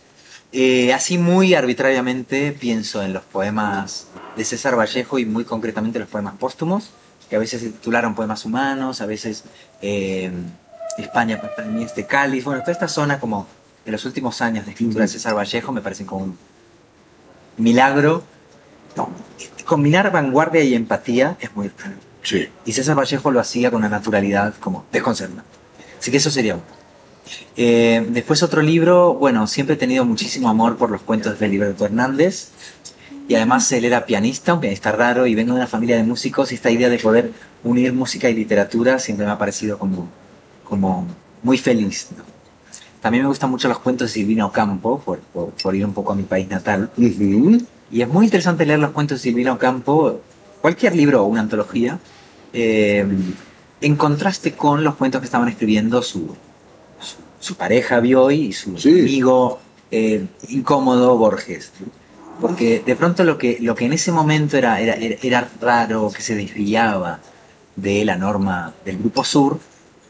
Eh, 0.51 0.93
así 0.93 1.17
muy 1.17 1.53
arbitrariamente 1.53 2.51
pienso 2.51 3.03
en 3.03 3.13
los 3.13 3.23
poemas 3.23 4.07
de 4.35 4.43
César 4.43 4.77
Vallejo 4.77 5.19
y 5.19 5.25
muy 5.25 5.45
concretamente 5.45 5.99
los 5.99 6.07
poemas 6.07 6.35
póstumos, 6.35 6.89
que 7.29 7.35
a 7.35 7.39
veces 7.39 7.61
se 7.61 7.69
titularon 7.69 8.15
poemas 8.15 8.45
humanos, 8.45 9.01
a 9.01 9.05
veces 9.05 9.43
eh, 9.81 10.31
España 10.97 11.39
para 11.39 11.67
este 11.81 12.05
cáliz, 12.05 12.43
bueno, 12.43 12.61
toda 12.61 12.71
esta 12.71 12.87
zona 12.87 13.19
como 13.19 13.47
de 13.85 13.91
los 13.91 14.05
últimos 14.05 14.41
años 14.41 14.65
de 14.65 14.71
escritura 14.71 15.03
de 15.03 15.07
César 15.07 15.35
Vallejo 15.35 15.71
me 15.71 15.81
parecen 15.81 16.07
como 16.07 16.25
un 16.25 16.37
milagro. 17.57 18.23
No, 18.95 19.09
combinar 19.65 20.11
vanguardia 20.11 20.63
y 20.63 20.73
empatía 20.73 21.37
es 21.39 21.55
muy 21.55 21.69
raro. 21.69 21.95
Sí. 22.23 22.49
Y 22.65 22.73
César 22.73 22.97
Vallejo 22.97 23.31
lo 23.31 23.39
hacía 23.39 23.69
con 23.69 23.79
una 23.79 23.89
naturalidad 23.89 24.55
como 24.59 24.85
desconcertante. 24.91 25.43
Así 25.99 26.11
que 26.11 26.17
eso 26.17 26.31
sería 26.31 26.55
uno. 26.55 26.78
Eh, 27.55 28.05
después 28.09 28.43
otro 28.43 28.61
libro, 28.61 29.13
bueno, 29.13 29.47
siempre 29.47 29.75
he 29.75 29.77
tenido 29.77 30.05
muchísimo 30.05 30.49
amor 30.49 30.77
por 30.77 30.89
los 30.89 31.01
cuentos 31.01 31.33
de 31.33 31.37
Feliberto 31.37 31.85
Hernández. 31.85 32.49
Y 33.27 33.35
además 33.35 33.71
él 33.71 33.85
era 33.85 34.05
pianista, 34.05 34.55
un 34.55 34.59
pianista 34.59 34.91
raro, 34.91 35.27
y 35.27 35.35
vengo 35.35 35.53
de 35.53 35.59
una 35.59 35.67
familia 35.67 35.97
de 35.97 36.03
músicos 36.03 36.51
y 36.51 36.55
esta 36.55 36.71
idea 36.71 36.89
de 36.89 36.97
poder 36.97 37.31
unir 37.63 37.93
música 37.93 38.29
y 38.29 38.33
literatura 38.33 38.97
siempre 38.97 39.25
me 39.25 39.31
ha 39.31 39.37
parecido 39.37 39.77
como, 39.77 40.07
como 40.63 41.05
muy 41.43 41.57
feliz. 41.57 42.07
¿no? 42.17 42.23
También 43.01 43.23
me 43.23 43.29
gustan 43.29 43.49
mucho 43.49 43.67
los 43.67 43.79
cuentos 43.79 44.07
de 44.07 44.13
Silvina 44.13 44.45
Ocampo, 44.45 44.99
por, 44.99 45.19
por, 45.19 45.51
por 45.51 45.75
ir 45.75 45.85
un 45.85 45.93
poco 45.93 46.13
a 46.13 46.15
mi 46.15 46.23
país 46.23 46.49
natal. 46.49 46.89
Y 46.97 48.01
es 48.01 48.07
muy 48.07 48.25
interesante 48.25 48.65
leer 48.65 48.79
los 48.79 48.91
cuentos 48.91 49.19
de 49.19 49.29
Silvina 49.29 49.53
Ocampo, 49.53 50.21
cualquier 50.61 50.95
libro 50.95 51.23
o 51.23 51.25
una 51.25 51.41
antología, 51.41 51.99
eh, 52.51 53.05
en 53.81 53.95
contraste 53.95 54.53
con 54.53 54.83
los 54.83 54.95
cuentos 54.95 55.21
que 55.21 55.25
estaban 55.25 55.47
escribiendo 55.47 56.01
su, 56.01 56.35
su, 57.39 57.55
pareja 57.55 57.99
Bioy 57.99 58.47
y 58.47 58.53
su 58.53 58.77
Sí. 58.77 58.99
amigo 59.01 59.59
eh, 59.91 60.25
incómodo 60.49 61.17
Borges. 61.17 61.71
Porque 62.41 62.81
de 62.85 62.95
pronto 62.95 63.23
lo 63.23 63.37
que, 63.37 63.57
lo 63.61 63.75
que 63.75 63.85
en 63.85 63.93
ese 63.93 64.11
momento 64.11 64.55
era, 64.57 64.79
era, 64.79 64.93
era- 64.93 65.17
era 65.21 65.49
raro, 65.61 66.11
que 66.15 66.21
se 66.21 66.35
desviaba 66.35 67.19
de 67.75 68.05
la 68.05 68.15
norma 68.15 68.73
del 68.85 68.97
Grupo 68.97 69.23
Sur, 69.23 69.59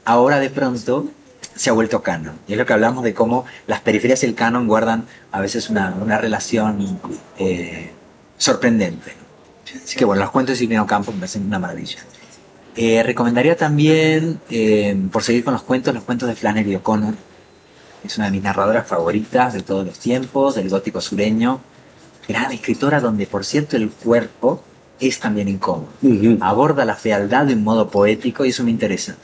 ahora 0.05 0.39
de 0.39 0.49
pronto 0.49 1.07
se 1.55 1.69
ha 1.69 1.73
vuelto 1.73 2.01
canon. 2.03 2.35
Y 2.47 2.53
es 2.53 2.57
lo 2.57 2.65
que 2.65 2.73
hablamos 2.73 3.03
de 3.03 3.13
cómo 3.13 3.45
las 3.67 3.81
periferias 3.81 4.21
y 4.23 4.27
el 4.27 4.35
canon 4.35 4.67
guardan 4.67 5.05
a 5.31 5.39
veces 5.41 5.69
una, 5.69 5.95
una 6.01 6.17
relación 6.17 6.99
eh, 7.37 7.91
sorprendente. 8.37 9.13
Así 9.83 9.97
que 9.97 10.05
bueno, 10.05 10.21
los 10.23 10.31
cuentos 10.31 10.53
de 10.53 10.57
Silvino 10.59 10.85
Campo 10.87 11.11
me 11.11 11.19
parecen 11.19 11.45
una 11.45 11.59
maravilla. 11.59 11.99
Eh, 12.75 13.03
recomendaría 13.03 13.55
también, 13.57 14.39
eh, 14.49 14.95
por 15.11 15.23
seguir 15.23 15.43
con 15.43 15.53
los 15.53 15.63
cuentos, 15.63 15.93
los 15.93 16.03
cuentos 16.03 16.29
de 16.29 16.35
Flannery 16.35 16.75
O'Connor. 16.75 17.13
Es 18.03 18.17
una 18.17 18.27
de 18.27 18.31
mis 18.31 18.43
narradoras 18.43 18.87
favoritas 18.87 19.53
de 19.53 19.61
todos 19.61 19.85
los 19.85 19.99
tiempos, 19.99 20.55
del 20.55 20.69
gótico 20.69 21.01
sureño. 21.01 21.59
Gran 22.27 22.51
escritora 22.51 22.99
donde, 23.01 23.25
por 23.27 23.43
cierto, 23.43 23.75
el 23.75 23.89
cuerpo 23.89 24.63
es 24.99 25.19
también 25.19 25.47
incómodo. 25.49 25.87
Ujú. 26.01 26.37
Aborda 26.41 26.85
la 26.85 26.95
fealdad 26.95 27.45
de 27.45 27.53
un 27.55 27.63
modo 27.63 27.89
poético 27.89 28.45
y 28.45 28.49
eso 28.49 28.63
me 28.63 28.71
interesa. 28.71 29.15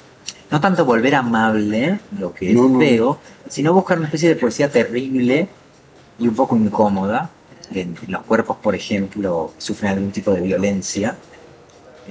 No 0.51 0.60
tanto 0.60 0.84
volver 0.86 1.15
amable, 1.15 1.99
lo 2.19 2.34
que 2.34 2.49
es 2.49 2.55
No, 2.55 2.67
no. 2.67 2.79
feo, 2.79 3.19
sino 3.47 3.73
buscar 3.73 3.97
una 3.97 4.08
especie 4.08 4.29
de 4.29 4.36
poesía 4.36 4.69
terrible 4.69 5.47
y 6.19 6.27
un 6.27 6.36
poco 6.36 6.55
incómoda. 6.55 7.29
En 7.73 7.95
los 8.08 8.21
cuerpos, 8.23 8.58
por 8.62 8.75
ejemplo, 8.75 9.53
sufren 9.58 9.91
algún 9.91 10.12
tipo 10.12 10.31
de 10.31 10.41
violencia. 10.41 11.15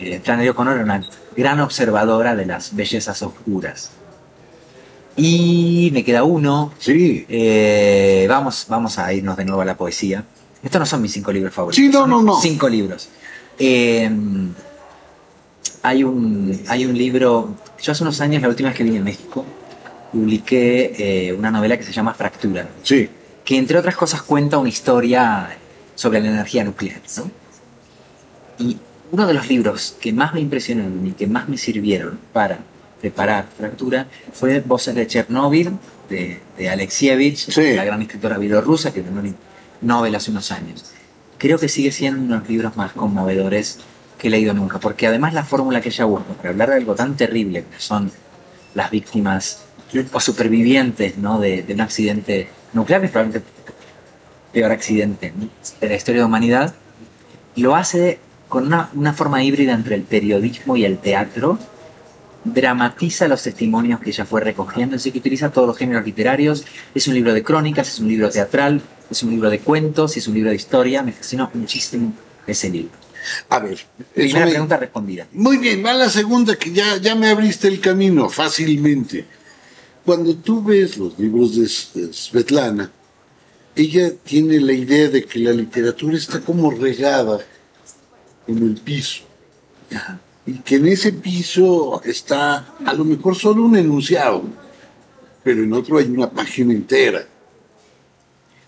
Eh, 0.01 0.21
Flannery 0.23 0.49
O'Connor 0.49 0.75
era 0.75 0.85
una 0.85 1.05
gran 1.37 1.61
observadora 1.61 2.35
de 2.35 2.47
las 2.47 2.75
bellezas 2.75 3.23
oscuras. 3.23 3.91
Y 5.17 5.91
me 5.93 6.05
queda 6.05 6.25
uno. 6.25 6.73
Sí. 6.79 7.25
Eh, 7.29 8.27
vamos, 8.29 8.67
vamos 8.69 8.99
a 8.99 9.13
irnos 9.13 9.37
de 9.37 9.45
nuevo 9.45 9.63
a 9.63 9.65
la 9.65 9.77
poesía. 9.77 10.25
Estos 10.63 10.79
no 10.81 10.87
son 10.87 11.03
mis 11.03 11.13
cinco 11.13 11.31
libros 11.33 11.55
favoritos. 11.55 11.77
Sí, 11.85 11.89
no, 11.89 12.01
son 12.01 12.11
no, 12.11 12.23
no. 12.23 12.41
Cinco 12.41 12.69
libros. 12.69 13.09
Eh, 13.59 14.11
hay, 15.83 16.03
un, 16.05 16.61
hay 16.69 16.87
un 16.87 16.97
libro. 16.99 17.55
Yo 17.81 17.93
hace 17.93 18.03
unos 18.03 18.21
años, 18.21 18.43
la 18.43 18.49
última 18.49 18.71
vez 18.71 18.79
que 18.79 18.85
vine 18.85 18.99
a 18.99 19.03
México, 19.03 19.45
publiqué 20.11 21.29
eh, 21.29 21.33
una 21.33 21.51
novela 21.51 21.77
que 21.77 21.85
se 21.85 21.93
llama 21.93 22.15
Fractura 22.15 22.69
Sí. 22.83 23.09
que 23.45 23.57
entre 23.59 23.79
otras 23.79 23.95
cosas 23.97 24.23
cuenta 24.23 24.59
una 24.59 24.69
historia 24.69 25.57
sobre 25.95 26.21
la 26.21 26.29
energía 26.29 26.65
nuclear. 26.65 27.01
¿no? 27.19 27.31
Y 28.59 28.79
uno 29.15 29.29
de 29.29 29.35
los 29.35 29.49
libros 29.49 29.95
que 30.01 30.13
más 30.13 30.35
me 30.35 30.41
impresionaron 30.41 31.07
y 31.07 31.13
que 31.13 31.29
más 31.29 31.49
me 31.49 31.57
sirvieron 31.57 32.19
para 32.33 32.59
preparar 33.01 33.47
Fractura 33.57 34.09
fue 34.33 34.59
Voces 34.59 34.93
de 34.97 35.07
Chernóbil 35.07 35.71
de, 36.11 36.41
de 36.59 36.69
Alexievich, 36.69 37.49
Sí. 37.49 37.75
la 37.75 37.85
gran 37.85 38.03
escritora 38.03 38.39
bielorrusa 38.39 38.93
que 38.93 39.03
ganó 39.03 39.21
el 39.21 39.37
Nobel 39.83 40.17
hace 40.17 40.33
unos 40.33 40.51
años. 40.51 40.87
Creo 41.39 41.61
que 41.61 41.69
sigue 41.69 41.93
siendo 41.93 42.23
uno 42.23 42.35
de 42.35 42.41
los 42.41 42.49
libros 42.49 42.77
más 42.77 42.91
conmovedores 42.91 43.79
que 44.19 44.27
he 44.27 44.31
leído 44.33 44.53
nunca, 44.53 44.81
porque 44.81 45.07
además 45.07 45.33
la 45.33 45.45
fórmula 45.45 45.81
que 45.81 45.91
ella 45.91 46.07
busca 46.07 46.33
para 46.35 46.49
hablar 46.49 46.71
de 46.71 46.75
algo 46.77 46.97
tan 46.97 47.17
terrible 47.17 47.65
que 47.71 47.79
son 47.81 48.11
las 48.75 48.91
víctimas 48.91 49.63
o 50.13 50.19
supervivientes 50.19 51.19
¿no? 51.19 51.39
de, 51.39 51.63
de 51.63 51.73
un 51.75 51.83
accidente 51.83 52.49
nuclear, 52.73 53.01
que 53.01 53.07
es 53.07 53.13
probablemente 53.13 53.49
peor 54.53 54.73
accidente 54.73 55.33
¿no? 55.37 55.49
de 55.81 55.89
la 55.89 55.95
historia 55.95 56.19
de 56.19 56.23
la 56.23 56.27
humanidad, 56.27 56.75
lo 57.55 57.77
hace 57.77 58.19
con 58.49 58.67
una, 58.67 58.91
una 58.95 59.13
forma 59.13 59.43
híbrida 59.43 59.73
entre 59.73 59.95
el 59.97 60.03
periodismo 60.03 60.77
y 60.77 60.85
el 60.85 60.99
teatro, 60.99 61.59
dramatiza 62.45 63.27
los 63.27 63.43
testimonios 63.43 64.01
que 64.01 64.11
ella 64.11 64.25
fue 64.27 64.41
recogiendo, 64.41 64.97
así 64.97 65.11
que 65.11 65.19
utiliza 65.19 65.51
todos 65.51 65.67
los 65.67 65.77
géneros 65.79 66.05
literarios, 66.05 66.65
es 66.95 67.09
un 67.09 67.15
libro 67.15 67.33
de 67.33 67.43
crónicas, 67.43 67.89
es 67.89 67.99
un 68.01 68.09
libro 68.09 68.29
teatral, 68.31 68.83
es 69.11 69.23
un 69.23 69.31
libro 69.31 69.49
de 69.51 69.61
cuentos, 69.61 70.17
es 70.17 70.29
un 70.29 70.35
libro 70.35 70.51
de 70.51 70.57
historia, 70.57 71.03
me 71.03 71.13
fascinó 71.13 71.51
muchísimo 71.55 72.13
ese 72.47 72.69
libro. 72.69 72.93
A 73.49 73.59
ver. 73.61 73.79
Primera 74.15 74.45
me- 74.45 74.51
pregunta 74.51 74.77
respondida. 74.77 75.27
Muy 75.33 75.57
bien, 75.57 75.83
va 75.85 75.95
la 75.95 76.11
segunda 76.11 76.57
que 76.57 76.71
ya, 76.73 76.99
ya 76.99 77.15
me 77.15 77.29
abriste 77.29 77.69
el 77.69 77.81
camino 77.81 78.29
fácilmente. 78.29 79.25
Cuando 80.05 80.35
tú 80.37 80.63
ves 80.63 80.99
los 80.99 81.19
libros 81.19 81.57
de 81.57 81.67
Svetlana, 82.13 82.91
ella 83.75 84.13
tiene 84.23 84.61
la 84.61 84.75
idea 84.75 85.09
de 85.09 85.25
que 85.25 85.39
la 85.39 85.53
literatura 85.53 86.19
está 86.19 86.41
como 86.41 86.71
regada 86.71 87.39
en 88.47 88.59
el 88.59 88.77
piso. 88.77 89.25
Y 90.47 90.55
que 90.59 90.77
en 90.77 90.87
ese 90.89 91.13
piso 91.13 92.03
está 92.05 92.75
a 92.85 92.93
lo 92.93 93.05
mejor 93.05 93.35
solo 93.37 93.65
un 93.65 93.77
enunciado, 93.77 94.43
pero 95.43 95.63
en 95.63 95.73
otro 95.73 95.99
hay 95.99 96.07
una 96.07 96.31
página 96.31 96.73
entera. 96.73 97.25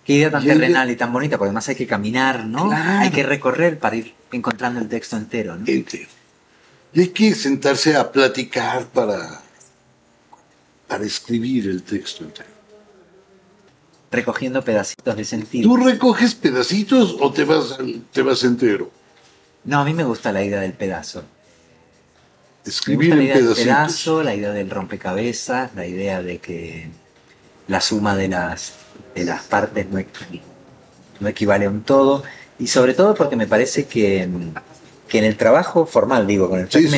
Qué 0.04 0.14
idea 0.14 0.30
tan 0.30 0.42
Y 0.42 0.46
ella- 0.46 0.54
terrenal 0.54 0.90
y 0.90 0.96
tan 0.96 1.12
bonita, 1.12 1.36
porque 1.36 1.48
además 1.48 1.68
hay 1.68 1.74
que 1.74 1.86
caminar, 1.86 2.46
¿no? 2.46 2.68
Claro. 2.68 3.00
Hay 3.00 3.10
que 3.10 3.22
recorrer 3.24 3.78
para 3.78 3.96
ir 3.96 4.14
encontrando 4.32 4.80
el 4.80 4.88
texto 4.88 5.16
entero, 5.16 5.56
¿no? 5.56 5.66
entero. 5.66 6.08
Y 6.92 7.00
hay 7.00 7.08
que 7.08 7.34
sentarse 7.34 7.96
a 7.96 8.10
platicar 8.10 8.86
para, 8.86 9.42
para 10.86 11.04
escribir 11.04 11.68
el 11.68 11.82
texto 11.82 12.24
entero. 12.24 12.48
Recogiendo 14.10 14.62
pedacitos 14.62 15.16
de 15.16 15.24
sentido. 15.24 15.68
¿Tú 15.68 15.76
recoges 15.76 16.34
pedacitos 16.36 17.16
o 17.20 17.32
te 17.32 17.44
vas, 17.44 17.76
te 18.12 18.22
vas 18.22 18.44
entero? 18.44 18.90
No, 19.66 19.80
a 19.80 19.84
mí 19.84 19.92
me 19.94 20.04
gusta 20.04 20.32
la 20.32 20.42
idea 20.42 20.60
del 20.60 20.72
pedazo. 20.72 21.22
Me 22.64 22.70
Escribir 22.70 23.10
gusta 23.10 23.16
la 23.16 23.22
idea 23.22 23.34
del 23.36 23.44
pedazo, 23.64 24.22
la 24.22 24.34
idea 24.34 24.52
del 24.52 24.70
rompecabezas, 24.70 25.74
la 25.74 25.86
idea 25.86 26.22
de 26.22 26.38
que 26.38 26.88
la 27.68 27.80
suma 27.80 28.16
de 28.16 28.28
las, 28.28 28.72
de 29.14 29.24
las 29.24 29.42
partes 29.44 29.86
no, 29.90 29.98
equi- 29.98 30.40
no 31.20 31.28
equivale 31.28 31.66
a 31.66 31.70
un 31.70 31.82
todo. 31.82 32.22
Y 32.58 32.68
sobre 32.68 32.94
todo 32.94 33.14
porque 33.14 33.36
me 33.36 33.46
parece 33.46 33.84
que, 33.86 34.28
que 35.08 35.18
en 35.18 35.24
el 35.24 35.36
trabajo 35.36 35.86
formal, 35.86 36.26
digo, 36.26 36.48
con 36.48 36.60
el 36.60 36.70
Sí, 36.70 36.88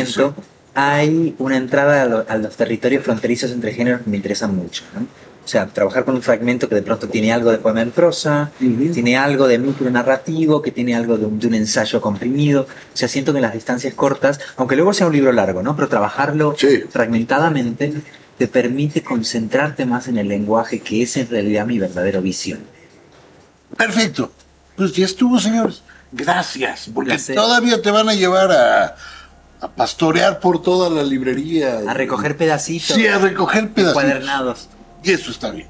hay 0.74 1.34
una 1.38 1.56
entrada 1.56 2.02
a, 2.02 2.06
lo- 2.06 2.24
a 2.28 2.36
los 2.36 2.56
territorios 2.56 3.02
fronterizos 3.04 3.50
entre 3.50 3.72
géneros 3.72 4.02
que 4.02 4.10
me 4.10 4.16
interesan 4.16 4.54
mucho. 4.54 4.84
¿no? 4.94 5.06
O 5.48 5.50
sea, 5.50 5.64
trabajar 5.64 6.04
con 6.04 6.14
un 6.14 6.20
fragmento 6.20 6.68
que 6.68 6.74
de 6.74 6.82
pronto 6.82 7.08
tiene 7.08 7.32
algo 7.32 7.50
de 7.50 7.56
poema 7.56 7.80
en 7.80 7.90
prosa, 7.90 8.50
tiene 8.92 9.16
algo 9.16 9.48
de 9.48 9.56
micro 9.58 9.90
narrativo, 9.90 10.60
que 10.60 10.70
tiene 10.72 10.94
algo 10.94 11.16
de 11.16 11.24
un, 11.24 11.38
de 11.38 11.46
un 11.46 11.54
ensayo 11.54 12.02
comprimido. 12.02 12.64
O 12.64 12.66
sea, 12.92 13.08
siento 13.08 13.32
que 13.32 13.38
en 13.38 13.42
las 13.44 13.54
distancias 13.54 13.94
cortas, 13.94 14.38
aunque 14.58 14.76
luego 14.76 14.92
sea 14.92 15.06
un 15.06 15.14
libro 15.14 15.32
largo, 15.32 15.62
¿no? 15.62 15.74
Pero 15.74 15.88
trabajarlo 15.88 16.54
Sí. 16.58 16.82
fragmentadamente 16.90 17.94
te 18.36 18.46
permite 18.46 19.02
concentrarte 19.02 19.86
más 19.86 20.06
en 20.08 20.18
el 20.18 20.28
lenguaje, 20.28 20.80
que 20.80 21.00
es 21.04 21.16
en 21.16 21.30
realidad 21.30 21.64
mi 21.64 21.78
verdadero 21.78 22.20
visión. 22.20 22.58
Perfecto. 23.74 24.30
Pues 24.76 24.92
ya 24.92 25.06
estuvo, 25.06 25.40
señores. 25.40 25.82
Gracias, 26.12 26.90
porque 26.92 27.16
todavía 27.34 27.80
te 27.80 27.90
van 27.90 28.10
a 28.10 28.12
llevar 28.12 28.52
a, 28.52 28.96
a 29.62 29.68
pastorear 29.74 30.40
por 30.40 30.60
toda 30.60 30.90
la 30.90 31.02
librería. 31.02 31.78
A 31.88 31.94
recoger 31.94 32.36
pedacitos, 32.36 32.94
Sí, 32.96 33.06
a 33.06 33.16
recoger 33.16 33.70
pedacitos. 33.70 33.94
cuadernados. 33.94 34.68
Y 35.02 35.12
eso 35.12 35.30
está 35.30 35.50
bien. 35.50 35.68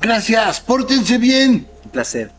Gracias, 0.00 0.60
pórtense 0.60 1.18
bien. 1.18 1.66
Un 1.84 1.90
placer. 1.90 2.30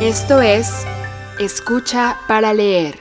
Esto 0.00 0.40
es 0.40 0.70
Escucha 1.40 2.18
para 2.28 2.52
leer. 2.54 2.98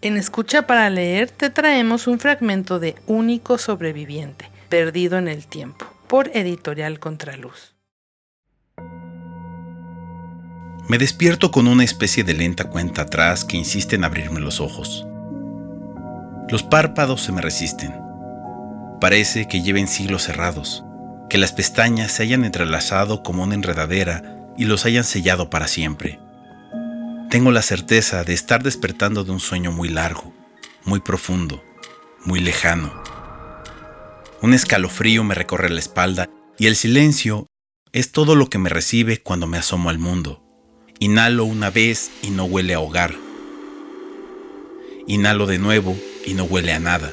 En 0.00 0.16
Escucha 0.16 0.66
para 0.66 0.90
leer 0.90 1.30
te 1.30 1.50
traemos 1.50 2.06
un 2.06 2.18
fragmento 2.18 2.78
de 2.78 2.94
Único 3.06 3.58
sobreviviente, 3.58 4.50
perdido 4.68 5.18
en 5.18 5.28
el 5.28 5.46
tiempo. 5.46 5.86
por 6.10 6.28
Editorial 6.36 6.98
Contraluz. 6.98 7.76
Me 10.88 10.98
despierto 10.98 11.52
con 11.52 11.68
una 11.68 11.84
especie 11.84 12.24
de 12.24 12.34
lenta 12.34 12.64
cuenta 12.64 13.02
atrás 13.02 13.44
que 13.44 13.56
insiste 13.56 13.94
en 13.94 14.02
abrirme 14.02 14.40
los 14.40 14.60
ojos. 14.60 15.06
Los 16.48 16.64
párpados 16.64 17.22
se 17.22 17.30
me 17.30 17.40
resisten. 17.40 18.09
Parece 19.00 19.48
que 19.48 19.62
lleven 19.62 19.88
siglos 19.88 20.24
cerrados, 20.24 20.84
que 21.30 21.38
las 21.38 21.52
pestañas 21.52 22.12
se 22.12 22.22
hayan 22.22 22.44
entrelazado 22.44 23.22
como 23.22 23.44
una 23.44 23.54
enredadera 23.54 24.52
y 24.58 24.66
los 24.66 24.84
hayan 24.84 25.04
sellado 25.04 25.48
para 25.48 25.68
siempre. 25.68 26.18
Tengo 27.30 27.50
la 27.50 27.62
certeza 27.62 28.24
de 28.24 28.34
estar 28.34 28.62
despertando 28.62 29.24
de 29.24 29.30
un 29.30 29.40
sueño 29.40 29.72
muy 29.72 29.88
largo, 29.88 30.34
muy 30.84 31.00
profundo, 31.00 31.64
muy 32.26 32.40
lejano. 32.40 32.92
Un 34.42 34.52
escalofrío 34.52 35.24
me 35.24 35.34
recorre 35.34 35.70
la 35.70 35.80
espalda 35.80 36.28
y 36.58 36.66
el 36.66 36.76
silencio 36.76 37.46
es 37.92 38.12
todo 38.12 38.34
lo 38.34 38.50
que 38.50 38.58
me 38.58 38.68
recibe 38.68 39.22
cuando 39.22 39.46
me 39.46 39.56
asomo 39.56 39.88
al 39.88 39.98
mundo. 39.98 40.42
Inhalo 40.98 41.46
una 41.46 41.70
vez 41.70 42.10
y 42.20 42.30
no 42.30 42.44
huele 42.44 42.74
a 42.74 42.80
hogar. 42.80 43.14
Inhalo 45.06 45.46
de 45.46 45.58
nuevo 45.58 45.96
y 46.26 46.34
no 46.34 46.44
huele 46.44 46.74
a 46.74 46.80
nada. 46.80 47.12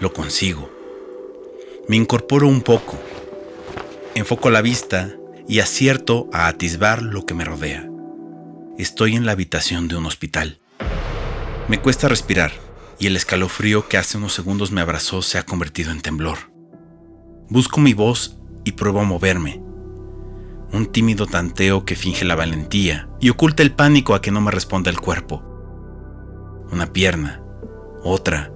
Lo 0.00 0.12
consigo. 0.12 0.79
Me 1.90 1.96
incorporo 1.96 2.46
un 2.46 2.60
poco. 2.60 2.96
Enfoco 4.14 4.48
la 4.48 4.62
vista 4.62 5.10
y 5.48 5.58
acierto 5.58 6.28
a 6.32 6.46
atisbar 6.46 7.02
lo 7.02 7.26
que 7.26 7.34
me 7.34 7.44
rodea. 7.44 7.90
Estoy 8.78 9.16
en 9.16 9.26
la 9.26 9.32
habitación 9.32 9.88
de 9.88 9.96
un 9.96 10.06
hospital. 10.06 10.60
Me 11.66 11.80
cuesta 11.80 12.06
respirar 12.06 12.52
y 13.00 13.08
el 13.08 13.16
escalofrío 13.16 13.88
que 13.88 13.96
hace 13.96 14.18
unos 14.18 14.34
segundos 14.34 14.70
me 14.70 14.80
abrazó 14.80 15.20
se 15.20 15.36
ha 15.36 15.42
convertido 15.42 15.90
en 15.90 16.00
temblor. 16.00 16.52
Busco 17.48 17.80
mi 17.80 17.92
voz 17.92 18.38
y 18.64 18.70
pruebo 18.70 19.00
a 19.00 19.04
moverme. 19.04 19.60
Un 20.72 20.86
tímido 20.92 21.26
tanteo 21.26 21.84
que 21.84 21.96
finge 21.96 22.24
la 22.24 22.36
valentía 22.36 23.08
y 23.18 23.30
oculta 23.30 23.64
el 23.64 23.72
pánico 23.72 24.14
a 24.14 24.22
que 24.22 24.30
no 24.30 24.40
me 24.40 24.52
responda 24.52 24.90
el 24.90 25.00
cuerpo. 25.00 25.42
Una 26.70 26.92
pierna, 26.92 27.42
otra, 28.04 28.52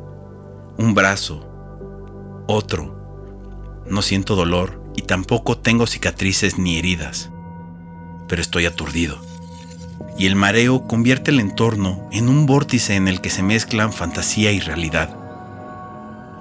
un 0.78 0.94
brazo, 0.94 1.50
otro. 2.46 2.93
No 3.88 4.02
siento 4.02 4.34
dolor 4.34 4.82
y 4.96 5.02
tampoco 5.02 5.58
tengo 5.58 5.86
cicatrices 5.86 6.58
ni 6.58 6.78
heridas, 6.78 7.30
pero 8.28 8.40
estoy 8.40 8.66
aturdido. 8.66 9.20
Y 10.18 10.26
el 10.26 10.36
mareo 10.36 10.86
convierte 10.86 11.30
el 11.30 11.40
entorno 11.40 12.08
en 12.12 12.28
un 12.28 12.46
vórtice 12.46 12.94
en 12.94 13.08
el 13.08 13.20
que 13.20 13.30
se 13.30 13.42
mezclan 13.42 13.92
fantasía 13.92 14.52
y 14.52 14.60
realidad. 14.60 15.16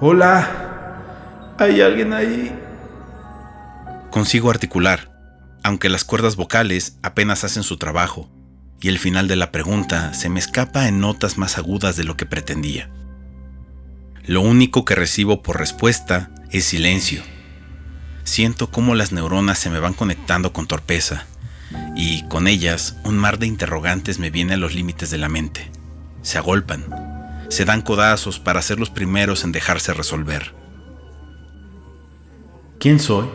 Hola, 0.00 0.94
¿hay 1.58 1.80
alguien 1.80 2.12
ahí? 2.12 2.52
Consigo 4.10 4.50
articular, 4.50 5.10
aunque 5.62 5.88
las 5.88 6.04
cuerdas 6.04 6.36
vocales 6.36 6.98
apenas 7.02 7.44
hacen 7.44 7.62
su 7.62 7.78
trabajo, 7.78 8.30
y 8.80 8.88
el 8.88 8.98
final 8.98 9.28
de 9.28 9.36
la 9.36 9.50
pregunta 9.50 10.14
se 10.14 10.28
me 10.28 10.38
escapa 10.38 10.88
en 10.88 11.00
notas 11.00 11.36
más 11.36 11.58
agudas 11.58 11.96
de 11.96 12.04
lo 12.04 12.16
que 12.16 12.26
pretendía. 12.26 12.90
Lo 14.24 14.40
único 14.40 14.84
que 14.84 14.94
recibo 14.94 15.42
por 15.42 15.58
respuesta 15.58 16.30
es 16.50 16.64
silencio. 16.64 17.22
Siento 18.24 18.70
cómo 18.70 18.94
las 18.94 19.12
neuronas 19.12 19.58
se 19.58 19.70
me 19.70 19.80
van 19.80 19.92
conectando 19.92 20.52
con 20.52 20.66
torpeza 20.66 21.26
y 21.94 22.22
con 22.28 22.48
ellas 22.48 22.96
un 23.04 23.16
mar 23.16 23.38
de 23.38 23.46
interrogantes 23.46 24.18
me 24.18 24.30
viene 24.30 24.54
a 24.54 24.56
los 24.56 24.74
límites 24.74 25.10
de 25.10 25.18
la 25.18 25.28
mente. 25.28 25.70
Se 26.22 26.38
agolpan, 26.38 26.86
se 27.50 27.64
dan 27.64 27.82
codazos 27.82 28.38
para 28.38 28.62
ser 28.62 28.80
los 28.80 28.90
primeros 28.90 29.44
en 29.44 29.52
dejarse 29.52 29.92
resolver. 29.92 30.54
¿Quién 32.80 32.98
soy? 32.98 33.28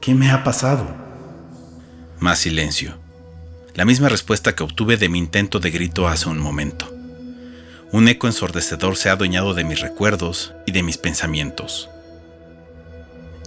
¿Qué 0.00 0.14
me 0.14 0.30
ha 0.30 0.44
pasado? 0.44 0.86
Más 2.20 2.38
silencio. 2.38 2.98
La 3.74 3.84
misma 3.84 4.08
respuesta 4.08 4.54
que 4.54 4.62
obtuve 4.62 4.96
de 4.96 5.08
mi 5.08 5.18
intento 5.18 5.58
de 5.58 5.70
grito 5.70 6.08
hace 6.08 6.28
un 6.28 6.38
momento. 6.38 6.90
Un 7.92 8.08
eco 8.08 8.26
ensordecedor 8.26 8.96
se 8.96 9.08
ha 9.08 9.12
adueñado 9.12 9.52
de 9.52 9.64
mis 9.64 9.80
recuerdos 9.80 10.54
y 10.64 10.72
de 10.72 10.82
mis 10.82 10.96
pensamientos. 10.96 11.90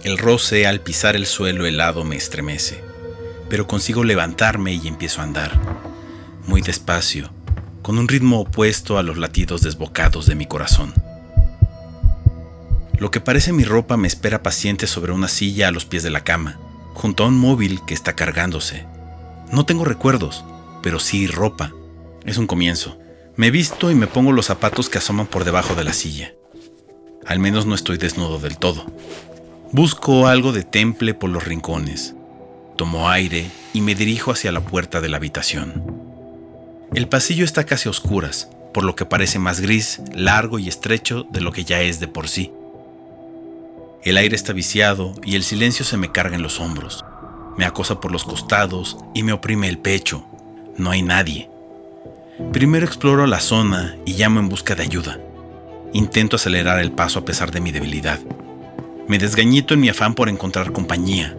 El 0.02 0.16
roce 0.16 0.66
al 0.66 0.80
pisar 0.80 1.14
el 1.14 1.26
suelo 1.26 1.66
helado 1.66 2.04
me 2.04 2.16
estremece, 2.16 2.82
pero 3.50 3.66
consigo 3.66 4.02
levantarme 4.02 4.72
y 4.72 4.88
empiezo 4.88 5.20
a 5.20 5.24
andar, 5.24 5.60
muy 6.46 6.62
despacio, 6.62 7.30
con 7.82 7.98
un 7.98 8.08
ritmo 8.08 8.40
opuesto 8.40 8.96
a 8.96 9.02
los 9.02 9.18
latidos 9.18 9.60
desbocados 9.60 10.24
de 10.24 10.36
mi 10.36 10.46
corazón. 10.46 10.94
Lo 12.96 13.10
que 13.10 13.20
parece 13.20 13.52
mi 13.52 13.64
ropa 13.64 13.98
me 13.98 14.08
espera 14.08 14.42
paciente 14.42 14.86
sobre 14.86 15.12
una 15.12 15.28
silla 15.28 15.68
a 15.68 15.70
los 15.70 15.84
pies 15.84 16.02
de 16.02 16.10
la 16.10 16.24
cama, 16.24 16.58
junto 16.94 17.24
a 17.24 17.26
un 17.26 17.38
móvil 17.38 17.82
que 17.86 17.92
está 17.92 18.14
cargándose. 18.14 18.86
No 19.52 19.66
tengo 19.66 19.84
recuerdos, 19.84 20.44
pero 20.82 20.98
sí 20.98 21.26
ropa. 21.26 21.74
Es 22.24 22.38
un 22.38 22.46
comienzo. 22.46 22.98
Me 23.36 23.50
visto 23.50 23.90
y 23.90 23.94
me 23.94 24.06
pongo 24.06 24.32
los 24.32 24.46
zapatos 24.46 24.88
que 24.88 24.98
asoman 24.98 25.26
por 25.26 25.44
debajo 25.44 25.74
de 25.74 25.84
la 25.84 25.92
silla. 25.92 26.32
Al 27.26 27.38
menos 27.38 27.66
no 27.66 27.74
estoy 27.74 27.98
desnudo 27.98 28.38
del 28.38 28.56
todo. 28.56 28.86
Busco 29.72 30.26
algo 30.26 30.50
de 30.50 30.64
temple 30.64 31.14
por 31.14 31.30
los 31.30 31.44
rincones. 31.44 32.16
Tomo 32.74 33.08
aire 33.08 33.48
y 33.72 33.82
me 33.82 33.94
dirijo 33.94 34.32
hacia 34.32 34.50
la 34.50 34.62
puerta 34.62 35.00
de 35.00 35.08
la 35.08 35.18
habitación. 35.18 35.84
El 36.92 37.06
pasillo 37.06 37.44
está 37.44 37.64
casi 37.64 37.88
a 37.88 37.92
oscuras, 37.92 38.50
por 38.74 38.82
lo 38.82 38.96
que 38.96 39.04
parece 39.04 39.38
más 39.38 39.60
gris, 39.60 40.02
largo 40.12 40.58
y 40.58 40.66
estrecho 40.66 41.22
de 41.30 41.40
lo 41.40 41.52
que 41.52 41.62
ya 41.62 41.82
es 41.82 42.00
de 42.00 42.08
por 42.08 42.26
sí. 42.26 42.50
El 44.02 44.16
aire 44.16 44.34
está 44.34 44.52
viciado 44.52 45.14
y 45.24 45.36
el 45.36 45.44
silencio 45.44 45.84
se 45.84 45.96
me 45.96 46.10
carga 46.10 46.34
en 46.34 46.42
los 46.42 46.58
hombros. 46.58 47.04
Me 47.56 47.64
acosa 47.64 48.00
por 48.00 48.10
los 48.10 48.24
costados 48.24 48.96
y 49.14 49.22
me 49.22 49.32
oprime 49.32 49.68
el 49.68 49.78
pecho. 49.78 50.24
No 50.78 50.90
hay 50.90 51.02
nadie. 51.02 51.48
Primero 52.52 52.86
exploro 52.86 53.24
la 53.28 53.38
zona 53.38 53.94
y 54.04 54.14
llamo 54.14 54.40
en 54.40 54.48
busca 54.48 54.74
de 54.74 54.82
ayuda. 54.82 55.20
Intento 55.92 56.34
acelerar 56.34 56.80
el 56.80 56.90
paso 56.90 57.20
a 57.20 57.24
pesar 57.24 57.52
de 57.52 57.60
mi 57.60 57.70
debilidad. 57.70 58.18
Me 59.10 59.18
desgañito 59.18 59.74
en 59.74 59.80
mi 59.80 59.88
afán 59.88 60.14
por 60.14 60.28
encontrar 60.28 60.70
compañía. 60.70 61.36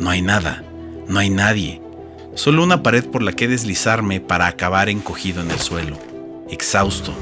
No 0.00 0.08
hay 0.08 0.22
nada, 0.22 0.64
no 1.06 1.18
hay 1.18 1.28
nadie. 1.28 1.82
Solo 2.34 2.64
una 2.64 2.82
pared 2.82 3.04
por 3.04 3.22
la 3.22 3.34
que 3.34 3.48
deslizarme 3.48 4.22
para 4.22 4.46
acabar 4.46 4.88
encogido 4.88 5.42
en 5.42 5.50
el 5.50 5.58
suelo, 5.58 5.98
exhausto, 6.48 7.12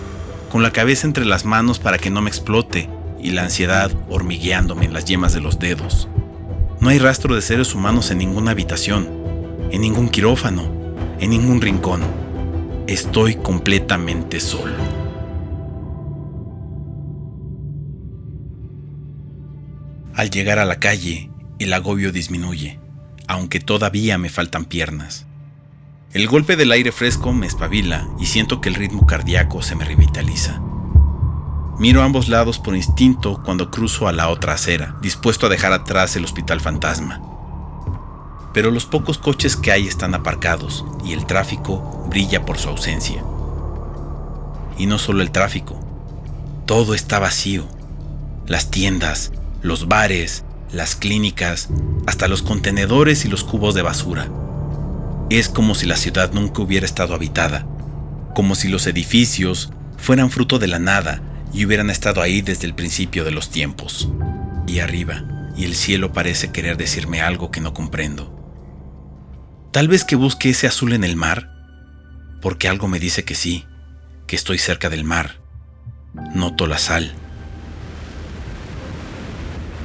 con 0.52 0.62
la 0.62 0.70
cabeza 0.70 1.08
entre 1.08 1.24
las 1.24 1.44
manos 1.44 1.80
para 1.80 1.98
que 1.98 2.08
no 2.08 2.22
me 2.22 2.30
explote 2.30 2.88
y 3.20 3.32
la 3.32 3.42
ansiedad 3.42 3.90
hormigueándome 4.08 4.84
en 4.84 4.92
las 4.92 5.06
yemas 5.06 5.32
de 5.32 5.40
los 5.40 5.58
dedos. 5.58 6.06
No 6.78 6.90
hay 6.90 7.00
rastro 7.00 7.34
de 7.34 7.42
seres 7.42 7.74
humanos 7.74 8.12
en 8.12 8.18
ninguna 8.18 8.52
habitación, 8.52 9.08
en 9.72 9.80
ningún 9.80 10.08
quirófano, 10.08 10.70
en 11.18 11.30
ningún 11.30 11.60
rincón. 11.60 12.00
Estoy 12.87 13.34
completamente 13.34 14.38
solo. 14.38 14.93
Al 20.16 20.31
llegar 20.31 20.61
a 20.61 20.64
la 20.64 20.79
calle, 20.79 21.29
el 21.59 21.72
agobio 21.72 22.12
disminuye, 22.12 22.79
aunque 23.27 23.59
todavía 23.59 24.16
me 24.16 24.29
faltan 24.29 24.64
piernas. 24.64 25.27
El 26.12 26.29
golpe 26.29 26.55
del 26.55 26.70
aire 26.70 26.92
fresco 26.92 27.33
me 27.33 27.48
espabila 27.48 28.09
y 28.20 28.27
siento 28.27 28.61
que 28.61 28.68
el 28.68 28.77
ritmo 28.77 29.07
cardíaco 29.07 29.61
se 29.61 29.74
me 29.74 29.85
revitaliza. 29.85 30.61
Miro 31.81 32.00
a 32.00 32.05
ambos 32.05 32.29
lados 32.29 32.61
por 32.61 32.77
instinto 32.77 33.42
cuando 33.44 33.72
cruzo 33.72 34.07
a 34.07 34.12
la 34.12 34.29
otra 34.29 34.53
acera, 34.53 34.94
dispuesto 35.03 35.46
a 35.46 35.48
dejar 35.48 35.72
atrás 35.72 36.14
el 36.14 36.24
hospital 36.24 36.61
fantasma. 36.61 37.20
Pero 38.53 38.70
los 38.70 38.87
pocos 38.87 39.18
coches 39.18 39.57
que 39.57 39.72
hay 39.72 39.88
están 39.88 40.14
aparcados 40.14 40.85
y 41.05 41.12
el 41.12 41.27
tráfico 41.27 42.07
brilla 42.09 42.46
por 42.46 42.59
su 42.59 42.68
ausencia. 42.68 43.24
Y 44.79 44.87
no 44.87 45.00
solo 45.00 45.22
el 45.22 45.33
tráfico, 45.33 45.81
todo 46.66 46.94
está 46.94 47.18
vacío. 47.18 47.66
Las 48.46 48.70
tiendas, 48.70 49.33
los 49.64 49.88
bares, 49.88 50.44
las 50.72 50.94
clínicas, 50.94 51.70
hasta 52.07 52.29
los 52.29 52.42
contenedores 52.42 53.25
y 53.25 53.29
los 53.29 53.44
cubos 53.44 53.75
de 53.75 53.81
basura. 53.81 54.29
Es 55.31 55.48
como 55.48 55.75
si 55.75 55.87
la 55.87 55.96
ciudad 55.96 56.33
nunca 56.35 56.60
hubiera 56.60 56.85
estado 56.85 57.15
habitada, 57.15 57.67
como 58.35 58.56
si 58.56 58.69
los 58.69 58.87
edificios 58.87 59.73
fueran 59.96 60.31
fruto 60.31 60.58
de 60.58 60.67
la 60.67 60.79
nada 60.79 61.23
y 61.54 61.65
hubieran 61.65 61.88
estado 61.88 62.21
ahí 62.21 62.42
desde 62.42 62.67
el 62.67 62.75
principio 62.75 63.25
de 63.25 63.31
los 63.31 63.48
tiempos. 63.48 64.10
Y 64.67 64.81
arriba, 64.81 65.25
y 65.56 65.65
el 65.65 65.75
cielo 65.75 66.12
parece 66.12 66.52
querer 66.52 66.77
decirme 66.77 67.23
algo 67.23 67.50
que 67.50 67.62
no 67.62 67.73
comprendo. 67.73 68.31
Tal 69.73 69.88
vez 69.88 70.04
que 70.04 70.15
busque 70.15 70.50
ese 70.50 70.67
azul 70.67 70.92
en 70.92 71.04
el 71.04 71.17
mar, 71.17 71.48
porque 72.42 72.69
algo 72.69 72.87
me 72.87 73.00
dice 73.00 73.25
que 73.25 73.35
sí, 73.35 73.65
que 74.27 74.37
estoy 74.37 74.58
cerca 74.58 74.90
del 74.90 75.04
mar. 75.04 75.40
Noto 76.35 76.67
la 76.67 76.77
sal 76.77 77.15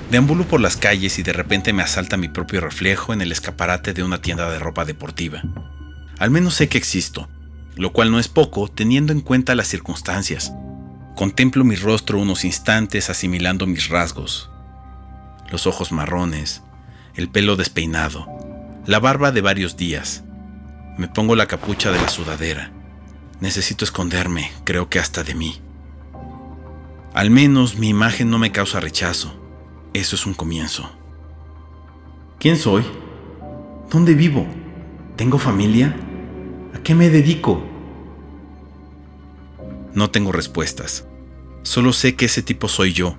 Deambulo 0.10 0.44
por 0.46 0.60
las 0.60 0.76
calles 0.76 1.20
y 1.20 1.24
de 1.24 1.34
repente 1.34 1.72
me 1.72 1.84
asalta 1.84 2.18
mi 2.18 2.30
propio 2.30 2.62
reflejo 2.62 3.14
en 3.14 3.22
el 3.22 3.32
escaparate 3.32 3.94
de 3.94 4.02
una 4.02 4.20
tienda 4.20 4.50
de 4.50 4.58
ropa 4.58 4.84
deportiva. 4.84 5.44
Al 6.18 6.32
menos 6.32 6.56
sé 6.56 6.68
que 6.68 6.80
existo, 6.80 7.30
lo 7.76 7.94
cual 7.94 8.12
no 8.12 8.20
es 8.20 8.28
poco 8.28 8.68
teniendo 8.68 9.14
en 9.14 9.22
cuenta 9.22 9.54
las 9.54 9.68
circunstancias. 9.68 10.52
Contemplo 11.16 11.64
mi 11.64 11.76
rostro 11.76 12.20
unos 12.20 12.44
instantes 12.44 13.12
asimilando 13.12 13.68
mis 13.68 13.90
rasgos. 13.90 14.50
los 15.52 15.66
ojos 15.66 15.92
marrones, 15.92 16.62
el 17.16 17.28
pelo 17.28 17.56
despeinado, 17.56 18.28
la 18.86 19.00
barba 19.00 19.32
de 19.32 19.42
varios 19.42 19.78
días. 19.78 20.24
Me 20.98 21.08
pongo 21.08 21.36
la 21.36 21.48
capucha 21.48 21.92
de 21.92 22.00
la 22.00 22.08
sudadera. 22.08 22.72
Necesito 23.42 23.84
esconderme, 23.84 24.52
creo 24.64 24.90
que 24.90 25.00
hasta 25.00 25.24
de 25.24 25.34
mí. 25.34 25.60
Al 27.14 27.32
menos 27.32 27.78
mi 27.78 27.90
imagen 27.90 28.30
no 28.30 28.38
me 28.38 28.52
causa 28.52 28.80
rechazo. 28.80 29.49
Eso 29.94 30.16
es 30.16 30.26
un 30.26 30.34
comienzo. 30.34 30.90
¿Quién 32.40 32.58
soy? 32.58 32.84
¿Dónde 33.90 34.14
vivo? 34.14 34.48
¿Tengo 35.16 35.40
familia? 35.40 35.96
¿A 36.76 36.80
qué 36.80 36.94
me 36.94 37.10
dedico? 37.10 37.64
No 39.94 40.12
tengo 40.12 40.32
respuestas. 40.32 41.06
Solo 41.64 41.92
sé 41.92 42.16
que 42.16 42.26
ese 42.26 42.42
tipo 42.42 42.68
soy 42.68 42.94
yo, 42.94 43.18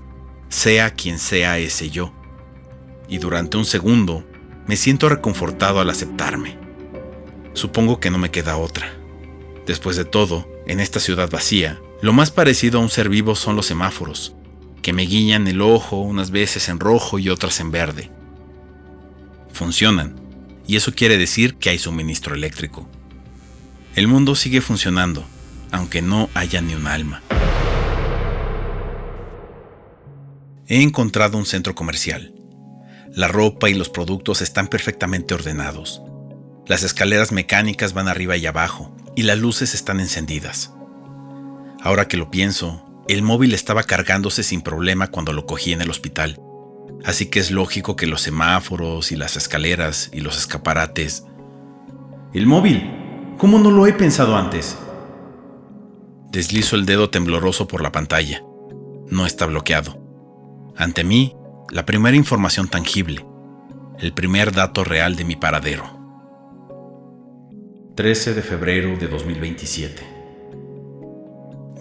sea 0.48 0.94
quien 0.94 1.18
sea 1.18 1.58
ese 1.58 1.90
yo. 1.90 2.12
Y 3.08 3.18
durante 3.18 3.56
un 3.56 3.64
segundo 3.64 4.24
me 4.66 4.76
siento 4.76 5.08
reconfortado 5.08 5.80
al 5.80 5.90
aceptarme. 5.90 6.56
Supongo 7.52 7.98
que 7.98 8.10
no 8.10 8.18
me 8.18 8.30
queda 8.30 8.56
otra. 8.56 8.92
Después 9.66 9.96
de 9.96 10.04
todo, 10.04 10.48
en 10.66 10.78
esta 10.78 11.00
ciudad 11.00 11.28
vacía, 11.28 11.80
lo 12.00 12.12
más 12.12 12.30
parecido 12.30 12.78
a 12.78 12.82
un 12.82 12.88
ser 12.88 13.08
vivo 13.08 13.34
son 13.34 13.56
los 13.56 13.66
semáforos, 13.66 14.36
que 14.82 14.92
me 14.92 15.02
guiñan 15.02 15.46
el 15.48 15.60
ojo 15.60 15.96
unas 16.00 16.30
veces 16.30 16.68
en 16.68 16.80
rojo 16.80 17.18
y 17.18 17.28
otras 17.28 17.60
en 17.60 17.70
verde. 17.70 18.10
Funcionan, 19.52 20.20
y 20.66 20.76
eso 20.76 20.94
quiere 20.94 21.18
decir 21.18 21.56
que 21.56 21.70
hay 21.70 21.78
suministro 21.78 22.34
eléctrico. 22.34 22.88
El 23.96 24.08
mundo 24.08 24.34
sigue 24.34 24.60
funcionando, 24.60 25.24
aunque 25.72 26.02
no 26.02 26.28
haya 26.34 26.60
ni 26.60 26.74
un 26.74 26.86
alma. 26.86 27.22
He 30.68 30.82
encontrado 30.82 31.36
un 31.36 31.46
centro 31.46 31.74
comercial. 31.74 32.32
La 33.12 33.26
ropa 33.26 33.68
y 33.68 33.74
los 33.74 33.88
productos 33.88 34.40
están 34.40 34.68
perfectamente 34.68 35.34
ordenados. 35.34 36.00
Las 36.66 36.84
escaleras 36.84 37.32
mecánicas 37.32 37.92
van 37.92 38.06
arriba 38.06 38.36
y 38.36 38.46
abajo, 38.46 38.94
y 39.16 39.24
las 39.24 39.36
luces 39.36 39.74
están 39.74 39.98
encendidas. 39.98 40.72
Ahora 41.82 42.06
que 42.06 42.16
lo 42.16 42.30
pienso, 42.30 42.89
el 43.12 43.22
móvil 43.22 43.54
estaba 43.54 43.82
cargándose 43.82 44.42
sin 44.42 44.62
problema 44.62 45.08
cuando 45.08 45.32
lo 45.32 45.44
cogí 45.44 45.72
en 45.72 45.82
el 45.82 45.90
hospital, 45.90 46.40
así 47.04 47.26
que 47.26 47.40
es 47.40 47.50
lógico 47.50 47.96
que 47.96 48.06
los 48.06 48.20
semáforos 48.20 49.10
y 49.10 49.16
las 49.16 49.36
escaleras 49.36 50.10
y 50.12 50.20
los 50.20 50.38
escaparates... 50.38 51.24
El 52.32 52.46
móvil. 52.46 53.34
¿Cómo 53.38 53.58
no 53.58 53.72
lo 53.72 53.88
he 53.88 53.92
pensado 53.92 54.36
antes? 54.36 54.78
Deslizo 56.30 56.76
el 56.76 56.86
dedo 56.86 57.10
tembloroso 57.10 57.66
por 57.66 57.82
la 57.82 57.90
pantalla. 57.90 58.44
No 59.08 59.26
está 59.26 59.46
bloqueado. 59.46 60.00
Ante 60.76 61.02
mí, 61.02 61.34
la 61.70 61.84
primera 61.84 62.16
información 62.16 62.68
tangible, 62.68 63.26
el 63.98 64.12
primer 64.12 64.52
dato 64.52 64.84
real 64.84 65.16
de 65.16 65.24
mi 65.24 65.34
paradero. 65.34 65.98
13 67.96 68.34
de 68.34 68.42
febrero 68.42 68.96
de 68.96 69.08
2027. 69.08 70.02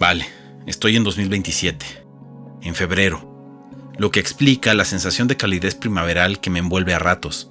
Vale, 0.00 0.26
estoy 0.66 0.96
en 0.96 1.04
2027, 1.04 1.86
en 2.62 2.74
febrero, 2.74 3.92
lo 3.98 4.10
que 4.10 4.20
explica 4.20 4.74
la 4.74 4.84
sensación 4.84 5.28
de 5.28 5.36
calidez 5.36 5.74
primaveral 5.74 6.40
que 6.40 6.50
me 6.50 6.58
envuelve 6.58 6.94
a 6.94 6.98
ratos. 6.98 7.50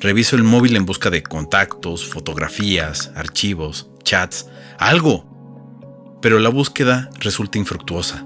Reviso 0.00 0.36
el 0.36 0.44
móvil 0.44 0.76
en 0.76 0.86
busca 0.86 1.10
de 1.10 1.22
contactos, 1.22 2.06
fotografías, 2.06 3.10
archivos, 3.14 3.90
chats, 4.04 4.46
algo. 4.78 6.18
Pero 6.22 6.38
la 6.38 6.48
búsqueda 6.48 7.10
resulta 7.20 7.58
infructuosa 7.58 8.24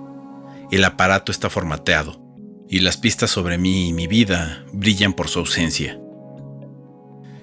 el 0.72 0.84
aparato 0.84 1.30
está 1.30 1.50
formateado 1.50 2.18
y 2.66 2.80
las 2.80 2.96
pistas 2.96 3.30
sobre 3.30 3.58
mí 3.58 3.88
y 3.88 3.92
mi 3.92 4.06
vida 4.06 4.64
brillan 4.72 5.12
por 5.12 5.28
su 5.28 5.40
ausencia. 5.40 6.00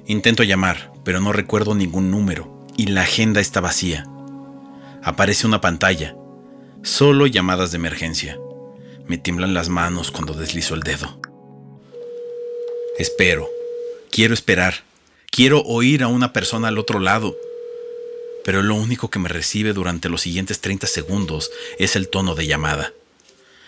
Intento 0.07 0.41
llamar, 0.41 0.91
pero 1.05 1.21
no 1.21 1.31
recuerdo 1.31 1.75
ningún 1.75 2.09
número 2.09 2.65
y 2.75 2.87
la 2.87 3.03
agenda 3.03 3.39
está 3.39 3.61
vacía. 3.61 4.07
Aparece 5.03 5.47
una 5.47 5.61
pantalla, 5.61 6.15
solo 6.83 7.25
llamadas 7.25 7.71
de 7.71 7.77
emergencia. 7.77 8.37
Me 9.07 9.17
tiemblan 9.17 9.53
las 9.53 9.69
manos 9.69 10.11
cuando 10.11 10.33
deslizo 10.33 10.75
el 10.75 10.81
dedo. 10.81 11.19
Espero, 12.97 13.49
quiero 14.11 14.33
esperar, 14.33 14.83
quiero 15.31 15.61
oír 15.61 16.03
a 16.03 16.07
una 16.07 16.33
persona 16.33 16.67
al 16.67 16.77
otro 16.77 16.99
lado, 16.99 17.37
pero 18.43 18.61
lo 18.61 18.75
único 18.75 19.09
que 19.09 19.19
me 19.19 19.29
recibe 19.29 19.73
durante 19.73 20.09
los 20.09 20.21
siguientes 20.21 20.59
30 20.59 20.85
segundos 20.87 21.49
es 21.77 21.95
el 21.95 22.09
tono 22.09 22.35
de 22.35 22.47
llamada. 22.47 22.93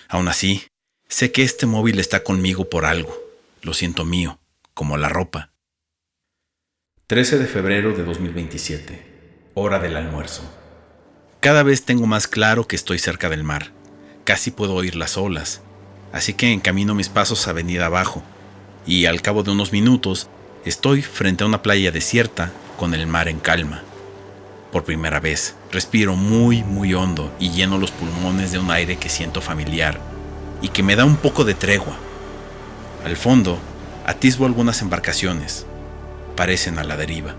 Aún 0.10 0.28
así, 0.28 0.64
sé 1.08 1.32
que 1.32 1.44
este 1.44 1.66
móvil 1.66 2.00
está 2.00 2.24
conmigo 2.24 2.70
por 2.70 2.84
algo. 2.84 3.18
Lo 3.62 3.74
siento 3.74 4.04
mío, 4.04 4.40
como 4.74 4.98
la 4.98 5.08
ropa. 5.08 5.52
13 7.08 7.40
de 7.40 7.46
febrero 7.46 7.94
de 7.94 8.04
2027. 8.04 9.52
Hora 9.54 9.80
del 9.80 9.96
almuerzo. 9.96 10.61
Cada 11.42 11.64
vez 11.64 11.86
tengo 11.86 12.06
más 12.06 12.28
claro 12.28 12.68
que 12.68 12.76
estoy 12.76 13.00
cerca 13.00 13.28
del 13.28 13.44
mar. 13.44 13.72
Casi 14.26 14.52
puedo 14.52 14.76
oír 14.76 14.96
las 14.96 15.18
olas. 15.18 15.62
Así 16.14 16.36
que 16.36 16.54
encamino 16.54 16.94
mis 16.94 17.10
pasos 17.10 17.48
avenida 17.48 17.88
abajo. 17.88 18.22
Y 18.86 19.08
al 19.08 19.24
cabo 19.24 19.42
de 19.42 19.50
unos 19.50 19.72
minutos, 19.72 20.30
estoy 20.66 21.02
frente 21.02 21.44
a 21.44 21.48
una 21.48 21.64
playa 21.64 21.92
desierta 21.92 22.52
con 22.78 22.94
el 22.94 23.08
mar 23.08 23.28
en 23.28 23.40
calma. 23.40 23.82
Por 24.72 24.84
primera 24.84 25.20
vez, 25.20 25.56
respiro 25.72 26.16
muy, 26.16 26.64
muy 26.64 26.94
hondo 26.94 27.34
y 27.40 27.50
lleno 27.50 27.80
los 27.80 27.90
pulmones 27.90 28.52
de 28.52 28.60
un 28.60 28.70
aire 28.70 28.98
que 28.98 29.10
siento 29.10 29.42
familiar 29.42 30.00
y 30.62 30.68
que 30.68 30.84
me 30.84 30.96
da 30.96 31.06
un 31.06 31.18
poco 31.18 31.44
de 31.44 31.56
tregua. 31.56 31.98
Al 33.04 33.18
fondo, 33.18 33.58
atisbo 34.06 34.46
algunas 34.46 34.84
embarcaciones. 34.84 35.66
Parecen 36.36 36.78
a 36.78 36.84
la 36.84 36.98
deriva. 36.98 37.34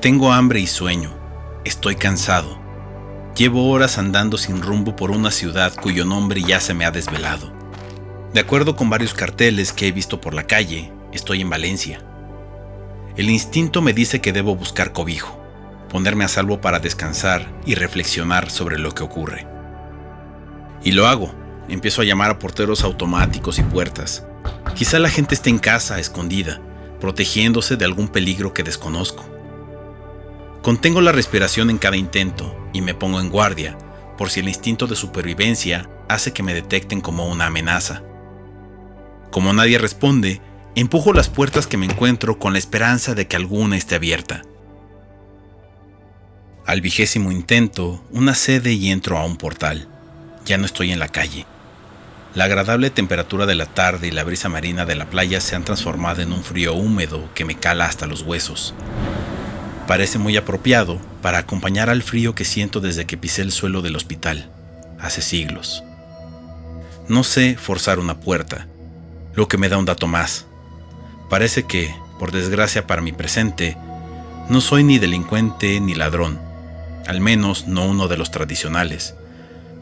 Tengo 0.00 0.32
hambre 0.32 0.58
y 0.58 0.66
sueño. 0.66 1.19
Estoy 1.64 1.96
cansado. 1.96 2.58
Llevo 3.36 3.68
horas 3.68 3.98
andando 3.98 4.38
sin 4.38 4.62
rumbo 4.62 4.96
por 4.96 5.10
una 5.10 5.30
ciudad 5.30 5.74
cuyo 5.74 6.06
nombre 6.06 6.42
ya 6.42 6.58
se 6.58 6.72
me 6.72 6.86
ha 6.86 6.90
desvelado. 6.90 7.52
De 8.32 8.40
acuerdo 8.40 8.76
con 8.76 8.88
varios 8.88 9.12
carteles 9.12 9.74
que 9.74 9.86
he 9.86 9.92
visto 9.92 10.22
por 10.22 10.32
la 10.32 10.46
calle, 10.46 10.90
estoy 11.12 11.42
en 11.42 11.50
Valencia. 11.50 12.02
El 13.18 13.28
instinto 13.28 13.82
me 13.82 13.92
dice 13.92 14.22
que 14.22 14.32
debo 14.32 14.56
buscar 14.56 14.92
cobijo, 14.92 15.38
ponerme 15.90 16.24
a 16.24 16.28
salvo 16.28 16.62
para 16.62 16.78
descansar 16.78 17.46
y 17.66 17.74
reflexionar 17.74 18.50
sobre 18.50 18.78
lo 18.78 18.92
que 18.92 19.02
ocurre. 19.02 19.46
Y 20.82 20.92
lo 20.92 21.08
hago. 21.08 21.34
Empiezo 21.68 22.00
a 22.00 22.04
llamar 22.04 22.30
a 22.30 22.38
porteros 22.38 22.82
automáticos 22.84 23.58
y 23.58 23.62
puertas. 23.62 24.24
Quizá 24.74 24.98
la 24.98 25.10
gente 25.10 25.34
esté 25.34 25.50
en 25.50 25.58
casa, 25.58 26.00
escondida, 26.00 26.60
protegiéndose 27.00 27.76
de 27.76 27.84
algún 27.84 28.08
peligro 28.08 28.54
que 28.54 28.62
desconozco. 28.62 29.29
Contengo 30.62 31.00
la 31.00 31.12
respiración 31.12 31.70
en 31.70 31.78
cada 31.78 31.96
intento 31.96 32.54
y 32.72 32.82
me 32.82 32.94
pongo 32.94 33.20
en 33.20 33.30
guardia 33.30 33.76
por 34.18 34.30
si 34.30 34.40
el 34.40 34.48
instinto 34.48 34.86
de 34.86 34.96
supervivencia 34.96 35.88
hace 36.08 36.32
que 36.32 36.42
me 36.42 36.54
detecten 36.54 37.00
como 37.00 37.28
una 37.28 37.46
amenaza. 37.46 38.02
Como 39.30 39.52
nadie 39.52 39.78
responde, 39.78 40.42
Empujo 40.76 41.12
las 41.12 41.28
puertas 41.28 41.66
que 41.66 41.76
me 41.76 41.86
encuentro 41.86 42.38
con 42.38 42.52
la 42.52 42.60
esperanza 42.60 43.14
de 43.14 43.26
que 43.26 43.34
alguna 43.34 43.76
esté 43.76 43.96
abierta. 43.96 44.42
Al 46.64 46.80
vigésimo 46.80 47.32
intento, 47.32 48.04
una 48.12 48.34
cede 48.34 48.72
y 48.72 48.90
entro 48.90 49.18
a 49.18 49.24
un 49.24 49.36
portal. 49.36 49.88
Ya 50.46 50.58
no 50.58 50.66
estoy 50.66 50.92
en 50.92 51.00
la 51.00 51.08
calle. 51.08 51.44
La 52.34 52.44
agradable 52.44 52.90
temperatura 52.90 53.46
de 53.46 53.56
la 53.56 53.66
tarde 53.66 54.06
y 54.06 54.10
la 54.12 54.22
brisa 54.22 54.48
marina 54.48 54.86
de 54.86 54.94
la 54.94 55.10
playa 55.10 55.40
se 55.40 55.56
han 55.56 55.64
transformado 55.64 56.22
en 56.22 56.32
un 56.32 56.44
frío 56.44 56.74
húmedo 56.74 57.28
que 57.34 57.44
me 57.44 57.56
cala 57.56 57.86
hasta 57.86 58.06
los 58.06 58.22
huesos. 58.22 58.72
Parece 59.90 60.20
muy 60.20 60.36
apropiado 60.36 61.00
para 61.20 61.38
acompañar 61.38 61.90
al 61.90 62.04
frío 62.04 62.32
que 62.36 62.44
siento 62.44 62.78
desde 62.78 63.06
que 63.06 63.16
pisé 63.16 63.42
el 63.42 63.50
suelo 63.50 63.82
del 63.82 63.96
hospital, 63.96 64.48
hace 65.00 65.20
siglos. 65.20 65.82
No 67.08 67.24
sé 67.24 67.56
forzar 67.56 67.98
una 67.98 68.20
puerta, 68.20 68.68
lo 69.34 69.48
que 69.48 69.58
me 69.58 69.68
da 69.68 69.78
un 69.78 69.86
dato 69.86 70.06
más. 70.06 70.46
Parece 71.28 71.64
que, 71.64 71.92
por 72.20 72.30
desgracia 72.30 72.86
para 72.86 73.02
mi 73.02 73.10
presente, 73.10 73.76
no 74.48 74.60
soy 74.60 74.84
ni 74.84 75.00
delincuente 75.00 75.80
ni 75.80 75.96
ladrón, 75.96 76.38
al 77.08 77.20
menos 77.20 77.66
no 77.66 77.84
uno 77.84 78.06
de 78.06 78.16
los 78.16 78.30
tradicionales, 78.30 79.16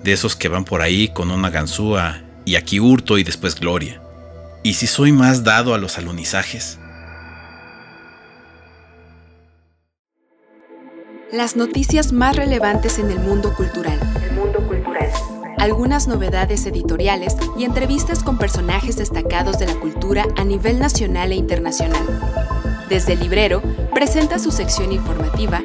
de 0.04 0.14
esos 0.14 0.36
que 0.36 0.48
van 0.48 0.64
por 0.64 0.80
ahí 0.80 1.08
con 1.08 1.30
una 1.30 1.50
ganzúa 1.50 2.22
y 2.46 2.54
aquí 2.54 2.80
hurto 2.80 3.18
y 3.18 3.24
después 3.24 3.56
gloria. 3.56 4.00
¿Y 4.62 4.72
si 4.72 4.86
soy 4.86 5.12
más 5.12 5.44
dado 5.44 5.74
a 5.74 5.78
los 5.78 5.98
alunizajes? 5.98 6.78
Las 11.32 11.56
noticias 11.56 12.12
más 12.12 12.36
relevantes 12.36 12.98
en 12.98 13.10
el 13.10 13.20
mundo 13.20 13.54
cultural. 13.54 13.98
El 14.22 14.32
mundo 14.34 14.66
cultural 14.66 15.10
algunas 15.58 16.06
novedades 16.06 16.64
editoriales 16.66 17.36
y 17.58 17.64
entrevistas 17.64 18.22
con 18.22 18.38
personajes 18.38 18.96
destacados 18.96 19.58
de 19.58 19.66
la 19.66 19.74
cultura 19.74 20.24
a 20.36 20.44
nivel 20.44 20.78
nacional 20.78 21.32
e 21.32 21.34
internacional. 21.34 22.06
Desde 22.88 23.14
el 23.14 23.20
librero, 23.20 23.60
presenta 23.92 24.38
su 24.38 24.52
sección 24.52 24.92
informativa, 24.92 25.62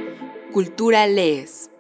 Cultura 0.52 1.06
Lees. 1.08 1.73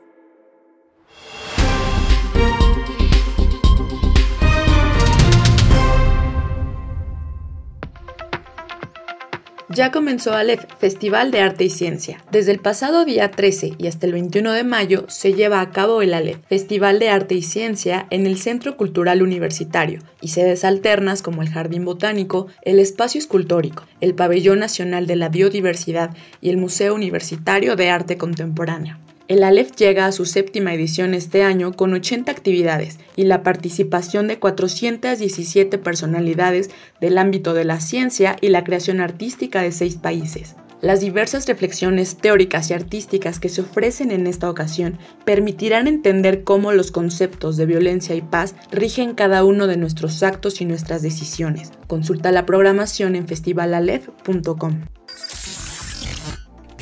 Ya 9.73 9.91
comenzó 9.91 10.33
Aleph, 10.33 10.65
Festival 10.77 11.31
de 11.31 11.39
Arte 11.39 11.63
y 11.63 11.69
Ciencia. 11.71 12.23
Desde 12.31 12.51
el 12.51 12.59
pasado 12.59 13.05
día 13.05 13.31
13 13.31 13.73
y 13.79 13.87
hasta 13.87 14.05
el 14.05 14.11
21 14.11 14.51
de 14.51 14.63
mayo 14.63 15.05
se 15.07 15.33
lleva 15.33 15.61
a 15.61 15.71
cabo 15.71 16.03
el 16.03 16.13
Aleph, 16.13 16.45
Festival 16.47 16.99
de 16.99 17.09
Arte 17.09 17.33
y 17.33 17.41
Ciencia 17.41 18.05
en 18.11 18.27
el 18.27 18.37
Centro 18.37 18.77
Cultural 18.77 19.23
Universitario 19.23 20.01
y 20.21 20.27
sedes 20.27 20.63
alternas 20.63 21.23
como 21.23 21.41
el 21.41 21.49
Jardín 21.49 21.85
Botánico, 21.85 22.47
el 22.61 22.77
Espacio 22.77 23.17
Escultórico, 23.17 23.85
el 23.99 24.13
Pabellón 24.13 24.59
Nacional 24.59 25.07
de 25.07 25.15
la 25.15 25.29
Biodiversidad 25.29 26.15
y 26.39 26.51
el 26.51 26.57
Museo 26.57 26.93
Universitario 26.93 27.75
de 27.75 27.89
Arte 27.89 28.15
Contemporáneo. 28.15 28.99
El 29.29 29.43
Aleph 29.43 29.71
llega 29.77 30.05
a 30.05 30.11
su 30.11 30.25
séptima 30.25 30.73
edición 30.73 31.13
este 31.13 31.43
año 31.43 31.71
con 31.71 31.93
80 31.93 32.29
actividades 32.29 32.99
y 33.15 33.23
la 33.23 33.41
participación 33.41 34.27
de 34.27 34.37
417 34.37 35.77
personalidades 35.77 36.69
del 36.99 37.17
ámbito 37.17 37.53
de 37.53 37.63
la 37.63 37.79
ciencia 37.79 38.35
y 38.41 38.49
la 38.49 38.65
creación 38.65 38.99
artística 38.99 39.61
de 39.61 39.71
seis 39.71 39.95
países. 39.95 40.55
Las 40.81 40.99
diversas 40.99 41.47
reflexiones 41.47 42.17
teóricas 42.17 42.69
y 42.69 42.73
artísticas 42.73 43.39
que 43.39 43.47
se 43.47 43.61
ofrecen 43.61 44.11
en 44.11 44.27
esta 44.27 44.49
ocasión 44.49 44.99
permitirán 45.23 45.87
entender 45.87 46.43
cómo 46.43 46.73
los 46.73 46.91
conceptos 46.91 47.55
de 47.55 47.65
violencia 47.65 48.15
y 48.15 48.21
paz 48.21 48.55
rigen 48.69 49.13
cada 49.13 49.45
uno 49.45 49.67
de 49.67 49.77
nuestros 49.77 50.21
actos 50.23 50.59
y 50.59 50.65
nuestras 50.65 51.01
decisiones. 51.01 51.71
Consulta 51.87 52.33
la 52.33 52.45
programación 52.45 53.15
en 53.15 53.25
festivalalef.com. 53.25 54.81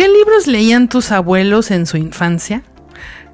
¿Qué 0.01 0.07
libros 0.07 0.47
leían 0.47 0.89
tus 0.89 1.11
abuelos 1.11 1.69
en 1.69 1.85
su 1.85 1.95
infancia? 1.95 2.63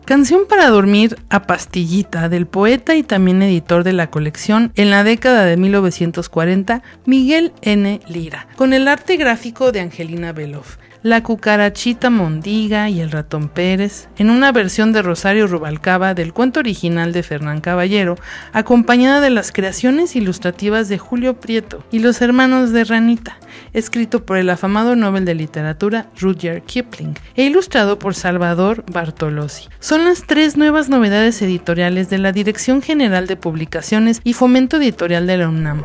Canción 0.03 0.41
para 0.49 0.67
dormir 0.67 1.15
a 1.29 1.43
pastillita 1.43 2.27
del 2.27 2.45
poeta 2.45 2.97
y 2.97 3.03
también 3.03 3.41
editor 3.41 3.85
de 3.85 3.93
la 3.93 4.11
colección 4.11 4.73
en 4.75 4.89
la 4.89 5.05
década 5.05 5.45
de 5.45 5.55
1940, 5.55 6.83
Miguel 7.05 7.53
N. 7.61 8.01
Lira, 8.09 8.49
con 8.57 8.73
el 8.73 8.89
arte 8.89 9.15
gráfico 9.15 9.71
de 9.71 9.79
Angelina 9.79 10.33
Beloff. 10.33 10.75
La 11.03 11.21
cucarachita 11.21 12.09
Mondiga 12.09 12.89
y 12.89 13.01
el 13.01 13.11
ratón 13.11 13.49
Pérez, 13.49 14.09
en 14.17 14.31
una 14.31 14.51
versión 14.51 14.93
de 14.93 15.03
Rosario 15.03 15.45
Rubalcaba 15.45 16.15
del 16.15 16.33
cuento 16.33 16.59
original 16.59 17.13
de 17.13 17.21
Fernán 17.21 17.61
Caballero, 17.61 18.15
acompañada 18.51 19.21
de 19.21 19.29
las 19.29 19.51
creaciones 19.51 20.15
ilustrativas 20.15 20.89
de 20.89 20.97
Julio 20.97 21.39
Prieto 21.39 21.83
y 21.91 21.99
los 21.99 22.19
hermanos 22.21 22.71
de 22.71 22.83
Ranita, 22.83 23.37
escrito 23.73 24.25
por 24.25 24.37
el 24.37 24.49
afamado 24.49 24.95
Nobel 24.95 25.23
de 25.23 25.35
Literatura 25.35 26.07
Rudyard 26.19 26.63
Kipling 26.63 27.15
e 27.35 27.43
ilustrado 27.43 27.99
por 27.99 28.15
Salvador 28.15 28.83
Bartolozzi. 28.91 29.69
Son 29.79 30.03
las 30.03 30.23
tres 30.25 30.57
nuevas 30.57 30.89
novedades 30.89 31.39
editoriales 31.43 32.09
de 32.09 32.17
la 32.17 32.31
Dirección 32.31 32.81
General 32.81 33.27
de 33.27 33.35
Publicaciones 33.37 34.19
y 34.23 34.33
Fomento 34.33 34.77
Editorial 34.77 35.27
de 35.27 35.37
la 35.37 35.49
UNAM. 35.49 35.83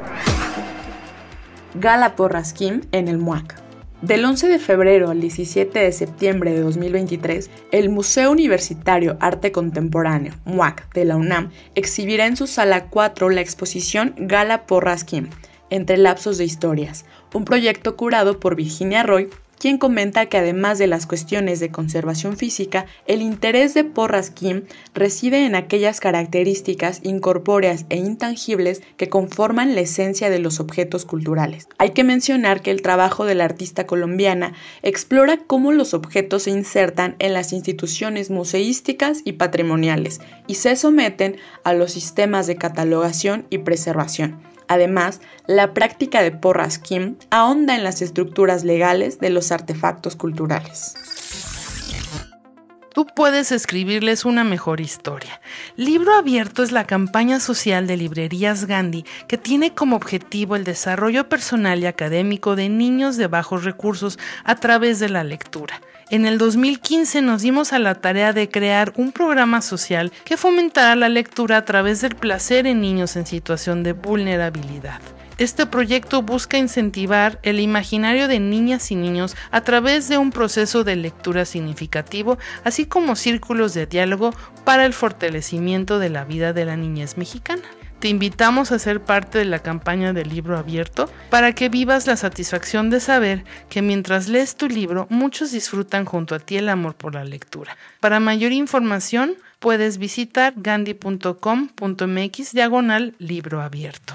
Gala 1.74 2.16
Porrasquín 2.16 2.86
en 2.92 3.08
el 3.08 3.18
MUAC. 3.18 3.61
Del 4.02 4.24
11 4.24 4.48
de 4.48 4.58
febrero 4.58 5.10
al 5.10 5.20
17 5.20 5.78
de 5.78 5.92
septiembre 5.92 6.52
de 6.52 6.62
2023, 6.62 7.48
el 7.70 7.88
Museo 7.88 8.32
Universitario 8.32 9.16
Arte 9.20 9.52
Contemporáneo, 9.52 10.34
MUAC, 10.44 10.92
de 10.92 11.04
la 11.04 11.16
UNAM, 11.16 11.52
exhibirá 11.76 12.26
en 12.26 12.36
su 12.36 12.48
sala 12.48 12.86
4 12.86 13.30
la 13.30 13.40
exposición 13.40 14.12
Gala 14.18 14.66
Porrasquín, 14.66 15.30
entre 15.70 15.98
lapsos 15.98 16.36
de 16.36 16.44
historias, 16.44 17.04
un 17.32 17.44
proyecto 17.44 17.96
curado 17.96 18.40
por 18.40 18.56
Virginia 18.56 19.04
Roy 19.04 19.30
quien 19.62 19.78
comenta 19.78 20.26
que 20.26 20.38
además 20.38 20.78
de 20.78 20.88
las 20.88 21.06
cuestiones 21.06 21.60
de 21.60 21.70
conservación 21.70 22.36
física, 22.36 22.86
el 23.06 23.22
interés 23.22 23.74
de 23.74 23.84
Porras 23.84 24.30
Kim 24.30 24.64
reside 24.92 25.46
en 25.46 25.54
aquellas 25.54 26.00
características 26.00 26.98
incorpóreas 27.04 27.86
e 27.88 27.96
intangibles 27.96 28.82
que 28.96 29.08
conforman 29.08 29.76
la 29.76 29.82
esencia 29.82 30.30
de 30.30 30.40
los 30.40 30.58
objetos 30.58 31.04
culturales. 31.04 31.68
Hay 31.78 31.90
que 31.90 32.02
mencionar 32.02 32.60
que 32.60 32.72
el 32.72 32.82
trabajo 32.82 33.24
de 33.24 33.36
la 33.36 33.44
artista 33.44 33.86
colombiana 33.86 34.52
explora 34.82 35.36
cómo 35.36 35.70
los 35.70 35.94
objetos 35.94 36.42
se 36.42 36.50
insertan 36.50 37.14
en 37.20 37.32
las 37.32 37.52
instituciones 37.52 38.30
museísticas 38.30 39.20
y 39.24 39.34
patrimoniales 39.34 40.20
y 40.48 40.56
se 40.56 40.74
someten 40.74 41.36
a 41.62 41.72
los 41.72 41.92
sistemas 41.92 42.48
de 42.48 42.56
catalogación 42.56 43.46
y 43.48 43.58
preservación 43.58 44.42
Además, 44.72 45.20
la 45.46 45.74
práctica 45.74 46.22
de 46.22 46.30
porras 46.30 46.78
Kim 46.78 47.16
ahonda 47.28 47.76
en 47.76 47.84
las 47.84 48.00
estructuras 48.00 48.64
legales 48.64 49.18
de 49.18 49.28
los 49.28 49.52
artefactos 49.52 50.16
culturales. 50.16 50.94
Tú 52.94 53.06
puedes 53.06 53.52
escribirles 53.52 54.24
una 54.24 54.44
mejor 54.44 54.80
historia. 54.80 55.42
Libro 55.76 56.14
Abierto 56.14 56.62
es 56.62 56.72
la 56.72 56.86
campaña 56.86 57.38
social 57.38 57.86
de 57.86 57.98
Librerías 57.98 58.64
Gandhi 58.64 59.04
que 59.28 59.36
tiene 59.36 59.74
como 59.74 59.96
objetivo 59.96 60.56
el 60.56 60.64
desarrollo 60.64 61.28
personal 61.28 61.80
y 61.80 61.86
académico 61.86 62.56
de 62.56 62.70
niños 62.70 63.18
de 63.18 63.26
bajos 63.26 63.64
recursos 63.64 64.18
a 64.42 64.54
través 64.54 65.00
de 65.00 65.10
la 65.10 65.22
lectura. 65.22 65.82
En 66.12 66.26
el 66.26 66.36
2015 66.36 67.22
nos 67.22 67.40
dimos 67.40 67.72
a 67.72 67.78
la 67.78 67.94
tarea 67.94 68.34
de 68.34 68.50
crear 68.50 68.92
un 68.96 69.12
programa 69.12 69.62
social 69.62 70.12
que 70.26 70.36
fomentara 70.36 70.94
la 70.94 71.08
lectura 71.08 71.56
a 71.56 71.64
través 71.64 72.02
del 72.02 72.16
placer 72.16 72.66
en 72.66 72.82
niños 72.82 73.16
en 73.16 73.24
situación 73.24 73.82
de 73.82 73.94
vulnerabilidad. 73.94 75.00
Este 75.38 75.64
proyecto 75.64 76.20
busca 76.20 76.58
incentivar 76.58 77.38
el 77.42 77.60
imaginario 77.60 78.28
de 78.28 78.40
niñas 78.40 78.90
y 78.90 78.94
niños 78.94 79.34
a 79.50 79.62
través 79.62 80.06
de 80.10 80.18
un 80.18 80.32
proceso 80.32 80.84
de 80.84 80.96
lectura 80.96 81.46
significativo, 81.46 82.36
así 82.62 82.84
como 82.84 83.16
círculos 83.16 83.72
de 83.72 83.86
diálogo 83.86 84.34
para 84.64 84.84
el 84.84 84.92
fortalecimiento 84.92 85.98
de 85.98 86.10
la 86.10 86.26
vida 86.26 86.52
de 86.52 86.66
la 86.66 86.76
niñez 86.76 87.16
mexicana. 87.16 87.62
Te 88.02 88.08
invitamos 88.08 88.72
a 88.72 88.80
ser 88.80 89.00
parte 89.00 89.38
de 89.38 89.44
la 89.44 89.60
campaña 89.60 90.12
del 90.12 90.28
libro 90.28 90.58
abierto 90.58 91.08
para 91.30 91.52
que 91.52 91.68
vivas 91.68 92.08
la 92.08 92.16
satisfacción 92.16 92.90
de 92.90 92.98
saber 92.98 93.44
que 93.68 93.80
mientras 93.80 94.28
lees 94.28 94.56
tu 94.56 94.66
libro, 94.66 95.06
muchos 95.08 95.52
disfrutan 95.52 96.04
junto 96.04 96.34
a 96.34 96.40
ti 96.40 96.56
el 96.56 96.68
amor 96.68 96.96
por 96.96 97.14
la 97.14 97.22
lectura. 97.22 97.76
Para 98.00 98.18
mayor 98.18 98.50
información, 98.50 99.36
puedes 99.60 99.98
visitar 99.98 100.52
gandhi.com.mx 100.56 102.52
diagonal 102.52 103.14
libro 103.20 103.62
abierto. 103.62 104.14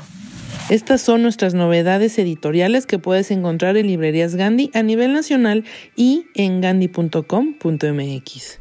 Estas 0.70 1.00
son 1.00 1.24
nuestras 1.24 1.54
novedades 1.54 2.20
editoriales 2.20 2.86
que 2.86 3.00
puedes 3.00 3.32
encontrar 3.32 3.78
en 3.78 3.88
librerías 3.88 4.36
Gandhi 4.36 4.70
a 4.74 4.84
nivel 4.84 5.14
nacional 5.14 5.64
y 5.96 6.26
en 6.36 6.60
gandhi.com.mx. 6.60 8.60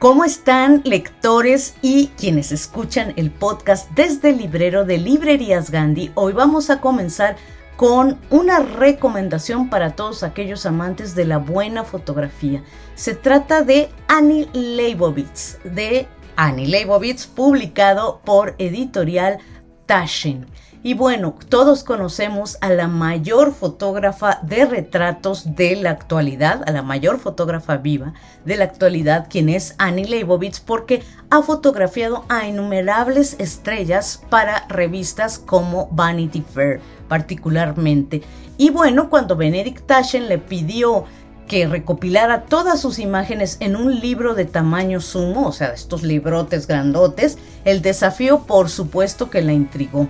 ¿Cómo 0.00 0.24
están 0.24 0.80
lectores 0.86 1.74
y 1.82 2.06
quienes 2.16 2.52
escuchan 2.52 3.12
el 3.16 3.30
podcast 3.30 3.90
desde 3.90 4.30
el 4.30 4.38
librero 4.38 4.86
de 4.86 4.96
Librerías 4.96 5.70
Gandhi? 5.70 6.10
Hoy 6.14 6.32
vamos 6.32 6.70
a 6.70 6.80
comenzar 6.80 7.36
con 7.76 8.18
una 8.30 8.60
recomendación 8.60 9.68
para 9.68 9.96
todos 9.96 10.22
aquellos 10.22 10.64
amantes 10.64 11.14
de 11.14 11.26
la 11.26 11.36
buena 11.36 11.84
fotografía. 11.84 12.64
Se 12.94 13.14
trata 13.14 13.60
de 13.60 13.90
Annie 14.08 14.48
Leibovitz, 14.54 15.58
de 15.64 16.08
Annie 16.34 16.66
Leibovitz, 16.66 17.26
publicado 17.26 18.22
por 18.24 18.54
editorial 18.56 19.36
Taschen. 19.84 20.46
Y 20.82 20.94
bueno, 20.94 21.34
todos 21.50 21.84
conocemos 21.84 22.56
a 22.62 22.70
la 22.70 22.88
mayor 22.88 23.52
fotógrafa 23.52 24.40
de 24.42 24.64
retratos 24.64 25.54
de 25.54 25.76
la 25.76 25.90
actualidad, 25.90 26.62
a 26.66 26.72
la 26.72 26.82
mayor 26.82 27.18
fotógrafa 27.18 27.76
viva 27.76 28.14
de 28.46 28.56
la 28.56 28.64
actualidad, 28.64 29.26
quien 29.28 29.50
es 29.50 29.74
Annie 29.76 30.06
Leibovitz, 30.06 30.60
porque 30.60 31.02
ha 31.28 31.42
fotografiado 31.42 32.24
a 32.30 32.46
innumerables 32.46 33.36
estrellas 33.38 34.22
para 34.30 34.66
revistas 34.68 35.38
como 35.38 35.88
Vanity 35.92 36.40
Fair 36.40 36.80
particularmente. 37.08 38.22
Y 38.56 38.70
bueno, 38.70 39.10
cuando 39.10 39.36
Benedict 39.36 39.86
Taschen 39.86 40.28
le 40.30 40.38
pidió 40.38 41.04
que 41.46 41.66
recopilara 41.66 42.44
todas 42.44 42.80
sus 42.80 42.98
imágenes 43.00 43.58
en 43.60 43.76
un 43.76 44.00
libro 44.00 44.34
de 44.34 44.44
tamaño 44.46 45.00
sumo, 45.00 45.48
o 45.48 45.52
sea, 45.52 45.74
estos 45.74 46.04
librotes 46.04 46.66
grandotes, 46.66 47.36
el 47.64 47.82
desafío 47.82 48.46
por 48.46 48.70
supuesto 48.70 49.28
que 49.28 49.42
la 49.42 49.52
intrigó. 49.52 50.08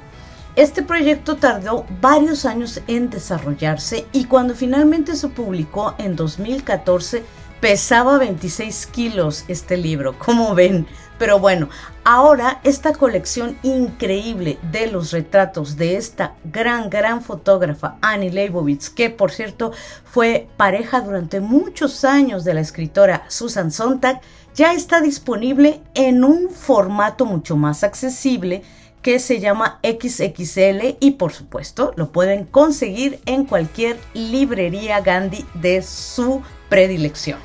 Este 0.57 0.83
proyecto 0.83 1.37
tardó 1.37 1.87
varios 2.01 2.45
años 2.45 2.81
en 2.89 3.09
desarrollarse 3.09 4.07
y 4.13 4.25
cuando 4.25 4.55
finalmente 4.55 5.15
se 5.15 5.29
publicó 5.29 5.95
en 5.99 6.17
2014 6.17 7.25
pesaba 7.61 8.19
26 8.19 8.87
kilos 8.87 9.45
este 9.47 9.77
libro, 9.77 10.19
como 10.19 10.55
ven. 10.55 10.87
Pero 11.19 11.39
bueno, 11.39 11.69
ahora 12.03 12.61
esta 12.65 12.95
colección 12.95 13.59
increíble 13.63 14.59
de 14.73 14.87
los 14.87 15.13
retratos 15.13 15.77
de 15.77 15.97
esta 15.97 16.35
gran, 16.45 16.91
gran 16.91 17.23
fotógrafa 17.23 17.97
Annie 18.01 18.31
Leibovitz, 18.31 18.89
que 18.89 19.11
por 19.11 19.31
cierto 19.31 19.73
fue 20.05 20.49
pareja 20.57 21.01
durante 21.03 21.41
muchos 21.41 22.05
años 22.05 22.43
de 22.45 22.55
la 22.55 22.61
escritora 22.61 23.25
Susan 23.29 23.71
Sontag, 23.71 24.21
ya 24.55 24.73
está 24.73 25.01
disponible 25.01 25.81
en 25.95 26.25
un 26.25 26.51
formato 26.51 27.25
mucho 27.25 27.57
más 27.57 27.85
accesible 27.85 28.63
que 29.03 29.19
se 29.19 29.41
llama 29.41 29.81
XXL 29.83 30.97
y 31.01 31.13
por 31.13 31.33
supuesto 31.33 31.93
lo 31.97 32.13
pueden 32.13 32.45
conseguir 32.45 33.21
en 33.27 33.45
cualquier 33.45 33.99
librería 34.15 35.01
Gandhi 35.01 35.45
de 35.55 35.83
su 35.83 36.43
predilección. 36.69 37.39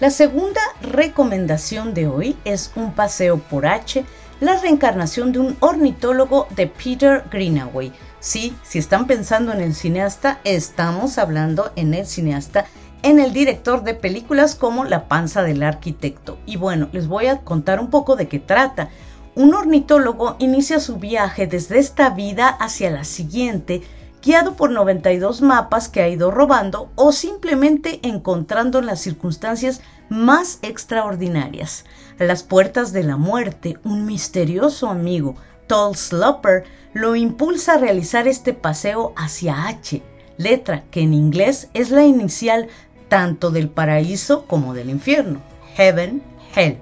La 0.00 0.10
segunda 0.10 0.60
recomendación 0.82 1.94
de 1.94 2.08
hoy 2.08 2.36
es 2.44 2.72
un 2.74 2.92
paseo 2.92 3.38
por 3.38 3.66
H 3.66 4.04
la 4.40 4.56
reencarnación 4.56 5.30
de 5.30 5.38
un 5.38 5.56
ornitólogo 5.60 6.48
de 6.56 6.66
Peter 6.66 7.22
Greenaway. 7.30 7.92
Sí, 8.18 8.56
si 8.64 8.80
están 8.80 9.06
pensando 9.06 9.52
en 9.52 9.60
el 9.60 9.72
cineasta, 9.72 10.40
estamos 10.42 11.18
hablando 11.18 11.70
en 11.76 11.94
el 11.94 12.06
cineasta 12.06 12.66
en 13.02 13.18
el 13.18 13.32
director 13.32 13.82
de 13.84 13.94
películas 13.94 14.54
como 14.54 14.84
La 14.84 15.08
panza 15.08 15.42
del 15.42 15.62
arquitecto. 15.62 16.38
Y 16.46 16.56
bueno, 16.56 16.88
les 16.92 17.06
voy 17.08 17.26
a 17.26 17.38
contar 17.38 17.80
un 17.80 17.90
poco 17.90 18.16
de 18.16 18.28
qué 18.28 18.38
trata. 18.38 18.90
Un 19.34 19.54
ornitólogo 19.54 20.36
inicia 20.40 20.78
su 20.78 20.96
viaje 20.96 21.46
desde 21.46 21.78
esta 21.78 22.10
vida 22.10 22.48
hacia 22.48 22.90
la 22.90 23.04
siguiente, 23.04 23.80
guiado 24.22 24.56
por 24.56 24.70
92 24.70 25.40
mapas 25.40 25.88
que 25.88 26.02
ha 26.02 26.08
ido 26.08 26.30
robando 26.30 26.92
o 26.96 27.12
simplemente 27.12 27.98
encontrando 28.02 28.78
en 28.78 28.86
las 28.86 29.00
circunstancias 29.00 29.80
más 30.10 30.58
extraordinarias. 30.60 31.86
A 32.20 32.24
las 32.24 32.42
puertas 32.42 32.92
de 32.92 33.04
la 33.04 33.16
muerte, 33.16 33.78
un 33.84 34.04
misterioso 34.04 34.88
amigo, 34.88 35.34
Tall 35.66 35.96
Slopper, 35.96 36.64
lo 36.92 37.16
impulsa 37.16 37.74
a 37.74 37.78
realizar 37.78 38.28
este 38.28 38.52
paseo 38.52 39.14
hacia 39.16 39.66
H, 39.66 40.02
letra 40.36 40.84
que 40.90 41.00
en 41.00 41.14
inglés 41.14 41.70
es 41.72 41.90
la 41.90 42.04
inicial 42.04 42.68
tanto 43.08 43.50
del 43.50 43.70
paraíso 43.70 44.44
como 44.46 44.74
del 44.74 44.90
infierno, 44.90 45.40
heaven, 45.74 46.22
hell. 46.54 46.78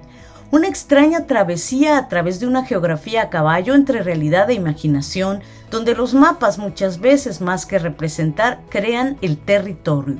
Una 0.53 0.67
extraña 0.67 1.27
travesía 1.27 1.97
a 1.97 2.09
través 2.09 2.41
de 2.41 2.49
una 2.49 2.65
geografía 2.65 3.23
a 3.23 3.31
caballo 3.31 3.77
entre 3.77 4.03
realidad 4.03 4.51
e 4.51 4.55
imaginación, 4.55 5.43
donde 5.71 5.95
los 5.95 6.13
mapas 6.13 6.59
muchas 6.59 6.99
veces 6.99 7.41
más 7.41 7.67
que 7.67 7.79
representar 7.79 8.61
crean 8.69 9.17
el 9.23 9.39
territorio. 9.39 10.19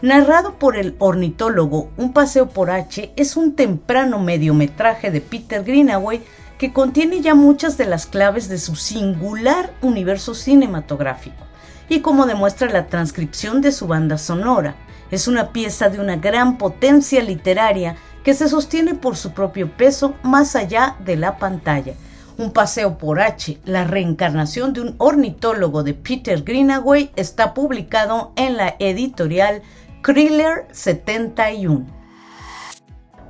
Narrado 0.00 0.56
por 0.58 0.76
el 0.76 0.94
ornitólogo 1.00 1.90
Un 1.96 2.12
paseo 2.12 2.48
por 2.48 2.70
H 2.70 3.12
es 3.16 3.36
un 3.36 3.56
temprano 3.56 4.20
mediometraje 4.20 5.10
de 5.10 5.20
Peter 5.20 5.64
Greenaway 5.64 6.22
que 6.58 6.72
contiene 6.72 7.20
ya 7.20 7.34
muchas 7.34 7.76
de 7.76 7.86
las 7.86 8.06
claves 8.06 8.48
de 8.48 8.58
su 8.58 8.76
singular 8.76 9.74
universo 9.82 10.34
cinematográfico 10.34 11.44
y 11.88 12.00
como 12.00 12.26
demuestra 12.26 12.70
la 12.70 12.86
transcripción 12.86 13.60
de 13.60 13.72
su 13.72 13.86
banda 13.86 14.16
sonora, 14.16 14.76
es 15.10 15.28
una 15.28 15.52
pieza 15.52 15.90
de 15.90 16.00
una 16.00 16.16
gran 16.16 16.56
potencia 16.56 17.22
literaria 17.22 17.96
que 18.24 18.34
se 18.34 18.48
sostiene 18.48 18.94
por 18.94 19.16
su 19.16 19.32
propio 19.32 19.70
peso 19.76 20.14
más 20.22 20.56
allá 20.56 20.96
de 21.04 21.16
la 21.16 21.38
pantalla. 21.38 21.94
Un 22.38 22.52
paseo 22.52 22.98
por 22.98 23.20
H, 23.20 23.58
la 23.64 23.84
reencarnación 23.84 24.72
de 24.72 24.80
un 24.80 24.94
ornitólogo 24.98 25.82
de 25.82 25.94
Peter 25.94 26.42
Greenaway, 26.42 27.10
está 27.16 27.54
publicado 27.54 28.32
en 28.36 28.56
la 28.56 28.74
editorial 28.78 29.62
Kriller 30.02 30.66
71. 30.72 31.86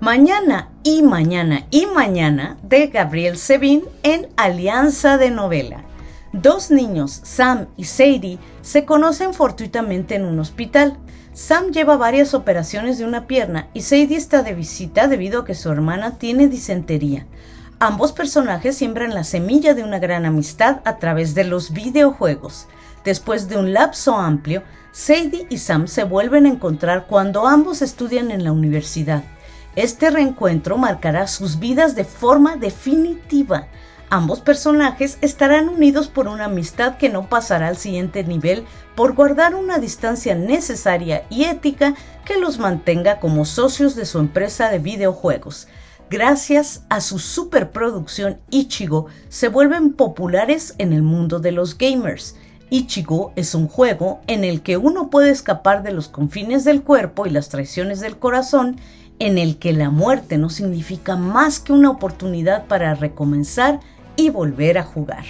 Mañana 0.00 0.70
y 0.82 1.02
mañana 1.02 1.66
y 1.70 1.86
mañana 1.86 2.56
de 2.62 2.88
Gabriel 2.88 3.36
Sevin 3.36 3.84
en 4.02 4.28
Alianza 4.36 5.18
de 5.18 5.30
Novela. 5.30 5.84
Dos 6.32 6.70
niños, 6.70 7.20
Sam 7.22 7.66
y 7.76 7.84
Sadie, 7.84 8.38
se 8.62 8.84
conocen 8.84 9.34
fortuitamente 9.34 10.14
en 10.14 10.24
un 10.24 10.40
hospital. 10.40 10.96
Sam 11.34 11.70
lleva 11.70 11.96
varias 11.96 12.34
operaciones 12.34 12.98
de 12.98 13.06
una 13.06 13.26
pierna 13.26 13.68
y 13.72 13.80
Sadie 13.80 14.16
está 14.16 14.42
de 14.42 14.54
visita 14.54 15.08
debido 15.08 15.40
a 15.40 15.44
que 15.46 15.54
su 15.54 15.70
hermana 15.70 16.18
tiene 16.18 16.46
disentería. 16.46 17.26
Ambos 17.78 18.12
personajes 18.12 18.76
siembran 18.76 19.14
la 19.14 19.24
semilla 19.24 19.72
de 19.72 19.82
una 19.82 19.98
gran 19.98 20.26
amistad 20.26 20.80
a 20.84 20.98
través 20.98 21.34
de 21.34 21.44
los 21.44 21.72
videojuegos. 21.72 22.68
Después 23.02 23.48
de 23.48 23.56
un 23.56 23.72
lapso 23.72 24.14
amplio, 24.14 24.62
Sadie 24.92 25.46
y 25.48 25.56
Sam 25.56 25.88
se 25.88 26.04
vuelven 26.04 26.44
a 26.44 26.50
encontrar 26.50 27.06
cuando 27.06 27.46
ambos 27.46 27.80
estudian 27.80 28.30
en 28.30 28.44
la 28.44 28.52
universidad. 28.52 29.24
Este 29.74 30.10
reencuentro 30.10 30.76
marcará 30.76 31.26
sus 31.26 31.58
vidas 31.58 31.96
de 31.96 32.04
forma 32.04 32.56
definitiva. 32.56 33.68
Ambos 34.14 34.42
personajes 34.42 35.16
estarán 35.22 35.70
unidos 35.70 36.08
por 36.08 36.28
una 36.28 36.44
amistad 36.44 36.98
que 36.98 37.08
no 37.08 37.30
pasará 37.30 37.68
al 37.68 37.78
siguiente 37.78 38.22
nivel 38.24 38.64
por 38.94 39.14
guardar 39.14 39.54
una 39.54 39.78
distancia 39.78 40.34
necesaria 40.34 41.24
y 41.30 41.44
ética 41.44 41.94
que 42.26 42.38
los 42.38 42.58
mantenga 42.58 43.20
como 43.20 43.46
socios 43.46 43.96
de 43.96 44.04
su 44.04 44.18
empresa 44.18 44.68
de 44.68 44.80
videojuegos. 44.80 45.66
Gracias 46.10 46.84
a 46.90 47.00
su 47.00 47.18
superproducción 47.18 48.38
Ichigo, 48.50 49.06
se 49.30 49.48
vuelven 49.48 49.94
populares 49.94 50.74
en 50.76 50.92
el 50.92 51.00
mundo 51.00 51.40
de 51.40 51.52
los 51.52 51.78
gamers. 51.78 52.36
Ichigo 52.68 53.32
es 53.34 53.54
un 53.54 53.66
juego 53.66 54.20
en 54.26 54.44
el 54.44 54.60
que 54.60 54.76
uno 54.76 55.08
puede 55.08 55.30
escapar 55.30 55.82
de 55.82 55.92
los 55.92 56.08
confines 56.08 56.64
del 56.64 56.82
cuerpo 56.82 57.24
y 57.24 57.30
las 57.30 57.48
traiciones 57.48 58.00
del 58.00 58.18
corazón, 58.18 58.76
en 59.20 59.38
el 59.38 59.56
que 59.56 59.72
la 59.72 59.88
muerte 59.88 60.36
no 60.36 60.50
significa 60.50 61.16
más 61.16 61.60
que 61.60 61.72
una 61.72 61.88
oportunidad 61.88 62.66
para 62.66 62.94
recomenzar 62.94 63.80
y 64.16 64.30
volver 64.30 64.78
a 64.78 64.82
jugar. 64.82 65.24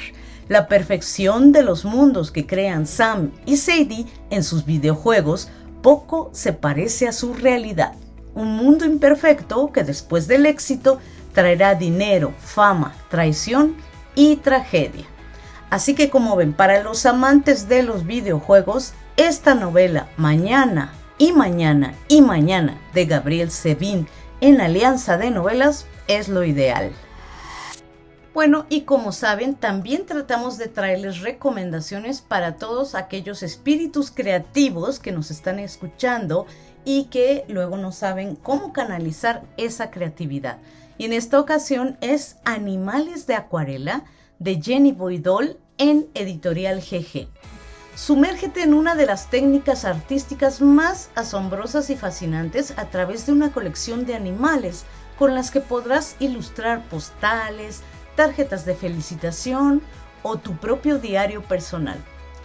La 0.49 0.69
perfección 0.69 1.53
de 1.53 1.63
los 1.63 1.85
mundos 1.85 2.31
que 2.31 2.47
crean 2.47 2.87
Sam 2.87 3.33
y 3.47 3.57
Sadie 3.57 4.07
en 4.31 4.45
sus 4.45 4.65
videojuegos 4.65 5.49
poco 5.83 6.31
se 6.33 6.53
parece 6.53 7.09
a 7.09 7.13
su 7.13 7.35
realidad. 7.35 7.95
Un 8.35 8.57
mundo 8.57 8.85
imperfecto 8.85 9.73
que 9.73 9.85
después 9.85 10.27
del 10.27 10.47
éxito 10.47 10.99
traerá 11.33 11.75
dinero, 11.75 12.35
fama, 12.39 12.95
traición 13.09 13.77
y 14.15 14.37
tragedia. 14.37 15.05
Así 15.71 15.95
que 15.95 16.11
como 16.11 16.37
ven, 16.37 16.53
para 16.53 16.83
los 16.83 17.07
amantes 17.07 17.69
de 17.69 17.83
los 17.83 18.05
videojuegos, 18.05 18.93
esta 19.17 19.55
novela 19.55 20.09
Mañana 20.17 20.93
y 21.19 21.33
Mañana 21.33 21.95
y 22.09 22.21
Mañana 22.21 22.79
de 22.93 23.07
Gabriel 23.07 23.51
Sevin 23.51 24.07
en 24.41 24.61
Alianza 24.61 25.17
de 25.19 25.31
Novelas 25.31 25.87
es 26.09 26.29
lo 26.29 26.45
ideal. 26.45 26.93
Bueno, 28.35 28.65
y 28.71 28.83
como 28.83 29.13
saben, 29.13 29.55
también 29.55 30.07
tratamos 30.07 30.57
de 30.57 30.69
traerles 30.69 31.21
recomendaciones 31.21 32.23
para 32.23 32.57
todos 32.57 32.95
aquellos 32.95 33.43
espíritus 33.43 34.11
creativos 34.11 34.99
que 34.99 35.13
nos 35.13 35.31
están 35.31 35.59
escuchando 35.59 36.47
y 36.87 37.05
que 37.05 37.45
luego 37.49 37.77
no 37.77 37.93
saben 37.93 38.37
cómo 38.37 38.73
canalizar 38.73 39.43
esa 39.59 39.91
creatividad. 39.91 40.59
Y 40.97 41.05
en 41.05 41.13
esta 41.13 41.39
ocasión 41.39 41.99
es 42.01 42.37
Animales 42.45 43.27
de 43.27 43.35
Acuarela 43.35 44.05
de 44.39 44.63
Jenny 44.63 44.93
Boydol 44.93 45.59
en 45.77 46.09
Editorial 46.15 46.81
GG. 46.81 47.29
Sumérgete 47.95 48.63
en 48.63 48.73
una 48.73 48.95
de 48.95 49.05
las 49.05 49.29
técnicas 49.29 49.85
artísticas 49.85 50.63
más 50.63 51.11
asombrosas 51.15 51.91
y 51.91 51.97
fascinantes 51.97 52.73
a 52.79 52.87
través 52.87 53.27
de 53.27 53.33
una 53.33 53.53
colección 53.53 54.07
de 54.07 54.15
animales 54.15 54.87
con 55.19 55.35
las 55.35 55.51
que 55.51 55.61
podrás 55.61 56.17
ilustrar 56.19 56.89
postales, 56.89 57.83
tarjetas 58.17 58.65
de 58.65 58.75
felicitación 58.75 59.83
o 60.23 60.37
tu 60.37 60.57
propio 60.57 60.99
diario 60.99 61.43
personal. 61.43 61.99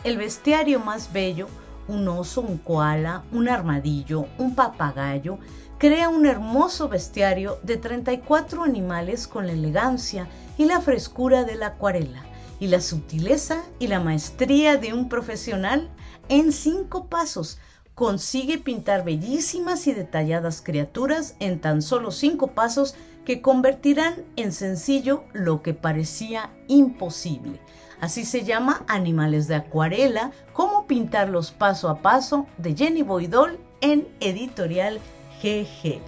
El 0.03 0.17
bestiario 0.17 0.79
más 0.79 1.11
bello, 1.13 1.47
un 1.87 2.07
oso, 2.07 2.41
un 2.41 2.57
koala, 2.57 3.23
un 3.31 3.49
armadillo, 3.49 4.25
un 4.37 4.55
papagayo, 4.55 5.39
crea 5.77 6.09
un 6.09 6.25
hermoso 6.25 6.89
bestiario 6.89 7.59
de 7.63 7.77
34 7.77 8.63
animales 8.63 9.27
con 9.27 9.45
la 9.45 9.53
elegancia 9.53 10.27
y 10.57 10.65
la 10.65 10.81
frescura 10.81 11.43
de 11.43 11.55
la 11.55 11.67
acuarela 11.67 12.23
y 12.59 12.67
la 12.67 12.81
sutileza 12.81 13.63
y 13.79 13.87
la 13.87 13.99
maestría 13.99 14.77
de 14.77 14.93
un 14.93 15.09
profesional 15.09 15.89
en 16.29 16.51
cinco 16.51 17.05
pasos. 17.05 17.59
Consigue 17.93 18.57
pintar 18.57 19.03
bellísimas 19.03 19.87
y 19.87 19.93
detalladas 19.93 20.61
criaturas 20.61 21.35
en 21.39 21.59
tan 21.59 21.81
solo 21.81 22.11
cinco 22.11 22.47
pasos 22.47 22.95
que 23.27 23.41
convertirán 23.41 24.23
en 24.37 24.53
sencillo 24.53 25.25
lo 25.33 25.61
que 25.61 25.73
parecía 25.73 26.49
imposible. 26.69 27.59
Así 27.99 28.23
se 28.23 28.45
llama 28.45 28.85
Animales 28.87 29.49
de 29.49 29.55
Acuarela, 29.55 30.31
cómo 30.53 30.87
pintarlos 30.87 31.51
paso 31.51 31.89
a 31.89 32.01
paso 32.01 32.47
de 32.57 32.73
Jenny 32.73 33.01
Boydol 33.01 33.59
en 33.81 34.07
editorial 34.21 35.01
GG. 35.43 35.99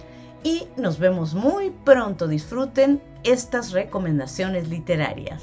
Y 0.44 0.66
nos 0.78 0.98
vemos 0.98 1.34
muy 1.34 1.68
pronto. 1.84 2.26
Disfruten 2.26 3.02
estas 3.22 3.72
recomendaciones 3.72 4.70
literarias. 4.70 5.42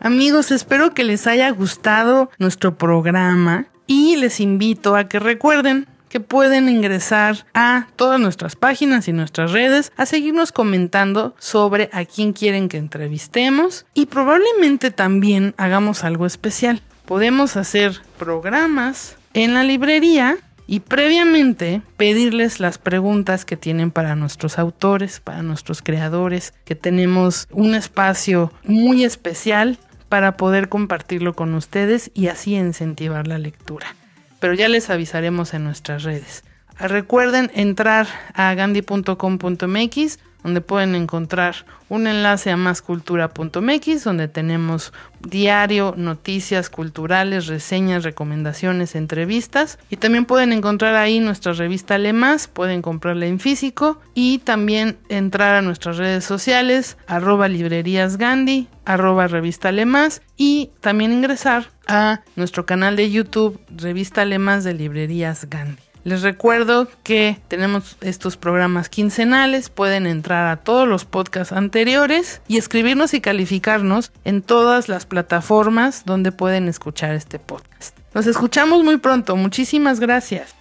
Amigos, 0.00 0.50
espero 0.50 0.92
que 0.92 1.04
les 1.04 1.26
haya 1.26 1.48
gustado 1.48 2.28
nuestro 2.38 2.76
programa 2.76 3.68
y 3.86 4.16
les 4.16 4.38
invito 4.38 4.96
a 4.96 5.08
que 5.08 5.18
recuerden 5.18 5.86
que 6.12 6.20
pueden 6.20 6.68
ingresar 6.68 7.46
a 7.54 7.86
todas 7.96 8.20
nuestras 8.20 8.54
páginas 8.54 9.08
y 9.08 9.14
nuestras 9.14 9.50
redes 9.50 9.92
a 9.96 10.04
seguirnos 10.04 10.52
comentando 10.52 11.34
sobre 11.38 11.88
a 11.90 12.04
quién 12.04 12.34
quieren 12.34 12.68
que 12.68 12.76
entrevistemos 12.76 13.86
y 13.94 14.04
probablemente 14.04 14.90
también 14.90 15.54
hagamos 15.56 16.04
algo 16.04 16.26
especial. 16.26 16.82
Podemos 17.06 17.56
hacer 17.56 18.02
programas 18.18 19.16
en 19.32 19.54
la 19.54 19.64
librería 19.64 20.36
y 20.66 20.80
previamente 20.80 21.80
pedirles 21.96 22.60
las 22.60 22.76
preguntas 22.76 23.46
que 23.46 23.56
tienen 23.56 23.90
para 23.90 24.14
nuestros 24.14 24.58
autores, 24.58 25.18
para 25.18 25.42
nuestros 25.42 25.80
creadores, 25.80 26.52
que 26.66 26.74
tenemos 26.74 27.48
un 27.50 27.74
espacio 27.74 28.52
muy 28.64 29.04
especial 29.04 29.78
para 30.10 30.36
poder 30.36 30.68
compartirlo 30.68 31.32
con 31.32 31.54
ustedes 31.54 32.10
y 32.12 32.26
así 32.26 32.54
incentivar 32.54 33.26
la 33.26 33.38
lectura 33.38 33.96
pero 34.42 34.54
ya 34.54 34.68
les 34.68 34.90
avisaremos 34.90 35.54
en 35.54 35.62
nuestras 35.62 36.02
redes. 36.02 36.42
Recuerden 36.76 37.52
entrar 37.54 38.08
a 38.34 38.52
gandhi.com.mx 38.54 40.18
donde 40.42 40.60
pueden 40.60 40.94
encontrar 40.94 41.64
un 41.88 42.06
enlace 42.06 42.50
a 42.50 42.56
máscultura.mx, 42.56 44.04
donde 44.04 44.28
tenemos 44.28 44.92
diario, 45.20 45.94
noticias 45.96 46.70
culturales, 46.70 47.46
reseñas, 47.46 48.02
recomendaciones, 48.02 48.94
entrevistas. 48.94 49.78
Y 49.90 49.96
también 49.96 50.24
pueden 50.24 50.52
encontrar 50.52 50.94
ahí 50.94 51.20
nuestra 51.20 51.52
revista 51.52 51.98
Lemas, 51.98 52.48
pueden 52.48 52.82
comprarla 52.82 53.26
en 53.26 53.40
físico 53.40 54.00
y 54.14 54.38
también 54.38 54.98
entrar 55.08 55.54
a 55.54 55.62
nuestras 55.62 55.98
redes 55.98 56.24
sociales, 56.24 56.96
arroba 57.06 57.48
librerías 57.48 58.16
Gandhi, 58.16 58.68
arroba 58.84 59.28
revista 59.28 59.70
Lemas 59.70 60.22
y 60.36 60.70
también 60.80 61.12
ingresar 61.12 61.70
a 61.86 62.22
nuestro 62.36 62.64
canal 62.66 62.96
de 62.96 63.10
YouTube, 63.10 63.60
revista 63.68 64.24
Lemas 64.24 64.64
de 64.64 64.74
librerías 64.74 65.48
Gandhi. 65.48 65.91
Les 66.04 66.22
recuerdo 66.22 66.88
que 67.04 67.38
tenemos 67.48 67.96
estos 68.00 68.36
programas 68.36 68.88
quincenales, 68.88 69.68
pueden 69.68 70.06
entrar 70.06 70.48
a 70.48 70.56
todos 70.56 70.88
los 70.88 71.04
podcasts 71.04 71.52
anteriores 71.52 72.40
y 72.48 72.56
escribirnos 72.56 73.14
y 73.14 73.20
calificarnos 73.20 74.10
en 74.24 74.42
todas 74.42 74.88
las 74.88 75.06
plataformas 75.06 76.04
donde 76.04 76.32
pueden 76.32 76.68
escuchar 76.68 77.14
este 77.14 77.38
podcast. 77.38 77.96
Nos 78.14 78.26
escuchamos 78.26 78.82
muy 78.82 78.96
pronto, 78.96 79.36
muchísimas 79.36 80.00
gracias. 80.00 80.54